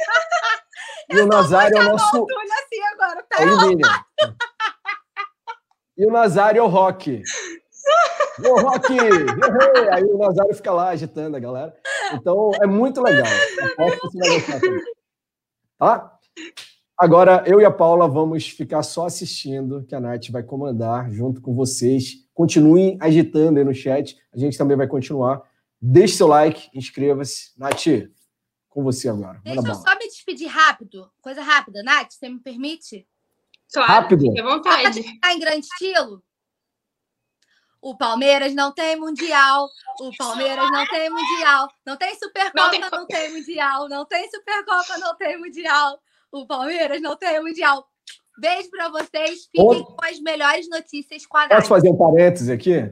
[1.09, 2.27] e o Nazário é o nosso.
[2.27, 3.43] Assim agora, tá?
[3.43, 3.87] É o Limínia.
[5.97, 7.23] E o Nazário é o Rock.
[8.49, 8.87] Ô, Rock!
[9.93, 11.77] Aí o Nazário fica lá agitando a galera.
[12.15, 13.27] Então é muito legal.
[13.73, 14.85] Aposto que você vai gostar também.
[15.79, 16.19] Tá?
[16.99, 21.41] Agora, eu e a Paula vamos ficar só assistindo, que a Nath vai comandar junto
[21.41, 22.27] com vocês.
[22.35, 24.19] Continuem agitando aí no chat.
[24.35, 25.43] A gente também vai continuar.
[25.81, 27.53] Deixe seu like, inscreva-se.
[27.59, 27.87] Nath,
[28.69, 29.41] com você agora.
[29.43, 31.11] Deixa eu só me despedir rápido.
[31.23, 31.83] Coisa rápida.
[31.83, 33.07] Nath, você me permite?
[33.73, 34.21] Claro, rápido.
[34.21, 35.21] fique à vontade.
[35.21, 36.23] Tá em grande estilo?
[37.83, 39.69] O Palmeiras não tem mundial.
[40.01, 41.69] O Palmeiras não tem mundial.
[41.87, 43.89] Não tem Supercopa, não tem, não tem mundial.
[43.89, 45.99] Não tem Supercopa, não tem mundial.
[46.31, 47.87] O Palmeiras não tem mundial.
[48.39, 49.47] Beijo para vocês.
[49.51, 52.91] Fiquem com as melhores notícias com a Posso fazer um parêntese aqui?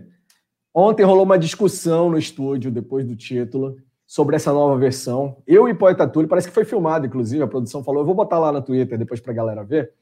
[0.74, 5.42] Ontem rolou uma discussão no estúdio, depois do título, sobre essa nova versão.
[5.46, 8.38] Eu e Poeta Túlio, parece que foi filmado, inclusive, a produção falou, eu vou botar
[8.38, 9.92] lá no Twitter depois para a galera ver.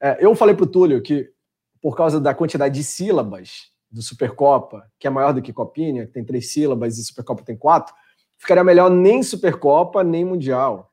[0.00, 1.30] É, eu falei para o Túlio que,
[1.80, 6.12] por causa da quantidade de sílabas do Supercopa, que é maior do que Copinha, que
[6.12, 7.94] tem três sílabas e Supercopa tem quatro,
[8.38, 10.92] ficaria melhor nem Supercopa, nem Mundial.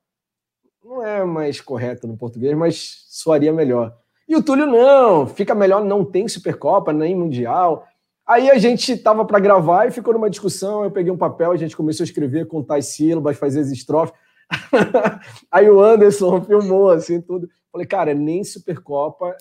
[0.84, 3.96] Não é mais correto no português, mas soaria melhor.
[4.28, 7.86] E o Túlio, não, fica melhor, não tem Supercopa, nem Mundial.
[8.26, 10.84] Aí a gente estava para gravar e ficou numa discussão.
[10.84, 14.14] Eu peguei um papel, a gente começou a escrever, contar as sílabas, fazer as estrofes.
[15.50, 17.50] Aí o Anderson filmou assim tudo.
[17.72, 19.36] Falei, cara, nem Supercopa.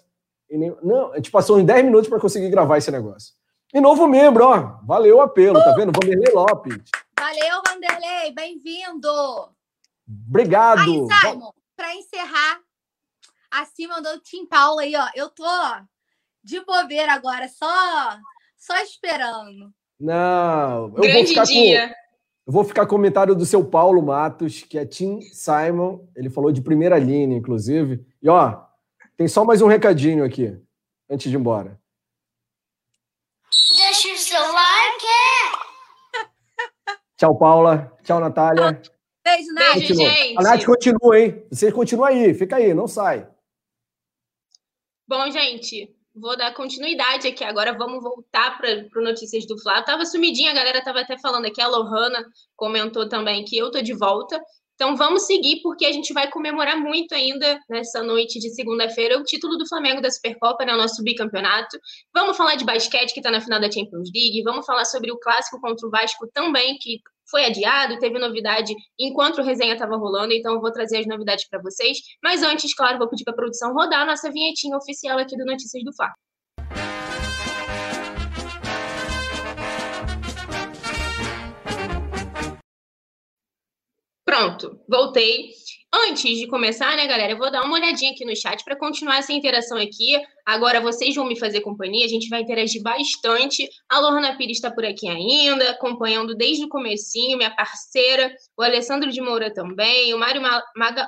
[0.48, 0.72] E nem...
[0.84, 3.34] Não, a gente passou uns 10 minutos para conseguir gravar esse negócio.
[3.74, 4.78] E novo membro, ó.
[4.84, 5.92] Valeu o apelo, tá vendo?
[5.92, 6.82] Vanderlei Lopes.
[7.18, 8.32] Valeu, Vanderlei.
[8.32, 9.08] Bem-vindo.
[10.08, 10.80] Obrigado.
[10.80, 12.60] Aí, Simon, para encerrar,
[13.50, 15.08] acima do Tim Paulo aí, ó.
[15.14, 15.44] Eu tô
[16.44, 18.16] de bobeira agora, só
[18.56, 19.72] só esperando.
[19.98, 21.88] Não, eu Grande vou ficar dia.
[21.88, 21.94] Com,
[22.46, 26.06] eu vou ficar com o comentário do seu Paulo Matos, que é Tim Simon.
[26.14, 28.04] Ele falou de primeira linha, inclusive.
[28.22, 28.62] E ó,
[29.16, 30.56] tem só mais um recadinho aqui,
[31.10, 31.80] antes de ir embora.
[37.16, 37.92] Tchau, Paula.
[38.02, 38.80] Tchau, Natália.
[39.24, 39.74] Beijo, Nath.
[39.74, 40.38] Beijo, gente.
[40.38, 41.46] A Nath continua, hein?
[41.50, 43.28] Você continua aí, fica aí, não sai.
[45.08, 47.42] Bom, gente, vou dar continuidade aqui.
[47.42, 49.82] Agora vamos voltar para o Notícias do Flá.
[49.82, 51.60] Tava sumidinha, a galera tava até falando aqui.
[51.60, 52.24] A Lohana
[52.54, 54.40] comentou também que eu tô de volta.
[54.76, 59.24] Então vamos seguir, porque a gente vai comemorar muito ainda nessa noite de segunda-feira o
[59.24, 61.78] título do Flamengo da Supercopa, né, o nosso bicampeonato.
[62.14, 64.42] Vamos falar de basquete, que está na final da Champions League.
[64.44, 67.00] Vamos falar sobre o clássico contra o Vasco também, que
[67.30, 71.48] foi adiado, teve novidade enquanto o resenha estava rolando, então eu vou trazer as novidades
[71.48, 71.98] para vocês.
[72.22, 75.44] Mas antes, claro, vou pedir para a produção rodar a nossa vinhetinha oficial aqui do
[75.46, 76.12] Notícias do Fá.
[84.26, 85.50] Pronto, voltei.
[85.94, 89.18] Antes de começar, né, galera, eu vou dar uma olhadinha aqui no chat para continuar
[89.18, 90.20] essa interação aqui.
[90.44, 93.68] Agora vocês vão me fazer companhia, a gente vai interagir bastante.
[93.88, 99.12] A Lorna Pires está por aqui ainda, acompanhando desde o comecinho, minha parceira, o Alessandro
[99.12, 100.42] de Moura também, o Mário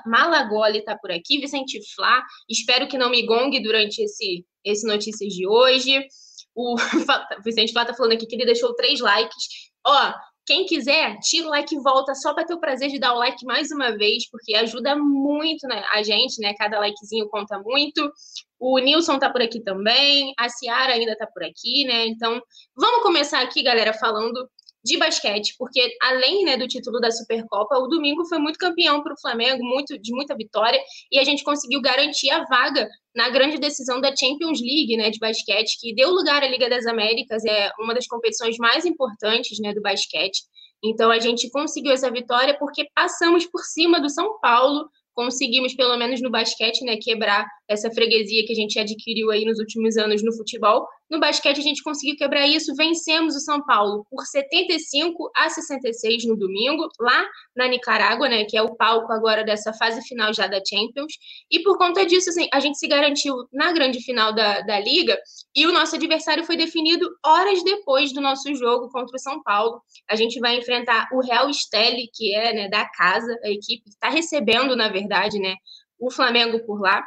[0.07, 5.35] Malagoli está por aqui, Vicente Flá, espero que não me gongue durante esse, esse Notícias
[5.35, 6.07] de hoje.
[6.55, 6.77] O
[7.45, 9.69] Vicente Flá está falando aqui que ele deixou três likes.
[9.85, 10.12] Ó,
[10.49, 13.19] quem quiser, tira o like e volta só para ter o prazer de dar o
[13.19, 16.55] like mais uma vez, porque ajuda muito né, a gente, né?
[16.55, 18.11] Cada likezinho conta muito.
[18.59, 22.07] O Nilson tá por aqui também, a Ciara ainda tá por aqui, né?
[22.07, 22.41] Então,
[22.75, 24.49] vamos começar aqui, galera, falando
[24.89, 29.12] de basquete, porque além né, do título da Supercopa, o domingo foi muito campeão para
[29.12, 30.81] o Flamengo, muito de muita vitória,
[31.12, 35.19] e a gente conseguiu garantir a vaga na grande decisão da Champions League né, de
[35.19, 39.74] basquete, que deu lugar à Liga das Américas, é uma das competições mais importantes né,
[39.74, 40.40] do basquete.
[40.82, 45.98] Então a gente conseguiu essa vitória porque passamos por cima do São Paulo, conseguimos, pelo
[45.98, 50.23] menos no basquete, né, quebrar essa freguesia que a gente adquiriu aí nos últimos anos
[50.23, 50.86] no futebol.
[51.11, 56.27] No basquete, a gente conseguiu quebrar isso, vencemos o São Paulo por 75 a 66
[56.27, 57.27] no domingo, lá
[57.57, 61.15] na Nicarágua, né, que é o palco agora dessa fase final já da Champions.
[61.51, 65.19] E por conta disso, assim, a gente se garantiu na grande final da, da Liga
[65.57, 69.81] e o nosso adversário foi definido horas depois do nosso jogo contra o São Paulo.
[70.11, 73.91] A gente vai enfrentar o Real Stelle, que é né, da casa, a equipe que
[73.91, 75.55] está recebendo, na verdade, né,
[75.99, 77.03] o Flamengo por lá.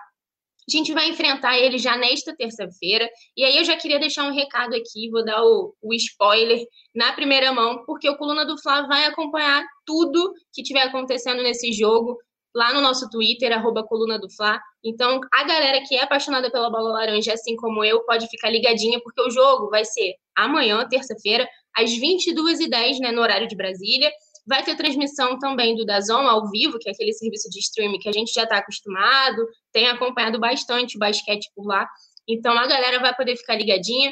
[0.73, 3.09] A gente vai enfrentar ele já nesta terça-feira.
[3.35, 6.65] E aí eu já queria deixar um recado aqui, vou dar o, o, spoiler
[6.95, 11.71] na primeira mão, porque o Coluna do Fla vai acompanhar tudo que estiver acontecendo nesse
[11.71, 12.17] jogo
[12.53, 14.59] lá no nosso Twitter, arroba Coluna do Fla.
[14.83, 18.99] Então, a galera que é apaixonada pela bola laranja, assim como eu, pode ficar ligadinha,
[19.01, 24.11] porque o jogo vai ser amanhã, terça-feira, às 22h10, né, no horário de Brasília.
[24.45, 28.09] Vai ter transmissão também do Dazon ao vivo, que é aquele serviço de streaming que
[28.09, 31.87] a gente já está acostumado, tem acompanhado bastante o basquete por lá.
[32.27, 34.11] Então a galera vai poder ficar ligadinha.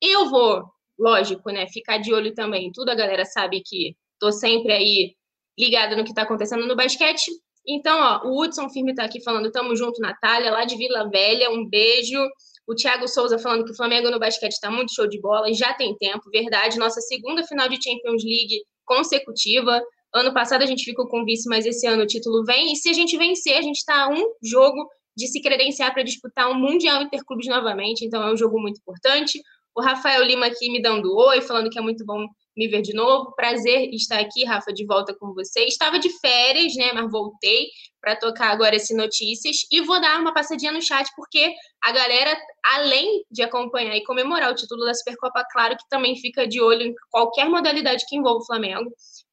[0.00, 0.64] Eu vou,
[0.98, 2.70] lógico, né, ficar de olho também.
[2.72, 5.14] Tudo a galera sabe que tô sempre aí
[5.58, 7.30] ligada no que está acontecendo no basquete.
[7.66, 11.50] Então, ó, o Hudson Firme está aqui falando, tamo junto, Natália, lá de Vila Velha,
[11.50, 12.18] um beijo.
[12.66, 15.74] O Thiago Souza falando que o Flamengo no basquete está muito show de bola, já
[15.74, 16.78] tem tempo, verdade.
[16.78, 19.82] Nossa segunda final de Champions League consecutiva.
[20.14, 22.72] Ano passado a gente ficou com vice, mas esse ano o título vem.
[22.72, 26.02] E se a gente vencer, a gente está a um jogo de se credenciar para
[26.02, 28.04] disputar um Mundial Interclubes novamente.
[28.04, 29.40] Então é um jogo muito importante.
[29.74, 32.26] O Rafael Lima aqui me dando oi, falando que é muito bom
[32.56, 33.32] me ver de novo.
[33.34, 35.64] Prazer estar aqui, Rafa, de volta com você.
[35.64, 36.92] Estava de férias, né?
[36.94, 37.66] Mas voltei
[38.00, 41.52] para tocar agora esse notícias e vou dar uma passadinha no chat porque
[41.82, 46.46] a galera, além de acompanhar e comemorar o título da Supercopa, claro que também fica
[46.46, 48.90] de olho em qualquer modalidade que envolva o Flamengo.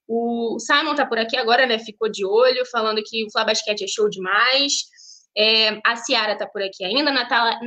[0.08, 1.80] O Simon tá por aqui agora, né?
[1.80, 4.74] Ficou de olho, falando que o Flabasquete é show demais.
[5.36, 7.12] É, a Ciara tá por aqui ainda.
[7.12, 7.60] Natal,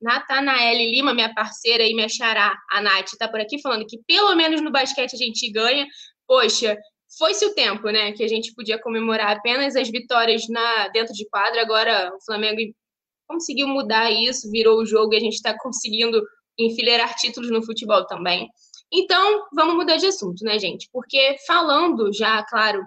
[0.00, 0.40] Nata,
[0.72, 4.60] Lima, minha parceira e minha xará, a Nath, tá por aqui falando que pelo menos
[4.60, 5.86] no basquete a gente ganha.
[6.26, 6.76] Poxa,
[7.18, 8.12] foi-se o tempo, né?
[8.12, 11.60] Que a gente podia comemorar apenas as vitórias na, dentro de quadra.
[11.60, 12.60] Agora o Flamengo
[13.26, 16.22] conseguiu mudar isso, virou o jogo e a gente está conseguindo
[16.58, 18.48] enfileirar títulos no futebol também.
[18.92, 20.88] Então, vamos mudar de assunto, né, gente?
[20.92, 22.82] Porque falando já, claro,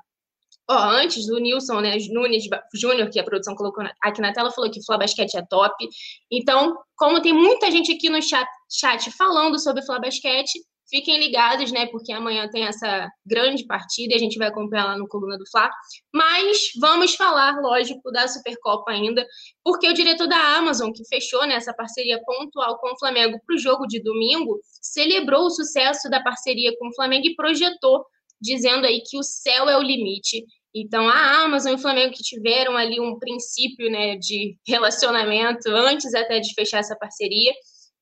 [0.69, 2.43] ó, antes do Nilson, né, Nunes
[2.73, 5.87] Júnior, que a produção colocou aqui na tela, falou que o Basquete é top.
[6.31, 10.59] Então, como tem muita gente aqui no chat, chat falando sobre o Basquete,
[10.89, 14.97] fiquem ligados, né, porque amanhã tem essa grande partida e a gente vai acompanhar lá
[14.97, 15.69] no Coluna do Fla.
[16.13, 19.25] Mas vamos falar, lógico, da Supercopa ainda,
[19.63, 23.59] porque o diretor da Amazon, que fechou né, parceria pontual com o Flamengo para o
[23.59, 28.05] jogo de domingo, celebrou o sucesso da parceria com o Flamengo e projetou
[28.41, 30.45] dizendo aí que o céu é o limite.
[30.73, 36.13] Então, a Amazon e o Flamengo que tiveram ali um princípio né, de relacionamento antes
[36.13, 37.53] até de fechar essa parceria,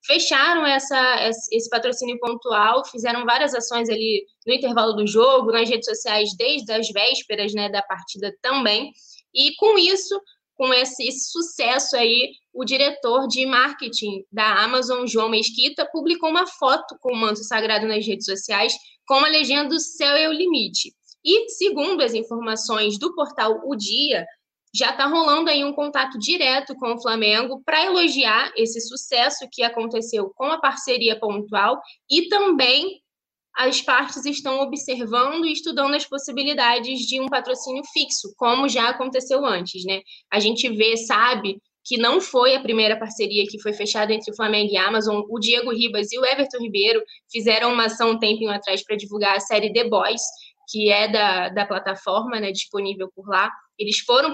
[0.06, 5.86] fecharam essa, esse patrocínio pontual, fizeram várias ações ali no intervalo do jogo, nas redes
[5.86, 8.92] sociais, desde as vésperas né, da partida também.
[9.34, 10.20] E com isso,
[10.56, 16.46] com esse, esse sucesso aí, o diretor de marketing da Amazon, João Mesquita, publicou uma
[16.46, 18.74] foto com o manto sagrado nas redes sociais,
[19.08, 20.94] com a legenda "O Céu é o Limite.
[21.26, 24.26] E, segundo as informações do portal O Dia,
[24.76, 29.64] já está rolando aí um contato direto com o Flamengo para elogiar esse sucesso que
[29.64, 33.00] aconteceu com a parceria pontual e também
[33.56, 39.46] as partes estão observando e estudando as possibilidades de um patrocínio fixo, como já aconteceu
[39.46, 40.02] antes, né?
[40.32, 44.36] A gente vê, sabe, que não foi a primeira parceria que foi fechada entre o
[44.36, 45.22] Flamengo e a Amazon.
[45.30, 49.36] O Diego Ribas e o Everton Ribeiro fizeram uma ação um tempinho atrás para divulgar
[49.36, 50.22] a série The Boys,
[50.70, 53.52] que é da, da plataforma, né, disponível por lá.
[53.78, 54.34] Eles foram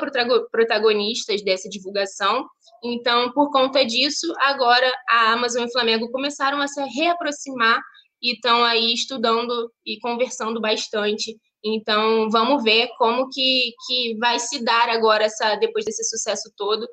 [0.52, 2.46] protagonistas dessa divulgação.
[2.84, 7.80] Então, por conta disso, agora a Amazon e o Flamengo começaram a se reaproximar
[8.22, 11.36] e estão aí estudando e conversando bastante.
[11.64, 16.88] Então, vamos ver como que, que vai se dar agora essa depois desse sucesso todo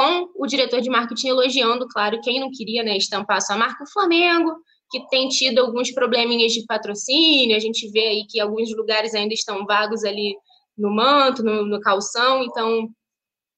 [0.00, 3.92] com o diretor de marketing elogiando, claro, quem não queria né, estampar sua marca, o
[3.92, 4.50] Flamengo,
[4.90, 9.34] que tem tido alguns probleminhas de patrocínio, a gente vê aí que alguns lugares ainda
[9.34, 10.34] estão vagos ali
[10.76, 12.88] no manto, no, no calção, então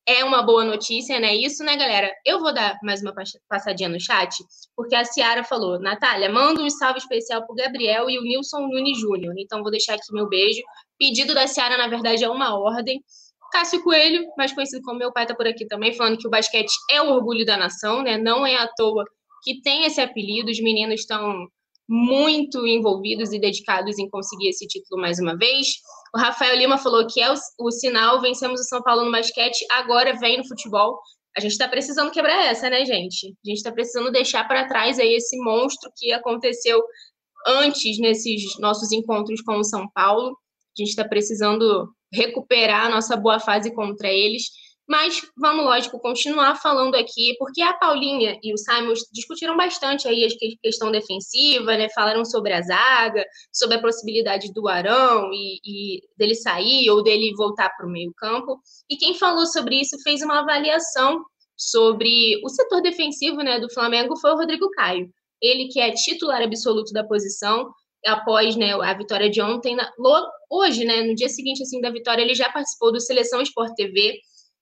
[0.04, 1.32] é uma boa notícia, né?
[1.32, 2.10] Isso, né, galera?
[2.26, 3.14] Eu vou dar mais uma
[3.48, 4.34] passadinha no chat,
[4.74, 8.98] porque a Ciara falou, Natália, manda um salve especial pro Gabriel e o Nilson Nunes
[8.98, 9.34] Júnior.
[9.38, 10.60] Então, vou deixar aqui meu beijo.
[10.98, 13.00] Pedido da Ciara, na verdade, é uma ordem.
[13.52, 16.72] Cássio Coelho, mais conhecido como meu pai, tá por aqui também, falando que o basquete
[16.90, 18.16] é o orgulho da nação, né?
[18.16, 19.04] Não é à toa
[19.42, 20.50] que tem esse apelido.
[20.50, 21.46] Os meninos estão
[21.88, 25.66] muito envolvidos e dedicados em conseguir esse título mais uma vez.
[26.14, 29.66] O Rafael Lima falou que é o, o sinal, vencemos o São Paulo no basquete,
[29.70, 30.98] agora vem no futebol.
[31.36, 33.26] A gente está precisando quebrar essa, né, gente?
[33.26, 36.82] A gente está precisando deixar para trás aí esse monstro que aconteceu
[37.46, 40.28] antes nesses nossos encontros com o São Paulo.
[40.28, 44.44] A gente está precisando recuperar a nossa boa fase contra eles.
[44.88, 50.24] Mas vamos, lógico, continuar falando aqui, porque a Paulinha e o Simon discutiram bastante aí
[50.24, 50.28] a
[50.60, 51.88] questão defensiva, né?
[51.94, 57.32] Falaram sobre a zaga, sobre a possibilidade do Arão e, e dele sair ou dele
[57.36, 58.60] voltar para o meio-campo.
[58.90, 61.24] E quem falou sobre isso fez uma avaliação
[61.56, 65.08] sobre o setor defensivo né, do Flamengo foi o Rodrigo Caio.
[65.40, 67.72] Ele que é titular absoluto da posição,
[68.06, 69.76] após né, a vitória de ontem,
[70.50, 74.18] hoje, né, no dia seguinte assim da vitória, ele já participou do Seleção Sport TV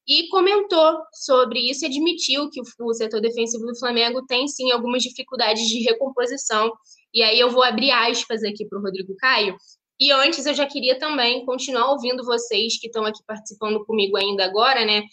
[0.07, 5.03] e comentou sobre isso e admitiu que o, setor defensivo do Flamengo tem sim algumas
[5.03, 6.73] dificuldades de recomposição.
[7.15, 9.57] E aí eu vou abrir aspas aqui para o Rodrigo Caio.
[10.01, 14.45] E antes eu já queria também continuar ouvindo vocês que estão aqui participando comigo ainda
[14.45, 15.01] agora, né?
[15.01, 15.05] O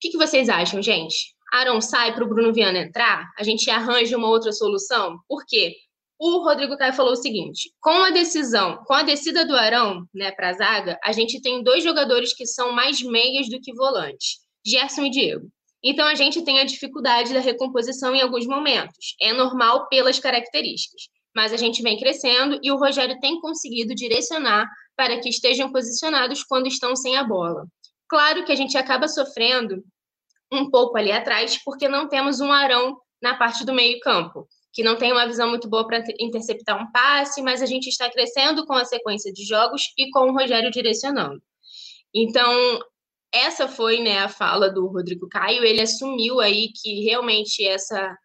[0.00, 1.34] que, que vocês acham, gente?
[1.52, 3.28] Aaron sai para o Bruno Viana entrar?
[3.36, 5.18] A gente arranja uma outra solução?
[5.28, 5.74] Por quê?
[6.18, 10.32] O Rodrigo Caio falou o seguinte: com a decisão, com a descida do Arão né,
[10.32, 14.38] para a zaga, a gente tem dois jogadores que são mais meias do que volantes,
[14.66, 15.48] Gerson e Diego.
[15.82, 19.14] Então a gente tem a dificuldade da recomposição em alguns momentos.
[19.20, 21.02] É normal pelas características.
[21.36, 24.66] Mas a gente vem crescendo e o Rogério tem conseguido direcionar
[24.96, 27.64] para que estejam posicionados quando estão sem a bola.
[28.08, 29.84] Claro que a gente acaba sofrendo
[30.50, 34.94] um pouco ali atrás, porque não temos um Arão na parte do meio-campo que não
[34.94, 38.74] tem uma visão muito boa para interceptar um passe, mas a gente está crescendo com
[38.74, 41.42] a sequência de jogos e com o Rogério direcionando.
[42.14, 42.78] Então,
[43.34, 45.64] essa foi né, a fala do Rodrigo Caio.
[45.64, 48.16] Ele assumiu aí que realmente essa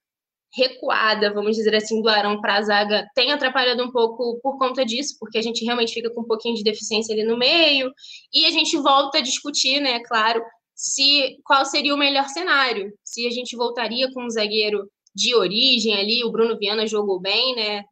[0.56, 4.86] recuada, vamos dizer assim, do Arão para a zaga tem atrapalhado um pouco por conta
[4.86, 7.92] disso, porque a gente realmente fica com um pouquinho de deficiência ali no meio,
[8.32, 10.40] e a gente volta a discutir, né, claro,
[10.76, 15.94] se qual seria o melhor cenário, se a gente voltaria com um zagueiro de origem
[15.94, 17.84] ali, o Bruno Viana jogou bem, né?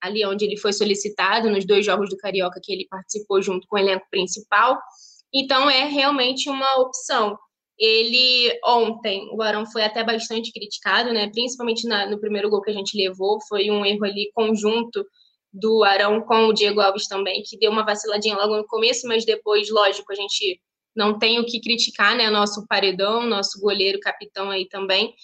[0.00, 3.76] Ali onde ele foi solicitado, nos dois jogos do Carioca que ele participou junto com
[3.76, 4.78] o elenco principal.
[5.34, 7.36] Então é realmente uma opção.
[7.78, 11.28] Ele ontem, o Arão foi até bastante criticado, né?
[11.30, 15.04] Principalmente na, no primeiro gol que a gente levou, foi um erro ali conjunto
[15.52, 19.24] do Arão com o Diego Alves também, que deu uma vaciladinha logo no começo, mas
[19.24, 20.60] depois, lógico, a gente
[20.94, 22.30] não tem o que criticar, né?
[22.30, 25.14] Nosso paredão, nosso goleiro, capitão aí também.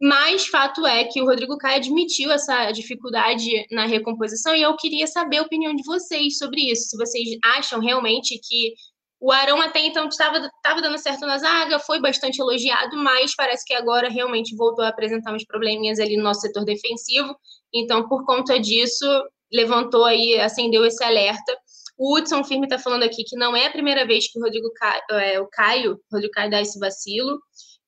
[0.00, 5.06] Mas fato é que o Rodrigo Caio admitiu essa dificuldade na recomposição e eu queria
[5.06, 6.88] saber a opinião de vocês sobre isso.
[6.88, 8.72] Se vocês acham realmente que
[9.20, 10.40] o Arão até então estava,
[10.80, 15.34] dando certo na zaga, foi bastante elogiado, mas parece que agora realmente voltou a apresentar
[15.34, 17.36] uns probleminhas ali no nosso setor defensivo.
[17.72, 19.04] Então, por conta disso,
[19.52, 21.54] levantou aí, acendeu esse alerta.
[21.98, 24.72] O Hudson Firme está falando aqui que não é a primeira vez que o Rodrigo
[24.72, 27.38] Caio, é, o Caio, Rodrigo Caio dá esse vacilo.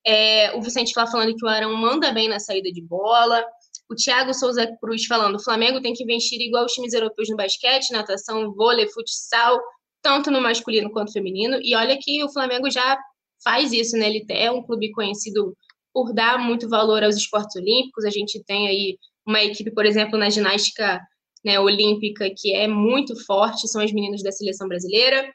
[0.04, 3.44] É, o Vicente lá falando que o Arão manda bem na saída de bola.
[3.90, 7.36] O Thiago Souza Cruz falando: o Flamengo tem que investir igual os times europeus no
[7.36, 9.60] basquete, natação, vôlei, futsal,
[10.02, 11.58] tanto no masculino quanto no feminino.
[11.62, 12.98] E olha que o Flamengo já
[13.44, 14.08] faz isso, né?
[14.08, 15.56] Ele é um clube conhecido
[15.92, 18.04] por dar muito valor aos esportes olímpicos.
[18.04, 21.00] A gente tem aí uma equipe, por exemplo, na ginástica
[21.44, 25.28] né, olímpica, que é muito forte, são as meninas da seleção brasileira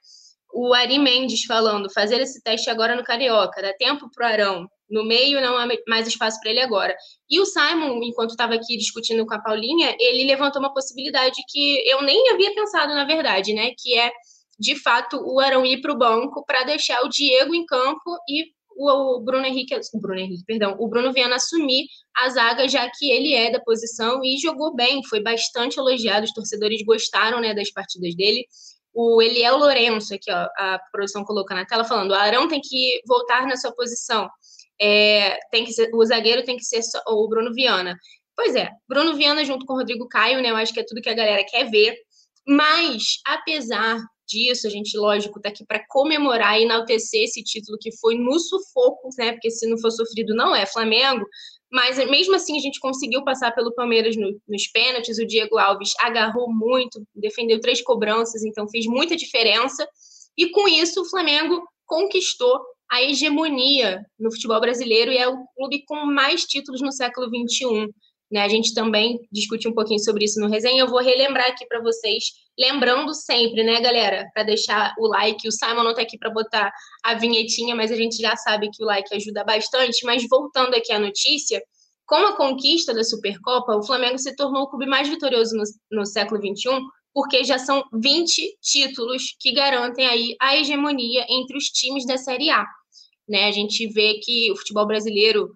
[0.53, 4.67] o Ari Mendes falando, fazer esse teste agora no Carioca, dá tempo para o Arão,
[4.89, 6.95] no meio não há mais espaço para ele agora.
[7.29, 11.83] E o Simon, enquanto estava aqui discutindo com a Paulinha, ele levantou uma possibilidade que
[11.89, 13.71] eu nem havia pensado, na verdade, né?
[13.77, 14.11] Que é,
[14.57, 18.45] de fato, o Arão ir para o banco para deixar o Diego em campo e
[18.79, 23.09] o Bruno Henrique, o Bruno Henrique, perdão, o Bruno Viana assumir a zaga, já que
[23.09, 27.71] ele é da posição e jogou bem, foi bastante elogiado, os torcedores gostaram, né, das
[27.71, 28.45] partidas dele
[28.99, 32.99] o Eliel Lourenço, aqui, ó, a produção colocou na tela, falando: o Arão tem que
[33.05, 34.27] voltar na sua posição.
[34.81, 37.95] É, tem que ser, o zagueiro tem que ser só, o Bruno Viana.
[38.35, 40.49] Pois é, Bruno Viana junto com o Rodrigo Caio, né?
[40.49, 41.95] Eu acho que é tudo que a galera quer ver.
[42.47, 47.95] Mas, apesar disso, a gente, lógico, tá aqui para comemorar e enaltecer esse título que
[47.97, 49.33] foi no sufoco, né?
[49.33, 51.25] Porque se não for sofrido, não é Flamengo.
[51.71, 55.17] Mas mesmo assim a gente conseguiu passar pelo Palmeiras no, nos pênaltis.
[55.17, 59.87] O Diego Alves agarrou muito, defendeu três cobranças, então fez muita diferença.
[60.37, 65.83] E com isso o Flamengo conquistou a hegemonia no futebol brasileiro e é o clube
[65.85, 67.93] com mais títulos no século XXI.
[68.31, 68.41] Né?
[68.41, 70.81] A gente também discutiu um pouquinho sobre isso no resenha.
[70.81, 72.25] Eu vou relembrar aqui para vocês,
[72.59, 75.47] lembrando sempre, né, galera, para deixar o like.
[75.47, 76.71] O Simon não está aqui para botar
[77.03, 80.05] a vinhetinha, mas a gente já sabe que o like ajuda bastante.
[80.05, 81.61] Mas voltando aqui à notícia,
[82.05, 85.63] com a conquista da Supercopa, o Flamengo se tornou o clube mais vitorioso no,
[85.99, 86.79] no século XXI,
[87.13, 92.49] porque já são 20 títulos que garantem aí a hegemonia entre os times da Série
[92.49, 92.65] A.
[93.27, 93.45] Né?
[93.45, 95.49] A gente vê que o futebol brasileiro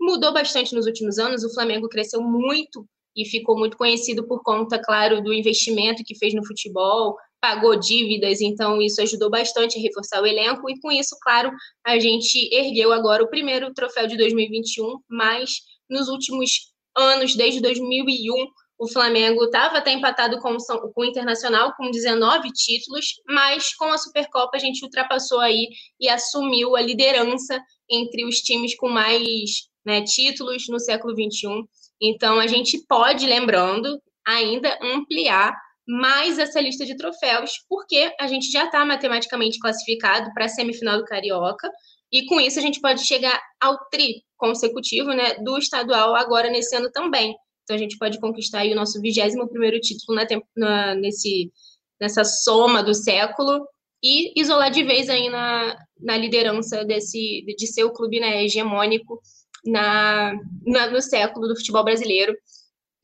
[0.00, 1.44] mudou bastante nos últimos anos.
[1.44, 6.34] O Flamengo cresceu muito e ficou muito conhecido por conta, claro, do investimento que fez
[6.34, 10.70] no futebol, pagou dívidas, então isso ajudou bastante a reforçar o elenco.
[10.70, 11.50] E com isso, claro,
[11.84, 15.50] a gente ergueu agora o primeiro troféu de 2021, mas
[15.90, 18.46] nos últimos anos, desde 2001,
[18.78, 20.56] o Flamengo estava até empatado com,
[20.96, 25.68] o Internacional com 19 títulos, mas com a Supercopa a gente ultrapassou aí
[26.00, 27.60] e assumiu a liderança
[27.90, 31.64] entre os times com mais né, títulos no século XXI.
[31.98, 35.56] Então, a gente pode, lembrando, ainda ampliar
[35.86, 40.98] mais essa lista de troféus, porque a gente já está matematicamente classificado para a semifinal
[40.98, 41.70] do Carioca,
[42.12, 46.76] e com isso a gente pode chegar ao tri consecutivo né, do estadual agora nesse
[46.76, 47.34] ano também.
[47.64, 51.50] Então, a gente pode conquistar o nosso 21 primeiro título na, na, nesse,
[51.98, 53.66] nessa soma do século
[54.04, 59.18] e isolar de vez aí na, na liderança desse, de ser o clube né, hegemônico
[59.64, 60.32] na,
[60.66, 62.36] na, no século do futebol brasileiro.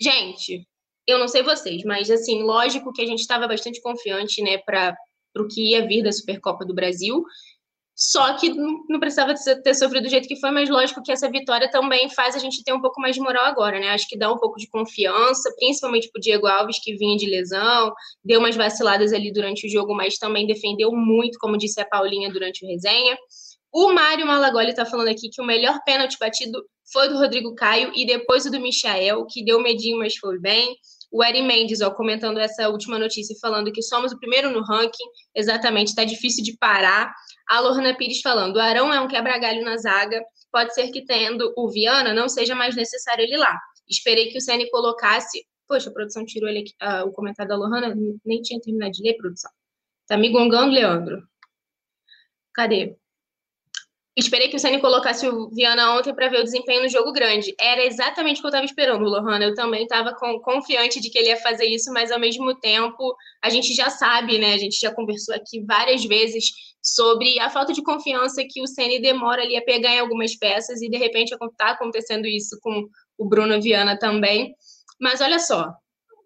[0.01, 0.67] Gente,
[1.07, 4.97] eu não sei vocês, mas assim, lógico que a gente estava bastante confiante, né, para
[5.37, 7.25] o que ia vir da Supercopa do Brasil.
[7.97, 11.71] Só que não precisava ter sofrido do jeito que foi, mas lógico que essa vitória
[11.71, 13.91] também faz a gente ter um pouco mais de moral agora, né?
[13.91, 17.93] Acho que dá um pouco de confiança, principalmente pro Diego Alves, que vinha de lesão,
[18.25, 22.33] deu umas vaciladas ali durante o jogo, mas também defendeu muito, como disse a Paulinha
[22.33, 23.17] durante o resenha.
[23.77, 27.91] O Mário Malagoli está falando aqui que o melhor pênalti batido foi do Rodrigo Caio
[27.93, 30.77] e depois o do Michael, que deu medinho, mas foi bem.
[31.11, 35.05] O Eri Mendes, ó, comentando essa última notícia, falando que somos o primeiro no ranking,
[35.35, 37.13] exatamente, está difícil de parar.
[37.49, 41.53] A Lorna Pires falando, o Arão é um quebra-galho na zaga, pode ser que tendo
[41.57, 43.59] o Viana não seja mais necessário ele lá.
[43.89, 45.45] Esperei que o Ceni colocasse...
[45.67, 47.93] Poxa, a produção tirou ele aqui, uh, o comentário da Lohana,
[48.25, 49.51] nem tinha terminado de ler, produção.
[50.07, 51.27] Tá me gongando, Leandro?
[52.53, 52.97] Cadê?
[54.17, 57.53] Esperei que o Ceni colocasse o Viana ontem para ver o desempenho no jogo grande.
[57.59, 59.45] Era exatamente o que eu estava esperando, Lohana.
[59.45, 63.51] Eu também estava confiante de que ele ia fazer isso, mas ao mesmo tempo a
[63.51, 64.55] gente já sabe, né?
[64.55, 66.45] A gente já conversou aqui várias vezes
[66.81, 70.81] sobre a falta de confiança que o Ceni demora ali a pegar em algumas peças
[70.81, 72.87] e de repente está acontecendo isso com
[73.19, 74.55] o Bruno Viana também.
[75.01, 75.73] Mas olha só,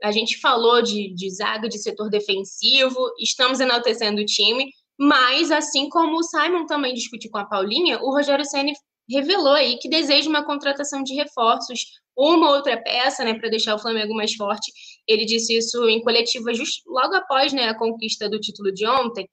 [0.03, 5.89] a gente falou de, de zaga, de setor defensivo, estamos enaltecendo o time, mas, assim
[5.89, 8.73] como o Simon também discutiu com a Paulinha, o Rogério Senna
[9.09, 11.85] revelou aí que deseja uma contratação de reforços,
[12.17, 14.73] uma outra peça, né, para deixar o Flamengo mais forte.
[15.07, 19.29] Ele disse isso em coletiva just, logo após né, a conquista do título de ontem.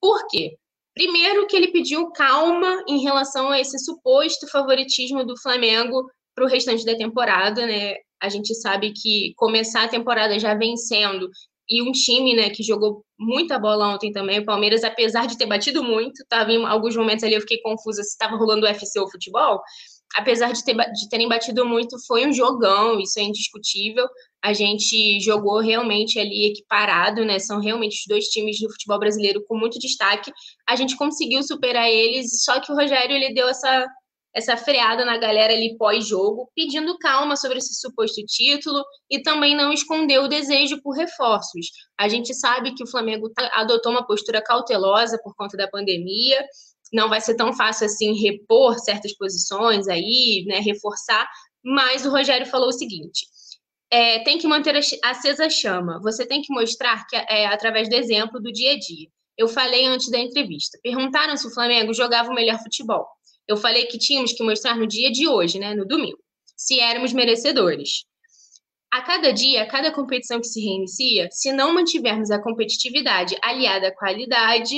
[0.00, 0.56] Por quê?
[0.94, 6.48] Primeiro que ele pediu calma em relação a esse suposto favoritismo do Flamengo para o
[6.48, 7.94] restante da temporada, né?
[8.20, 11.28] A gente sabe que começar a temporada já vencendo
[11.68, 15.46] e um time, né, que jogou muita bola ontem também, o Palmeiras, apesar de ter
[15.46, 18.98] batido muito, tava em alguns momentos ali eu fiquei confusa se estava rolando o UFC
[18.98, 19.60] ou futebol,
[20.14, 24.06] apesar de, ter, de terem batido muito, foi um jogão, isso é indiscutível,
[24.42, 29.44] a gente jogou realmente ali equiparado, né, são realmente os dois times do futebol brasileiro
[29.46, 30.32] com muito destaque,
[30.66, 33.86] a gente conseguiu superar eles, só que o Rogério, ele deu essa
[34.34, 39.72] essa freada na galera ali pós-jogo, pedindo calma sobre esse suposto título e também não
[39.72, 41.66] escondeu o desejo por reforços.
[41.98, 46.44] A gente sabe que o Flamengo tá, adotou uma postura cautelosa por conta da pandemia,
[46.92, 51.28] não vai ser tão fácil assim repor certas posições aí, né, reforçar,
[51.62, 53.26] mas o Rogério falou o seguinte:
[53.90, 57.94] é, tem que manter acesa a chama, você tem que mostrar que é através do
[57.94, 59.08] exemplo do dia a dia.
[59.36, 60.78] Eu falei antes da entrevista.
[60.82, 63.06] Perguntaram se o Flamengo jogava o melhor futebol
[63.48, 66.18] eu falei que tínhamos que mostrar no dia de hoje, né, no domingo,
[66.56, 68.04] se éramos merecedores.
[68.92, 73.88] A cada dia, a cada competição que se reinicia, se não mantivermos a competitividade aliada
[73.88, 74.76] à qualidade,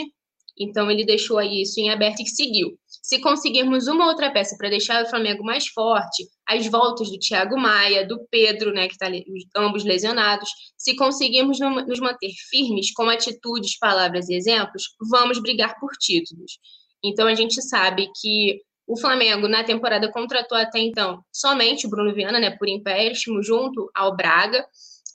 [0.59, 2.79] então ele deixou isso em aberto e seguiu.
[2.87, 7.59] Se conseguirmos uma outra peça para deixar o Flamengo mais forte, as voltas do Thiago
[7.59, 9.11] Maia, do Pedro, né, que está
[9.57, 15.91] ambos lesionados, se conseguirmos nos manter firmes com atitudes, palavras e exemplos, vamos brigar por
[15.93, 16.59] títulos.
[17.03, 22.13] Então a gente sabe que o Flamengo na temporada contratou até então somente o Bruno
[22.13, 24.67] Viana, né, por empréstimo junto ao Braga.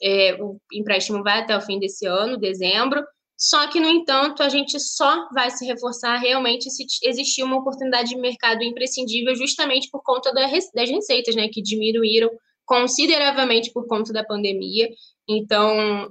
[0.02, 3.04] É, o empréstimo vai até o fim desse ano, dezembro.
[3.38, 8.08] Só que, no entanto, a gente só vai se reforçar realmente se existir uma oportunidade
[8.08, 12.30] de mercado imprescindível, justamente por conta das receitas, né, que diminuíram
[12.64, 14.88] consideravelmente por conta da pandemia.
[15.28, 16.10] Então,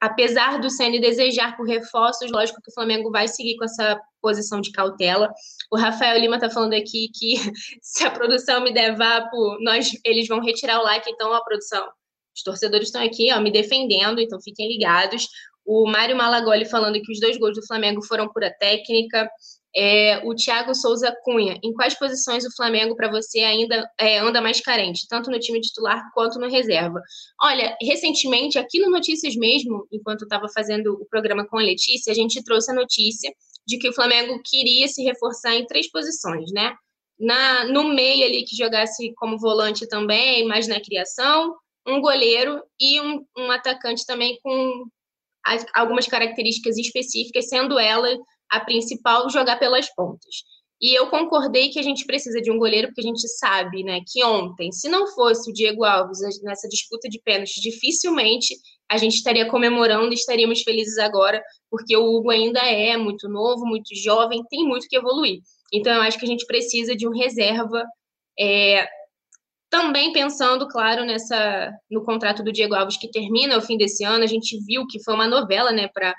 [0.00, 4.60] apesar do CN desejar por reforços, lógico que o Flamengo vai seguir com essa posição
[4.60, 5.32] de cautela.
[5.70, 7.36] O Rafael Lima está falando aqui que
[7.82, 11.86] se a produção me der vapo, nós, eles vão retirar o like, então a produção.
[12.34, 15.26] Os torcedores estão aqui, ó, me defendendo, então fiquem ligados.
[15.64, 19.28] O Mário Malagoli falando que os dois gols do Flamengo foram pura técnica.
[19.76, 24.40] É, o Thiago Souza Cunha, em quais posições o Flamengo para você ainda é, anda
[24.40, 27.00] mais carente, tanto no time titular quanto no reserva?
[27.40, 32.14] Olha, recentemente, aqui no Notícias mesmo, enquanto estava fazendo o programa com a Letícia, a
[32.14, 33.32] gente trouxe a notícia
[33.66, 36.74] de que o Flamengo queria se reforçar em três posições, né?
[37.20, 41.54] Na, no meio ali que jogasse como volante também, mas na criação,
[41.86, 44.86] um goleiro e um, um atacante também com
[45.74, 48.08] algumas características específicas, sendo ela
[48.50, 50.44] a principal jogar pelas pontas.
[50.80, 54.00] E eu concordei que a gente precisa de um goleiro, porque a gente sabe né,
[54.06, 58.54] que ontem, se não fosse o Diego Alves nessa disputa de pênaltis, dificilmente
[58.88, 63.66] a gente estaria comemorando e estaríamos felizes agora, porque o Hugo ainda é muito novo,
[63.66, 65.40] muito jovem, tem muito que evoluir.
[65.72, 67.84] Então, eu acho que a gente precisa de um reserva
[68.38, 68.88] é,
[69.68, 74.24] também pensando, claro, nessa no contrato do Diego Alves que termina ao fim desse ano,
[74.24, 76.14] a gente viu que foi uma novela, né, para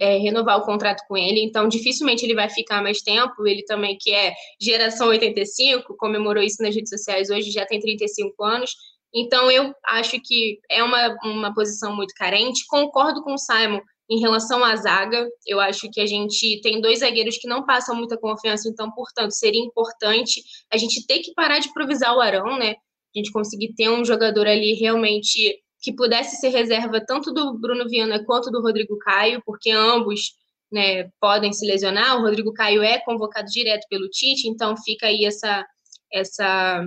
[0.00, 3.46] é, renovar o contrato com ele, então dificilmente ele vai ficar mais tempo.
[3.46, 8.42] Ele também, que é geração 85, comemorou isso nas redes sociais hoje, já tem 35
[8.44, 8.70] anos.
[9.14, 12.64] Então eu acho que é uma, uma posição muito carente.
[12.68, 13.80] Concordo com o Simon
[14.10, 15.28] em relação à zaga.
[15.46, 19.32] Eu acho que a gente tem dois zagueiros que não passam muita confiança, então, portanto,
[19.32, 22.74] seria importante a gente ter que parar de improvisar o Arão, né?
[23.14, 27.88] A gente conseguir ter um jogador ali realmente que pudesse ser reserva tanto do Bruno
[27.88, 30.34] Viana quanto do Rodrigo Caio, porque ambos
[30.70, 32.18] né, podem se lesionar.
[32.18, 35.66] O Rodrigo Caio é convocado direto pelo Tite, então fica aí essa,
[36.12, 36.86] essa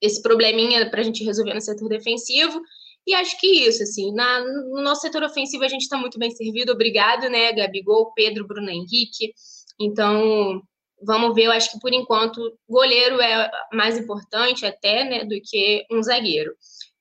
[0.00, 2.60] esse probleminha para a gente resolver no setor defensivo.
[3.06, 6.30] E acho que isso, assim, na, no nosso setor ofensivo a gente está muito bem
[6.30, 9.34] servido, obrigado, né, Gabigol, Pedro, Bruno Henrique.
[9.78, 10.62] Então,
[11.02, 15.86] vamos ver, eu acho que por enquanto goleiro é mais importante até, né, do que
[15.90, 16.54] um zagueiro.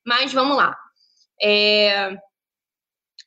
[0.06, 0.76] Mas vamos lá.
[1.42, 2.16] É...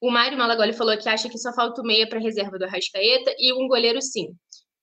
[0.00, 3.34] O Mário Malagoli falou que acha que só falta o meia para reserva do Arrascaeta
[3.38, 4.36] e um goleiro sim.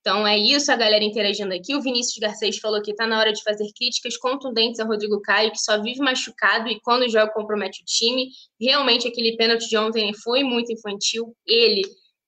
[0.04, 1.74] Então é isso, a galera interagindo aqui.
[1.76, 5.52] O Vinícius Garcês falou que está na hora de fazer críticas contundentes a Rodrigo Caio,
[5.52, 8.28] que só vive machucado e quando joga compromete o time.
[8.60, 11.34] Realmente aquele pênalti de ontem foi muito infantil.
[11.48, 11.84] Ele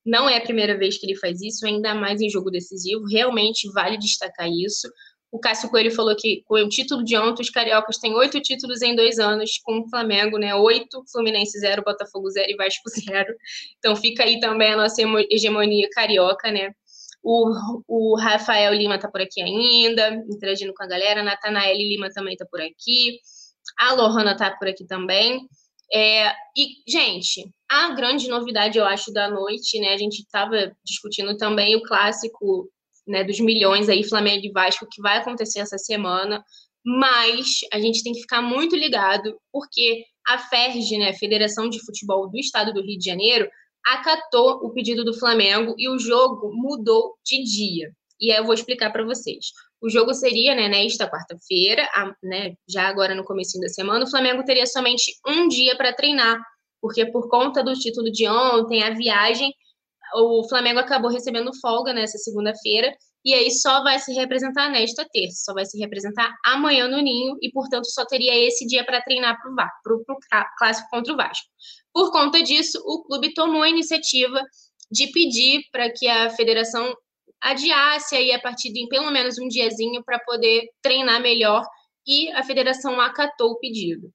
[0.06, 3.04] não é a primeira vez que ele faz isso, ainda mais em jogo decisivo.
[3.08, 4.88] Realmente vale destacar isso.
[5.36, 8.82] O Cássio Coelho falou que com o título de ontem, os cariocas têm oito títulos
[8.82, 10.56] em dois anos, com o Flamengo, né?
[10.56, 13.36] Oito, Fluminense zero, Botafogo zero e Vasco zero.
[13.78, 16.72] Então fica aí também a nossa hegemonia carioca, né?
[17.22, 17.52] O,
[17.86, 21.22] o Rafael Lima tá por aqui ainda, interagindo com a galera.
[21.22, 23.20] Natanael Lima também tá por aqui.
[23.78, 25.45] A Lohana tá por aqui também.
[25.94, 29.90] É, e, gente, a grande novidade, eu acho, da noite, né?
[29.90, 32.72] A gente estava discutindo também o clássico
[33.07, 36.44] né, dos milhões aí, Flamengo e Vasco, que vai acontecer essa semana.
[36.86, 42.30] Mas a gente tem que ficar muito ligado, porque a FERJ, né, Federação de Futebol
[42.30, 43.49] do Estado do Rio de Janeiro,
[43.86, 47.91] acatou o pedido do Flamengo e o jogo mudou de dia.
[48.19, 49.48] E aí eu vou explicar para vocês.
[49.82, 51.88] O jogo seria né, nesta quarta-feira,
[52.23, 56.41] né, já agora no começo da semana, o Flamengo teria somente um dia para treinar,
[56.82, 59.53] porque por conta do título de ontem, a viagem,
[60.16, 65.44] o Flamengo acabou recebendo folga nessa segunda-feira, e aí só vai se representar nesta terça,
[65.46, 69.38] só vai se representar amanhã no Ninho, e portanto só teria esse dia para treinar
[69.42, 70.04] para o
[70.58, 71.48] clássico contra o Vasco.
[71.92, 74.42] Por conta disso, o clube tomou a iniciativa
[74.92, 76.96] de pedir para que a federação
[77.42, 81.66] adiasse aí a partida em pelo menos um diazinho para poder treinar melhor
[82.08, 84.12] e a federação acatou o pedido.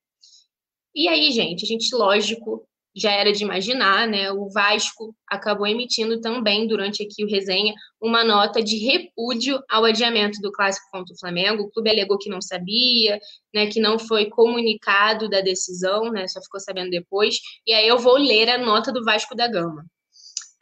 [0.95, 4.33] E aí, gente, a gente, lógico, já era de imaginar, né?
[4.33, 10.41] O Vasco acabou emitindo também, durante aqui o resenha, uma nota de repúdio ao adiamento
[10.41, 11.62] do clássico contra o Flamengo.
[11.62, 13.19] O clube alegou que não sabia,
[13.55, 13.67] né?
[13.67, 16.27] Que não foi comunicado da decisão, né?
[16.29, 17.37] Só ficou sabendo depois.
[17.67, 19.85] E aí eu vou ler a nota do Vasco da Gama.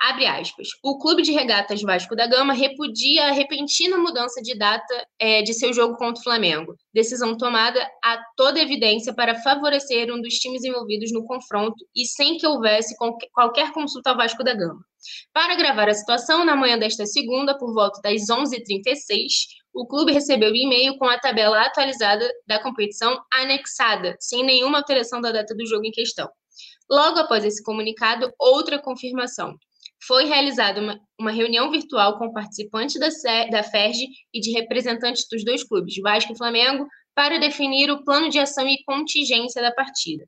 [0.00, 0.68] Abre aspas.
[0.80, 5.52] O Clube de Regatas Vasco da Gama repudia a repentina mudança de data é, de
[5.52, 6.76] seu jogo contra o Flamengo.
[6.94, 12.36] Decisão tomada a toda evidência para favorecer um dos times envolvidos no confronto e sem
[12.38, 12.94] que houvesse
[13.32, 14.80] qualquer consulta ao Vasco da Gama.
[15.32, 19.26] Para gravar a situação, na manhã desta segunda, por volta das 11h36,
[19.74, 25.32] o clube recebeu e-mail com a tabela atualizada da competição anexada, sem nenhuma alteração da
[25.32, 26.28] data do jogo em questão.
[26.88, 29.58] Logo após esse comunicado, outra confirmação.
[30.06, 33.08] Foi realizada uma, uma reunião virtual com participantes da,
[33.46, 38.28] da FERJ e de representantes dos dois clubes, Vasco e Flamengo, para definir o plano
[38.28, 40.24] de ação e contingência da partida.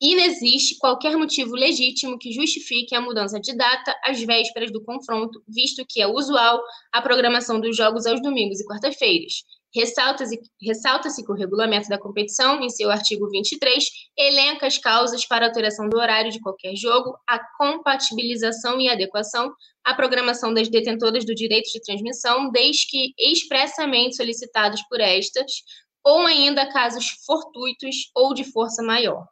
[0.00, 4.82] E não existe qualquer motivo legítimo que justifique a mudança de data às vésperas do
[4.84, 6.60] confronto, visto que é usual
[6.92, 9.32] a programação dos jogos aos domingos e quarta-feiras.
[9.74, 13.84] Ressalta-se ressalta que o regulamento da competição, em seu artigo 23,
[14.16, 19.52] elenca as causas para alteração do horário de qualquer jogo, a compatibilização e adequação
[19.84, 25.52] à programação das detentoras do direito de transmissão, desde que expressamente solicitados por estas,
[26.04, 29.26] ou ainda casos fortuitos ou de força maior.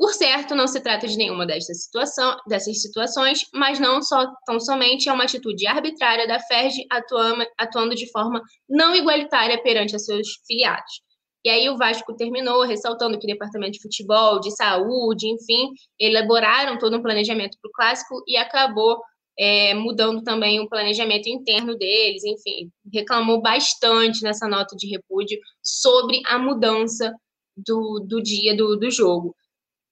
[0.00, 4.58] Por certo, não se trata de nenhuma destas, situação, dessas situações, mas não só tão
[4.58, 10.26] somente é uma atitude arbitrária da FERJ atuando, atuando de forma não igualitária perante seus
[10.46, 11.02] filiados.
[11.44, 15.68] E aí o Vasco terminou ressaltando que o departamento de futebol, de saúde, enfim,
[15.98, 18.98] elaboraram todo um planejamento para o clássico e acabou
[19.38, 26.22] é, mudando também o planejamento interno deles, enfim, reclamou bastante nessa nota de repúdio sobre
[26.24, 27.12] a mudança
[27.54, 29.36] do, do dia do, do jogo.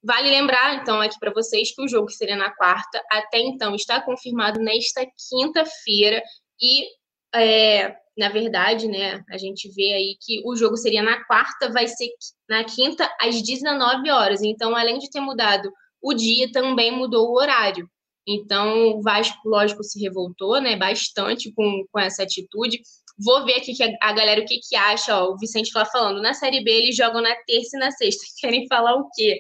[0.09, 4.01] Vale lembrar, então, aqui para vocês que o jogo seria na quarta, até então está
[4.01, 6.22] confirmado nesta quinta-feira
[6.59, 6.86] e,
[7.35, 11.86] é, na verdade, né, a gente vê aí que o jogo seria na quarta, vai
[11.86, 12.09] ser
[12.48, 14.40] na quinta às 19 horas.
[14.40, 15.70] Então, além de ter mudado
[16.01, 17.86] o dia, também mudou o horário.
[18.26, 22.80] Então, o Vasco, lógico, se revoltou, né, bastante com, com essa atitude.
[23.18, 25.85] Vou ver aqui que a, a galera o que, que acha, ó, o Vicente lá
[25.85, 28.24] falando, na Série B eles jogam na terça e na sexta.
[28.40, 29.39] Querem falar o quê?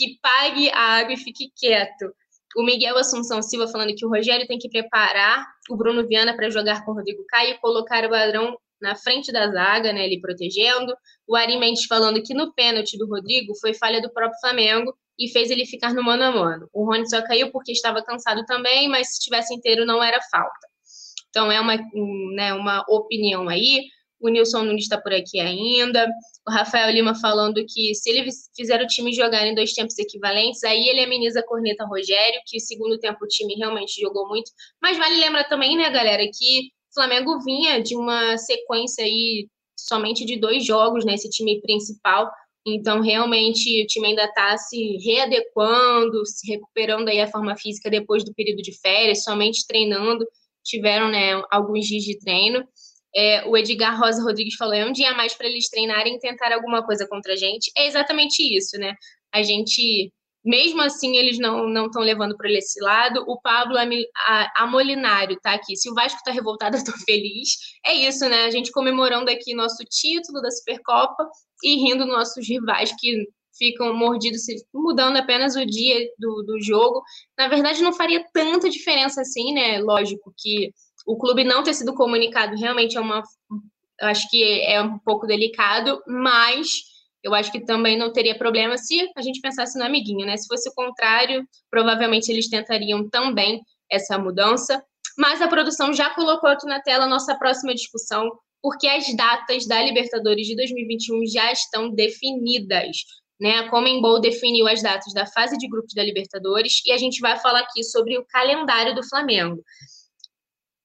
[0.00, 2.10] Que pague a água e fique quieto.
[2.56, 6.48] O Miguel Assunção Silva falando que o Rogério tem que preparar o Bruno Viana para
[6.48, 10.18] jogar com o Rodrigo Caio e colocar o Badrão na frente da zaga, né, ele
[10.18, 10.94] protegendo.
[11.28, 15.28] O Ari Mendes falando que no pênalti do Rodrigo foi falha do próprio Flamengo e
[15.28, 16.66] fez ele ficar no mano a mano.
[16.72, 20.66] O Rony só caiu porque estava cansado também, mas se estivesse inteiro não era falta.
[21.28, 21.76] Então é uma,
[22.34, 23.82] né, uma opinião aí.
[24.20, 26.06] O Nilson Nunes está por aqui ainda.
[26.46, 30.62] O Rafael Lima falando que se ele fizer o time jogar em dois tempos equivalentes,
[30.62, 34.50] aí ele ameniza a corneta Rogério, que segundo tempo o time realmente jogou muito.
[34.82, 40.24] Mas vale lembrar também, né, galera, que o Flamengo vinha de uma sequência aí somente
[40.24, 42.30] de dois jogos né, time principal.
[42.66, 48.22] Então, realmente, o time ainda está se readequando, se recuperando aí a forma física depois
[48.24, 50.26] do período de férias, somente treinando.
[50.62, 52.62] Tiveram né, alguns dias de treino.
[53.14, 56.18] É, o Edgar Rosa Rodrigues falou: é um dia a mais para eles treinarem e
[56.18, 57.70] tentar alguma coisa contra a gente.
[57.76, 58.94] É exatamente isso, né?
[59.32, 60.12] A gente,
[60.44, 63.24] mesmo assim, eles não estão levando para esse lado.
[63.26, 63.76] O Pablo
[64.56, 65.76] Amolinário tá aqui.
[65.76, 67.50] Se o Vasco está revoltado, eu tô feliz.
[67.84, 68.44] É isso, né?
[68.44, 71.28] A gente comemorando aqui nosso título da Supercopa
[71.62, 73.26] e rindo nossos rivais que
[73.60, 74.42] ficam mordidos,
[74.72, 77.02] mudando apenas o dia do, do jogo.
[77.36, 79.78] Na verdade, não faria tanta diferença assim, né?
[79.80, 80.72] Lógico que
[81.06, 83.22] o clube não ter sido comunicado realmente é uma.
[84.00, 86.68] Acho que é um pouco delicado, mas
[87.22, 90.36] eu acho que também não teria problema se a gente pensasse no amiguinho, né?
[90.36, 93.60] Se fosse o contrário, provavelmente eles tentariam também
[93.90, 94.82] essa mudança.
[95.18, 98.30] Mas a produção já colocou aqui na tela a nossa próxima discussão,
[98.62, 102.96] porque as datas da Libertadores de 2021 já estão definidas.
[103.38, 103.58] Né?
[103.58, 107.38] A Comembol definiu as datas da fase de grupos da Libertadores e a gente vai
[107.38, 109.62] falar aqui sobre o calendário do Flamengo.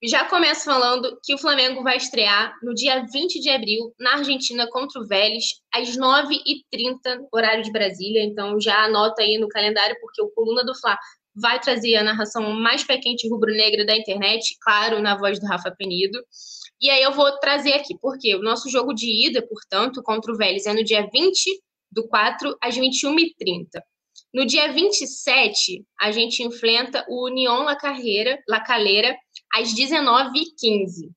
[0.03, 4.67] Já começo falando que o Flamengo vai estrear no dia 20 de abril, na Argentina,
[4.69, 8.23] contra o Vélez, às 9h30, horário de Brasília.
[8.23, 10.97] Então já anota aí no calendário, porque o Coluna do Fla
[11.33, 15.71] vai trazer a narração mais pé quente rubro-negra da internet, claro, na voz do Rafa
[15.71, 16.19] Penido.
[16.79, 20.37] E aí eu vou trazer aqui, porque o nosso jogo de ida, portanto, contra o
[20.37, 21.61] Vélez é no dia 20
[21.91, 23.81] do 4 às 21h30.
[24.33, 29.15] No dia 27, a gente enfrenta o União La, Carreira, La Calera
[29.55, 31.11] às 19h15.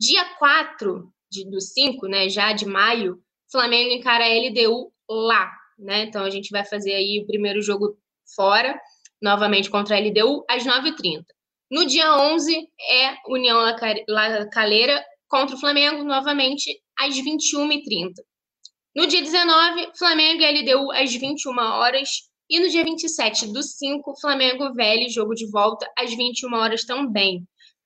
[0.00, 3.20] Dia 4 de, do 5, né, já de maio,
[3.50, 5.50] Flamengo encara a LDU lá.
[5.78, 6.04] Né?
[6.04, 7.96] Então a gente vai fazer aí o primeiro jogo
[8.34, 8.78] fora,
[9.20, 11.24] novamente contra a LDU, às 9h30.
[11.70, 13.58] No dia 11 é União
[14.08, 18.12] La Calera contra o Flamengo, novamente às 21h30.
[18.94, 22.08] No dia 19, Flamengo e LDU às 21 horas.
[22.48, 27.44] E no dia 27 do 5, Flamengo Velho, jogo de volta às 21 horas também.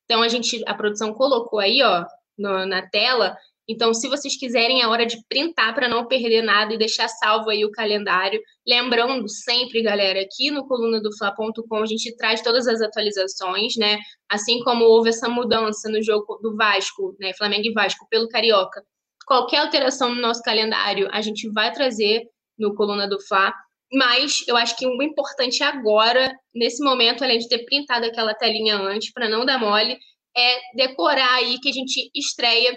[0.09, 2.05] Então a gente, a produção colocou aí, ó,
[2.39, 3.37] no, na tela.
[3.69, 7.51] Então, se vocês quiserem, é hora de printar para não perder nada e deixar salvo
[7.51, 8.41] aí o calendário.
[8.67, 13.99] Lembrando sempre, galera, aqui no coluna do Fla.com a gente traz todas as atualizações, né?
[14.31, 17.35] Assim como houve essa mudança no jogo do Vasco, né?
[17.35, 18.83] Flamengo e Vasco pelo Carioca.
[19.27, 22.23] Qualquer alteração no nosso calendário, a gente vai trazer
[22.59, 23.53] no coluna do Fla.
[23.93, 28.77] Mas eu acho que o importante agora, nesse momento, além de ter printado aquela telinha
[28.77, 29.97] antes, para não dar mole,
[30.37, 32.77] é decorar aí que a gente estreia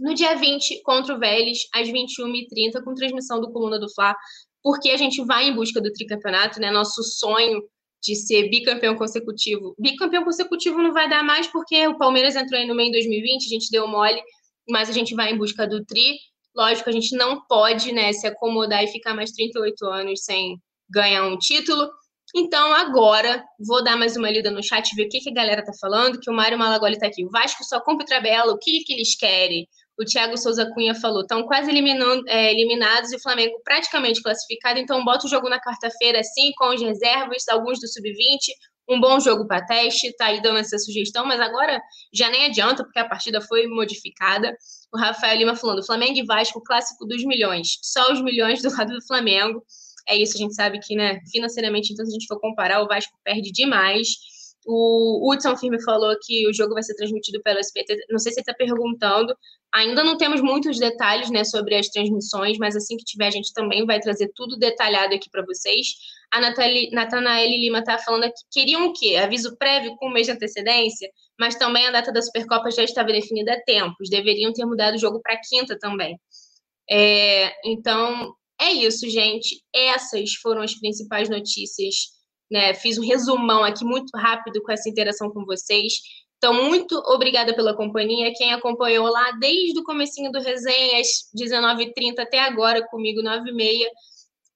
[0.00, 4.14] no dia 20 contra o Vélez, às 21h30, com transmissão do Coluna do Fla,
[4.62, 6.70] porque a gente vai em busca do tricampeonato, né?
[6.70, 7.62] Nosso sonho
[8.02, 9.74] de ser bicampeão consecutivo.
[9.78, 13.46] Bicampeão consecutivo não vai dar mais, porque o Palmeiras entrou aí no meio em 2020,
[13.46, 14.20] a gente deu mole,
[14.68, 16.18] mas a gente vai em busca do tri.
[16.54, 20.56] Lógico, a gente não pode né, se acomodar e ficar mais 38 anos sem
[20.88, 21.88] ganhar um título.
[22.36, 25.64] Então, agora, vou dar mais uma lida no chat, ver o que, que a galera
[25.64, 27.24] tá falando, que o Mário Malagoli tá aqui.
[27.24, 29.68] O Vasco só compra tabela, o que, que eles querem?
[29.96, 34.80] O Thiago Souza Cunha falou, estão quase eliminando, é, eliminados e o Flamengo praticamente classificado,
[34.80, 38.50] então bota o jogo na quarta-feira, assim, com os reservas, alguns do Sub-20,
[38.88, 41.80] um bom jogo para teste, tá aí dando essa sugestão, mas agora
[42.12, 44.54] já nem adianta, porque a partida foi modificada.
[44.94, 48.94] O Rafael Lima falando, Flamengo e Vasco, clássico dos milhões, só os milhões do lado
[48.94, 49.60] do Flamengo
[50.06, 52.86] é isso, a gente sabe que, né, financeiramente, então, se a gente for comparar, o
[52.86, 54.08] Vasco perde demais.
[54.66, 57.96] O Hudson Firme falou que o jogo vai ser transmitido pelo SPT.
[58.10, 59.36] Não sei se ele está perguntando.
[59.72, 63.52] Ainda não temos muitos detalhes né, sobre as transmissões, mas assim que tiver, a gente
[63.52, 65.88] também vai trazer tudo detalhado aqui para vocês.
[66.30, 69.16] A Natanaele Lima está falando que queriam o quê?
[69.16, 71.08] Aviso prévio com um mês de antecedência,
[71.38, 74.08] mas também a data da Supercopa já estava definida há tempos.
[74.08, 76.18] Deveriam ter mudado o jogo para quinta também.
[76.88, 79.62] É, então, é isso, gente.
[79.74, 82.13] Essas foram as principais notícias.
[82.50, 82.74] Né?
[82.74, 85.94] Fiz um resumão aqui muito rápido com essa interação com vocês.
[86.38, 88.32] Então, muito obrigada pela companhia.
[88.36, 93.86] Quem acompanhou lá desde o comecinho do resenha, às 19h30 até agora, comigo, 9h30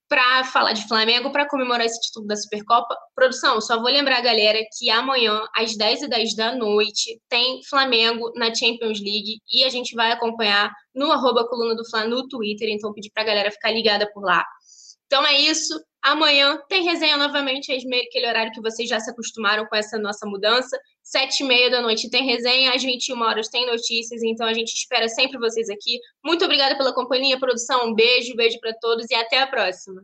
[0.08, 2.96] para falar de Flamengo, para comemorar esse título da Supercopa.
[3.14, 8.54] Produção, só vou lembrar a galera que amanhã, às 10h10 da noite, tem Flamengo na
[8.54, 12.92] Champions League e a gente vai acompanhar no arroba coluna do Fla no Twitter, então
[12.92, 14.44] pedir para a galera ficar ligada por lá.
[15.08, 15.74] Então é isso.
[16.02, 20.78] Amanhã tem resenha novamente, aquele horário que vocês já se acostumaram com essa nossa mudança.
[21.02, 24.72] Sete e meia da noite tem resenha, às 21 horas tem notícias, então a gente
[24.74, 25.98] espera sempre vocês aqui.
[26.22, 27.88] Muito obrigada pela companhia, produção.
[27.88, 30.02] Um beijo, beijo para todos e até a próxima.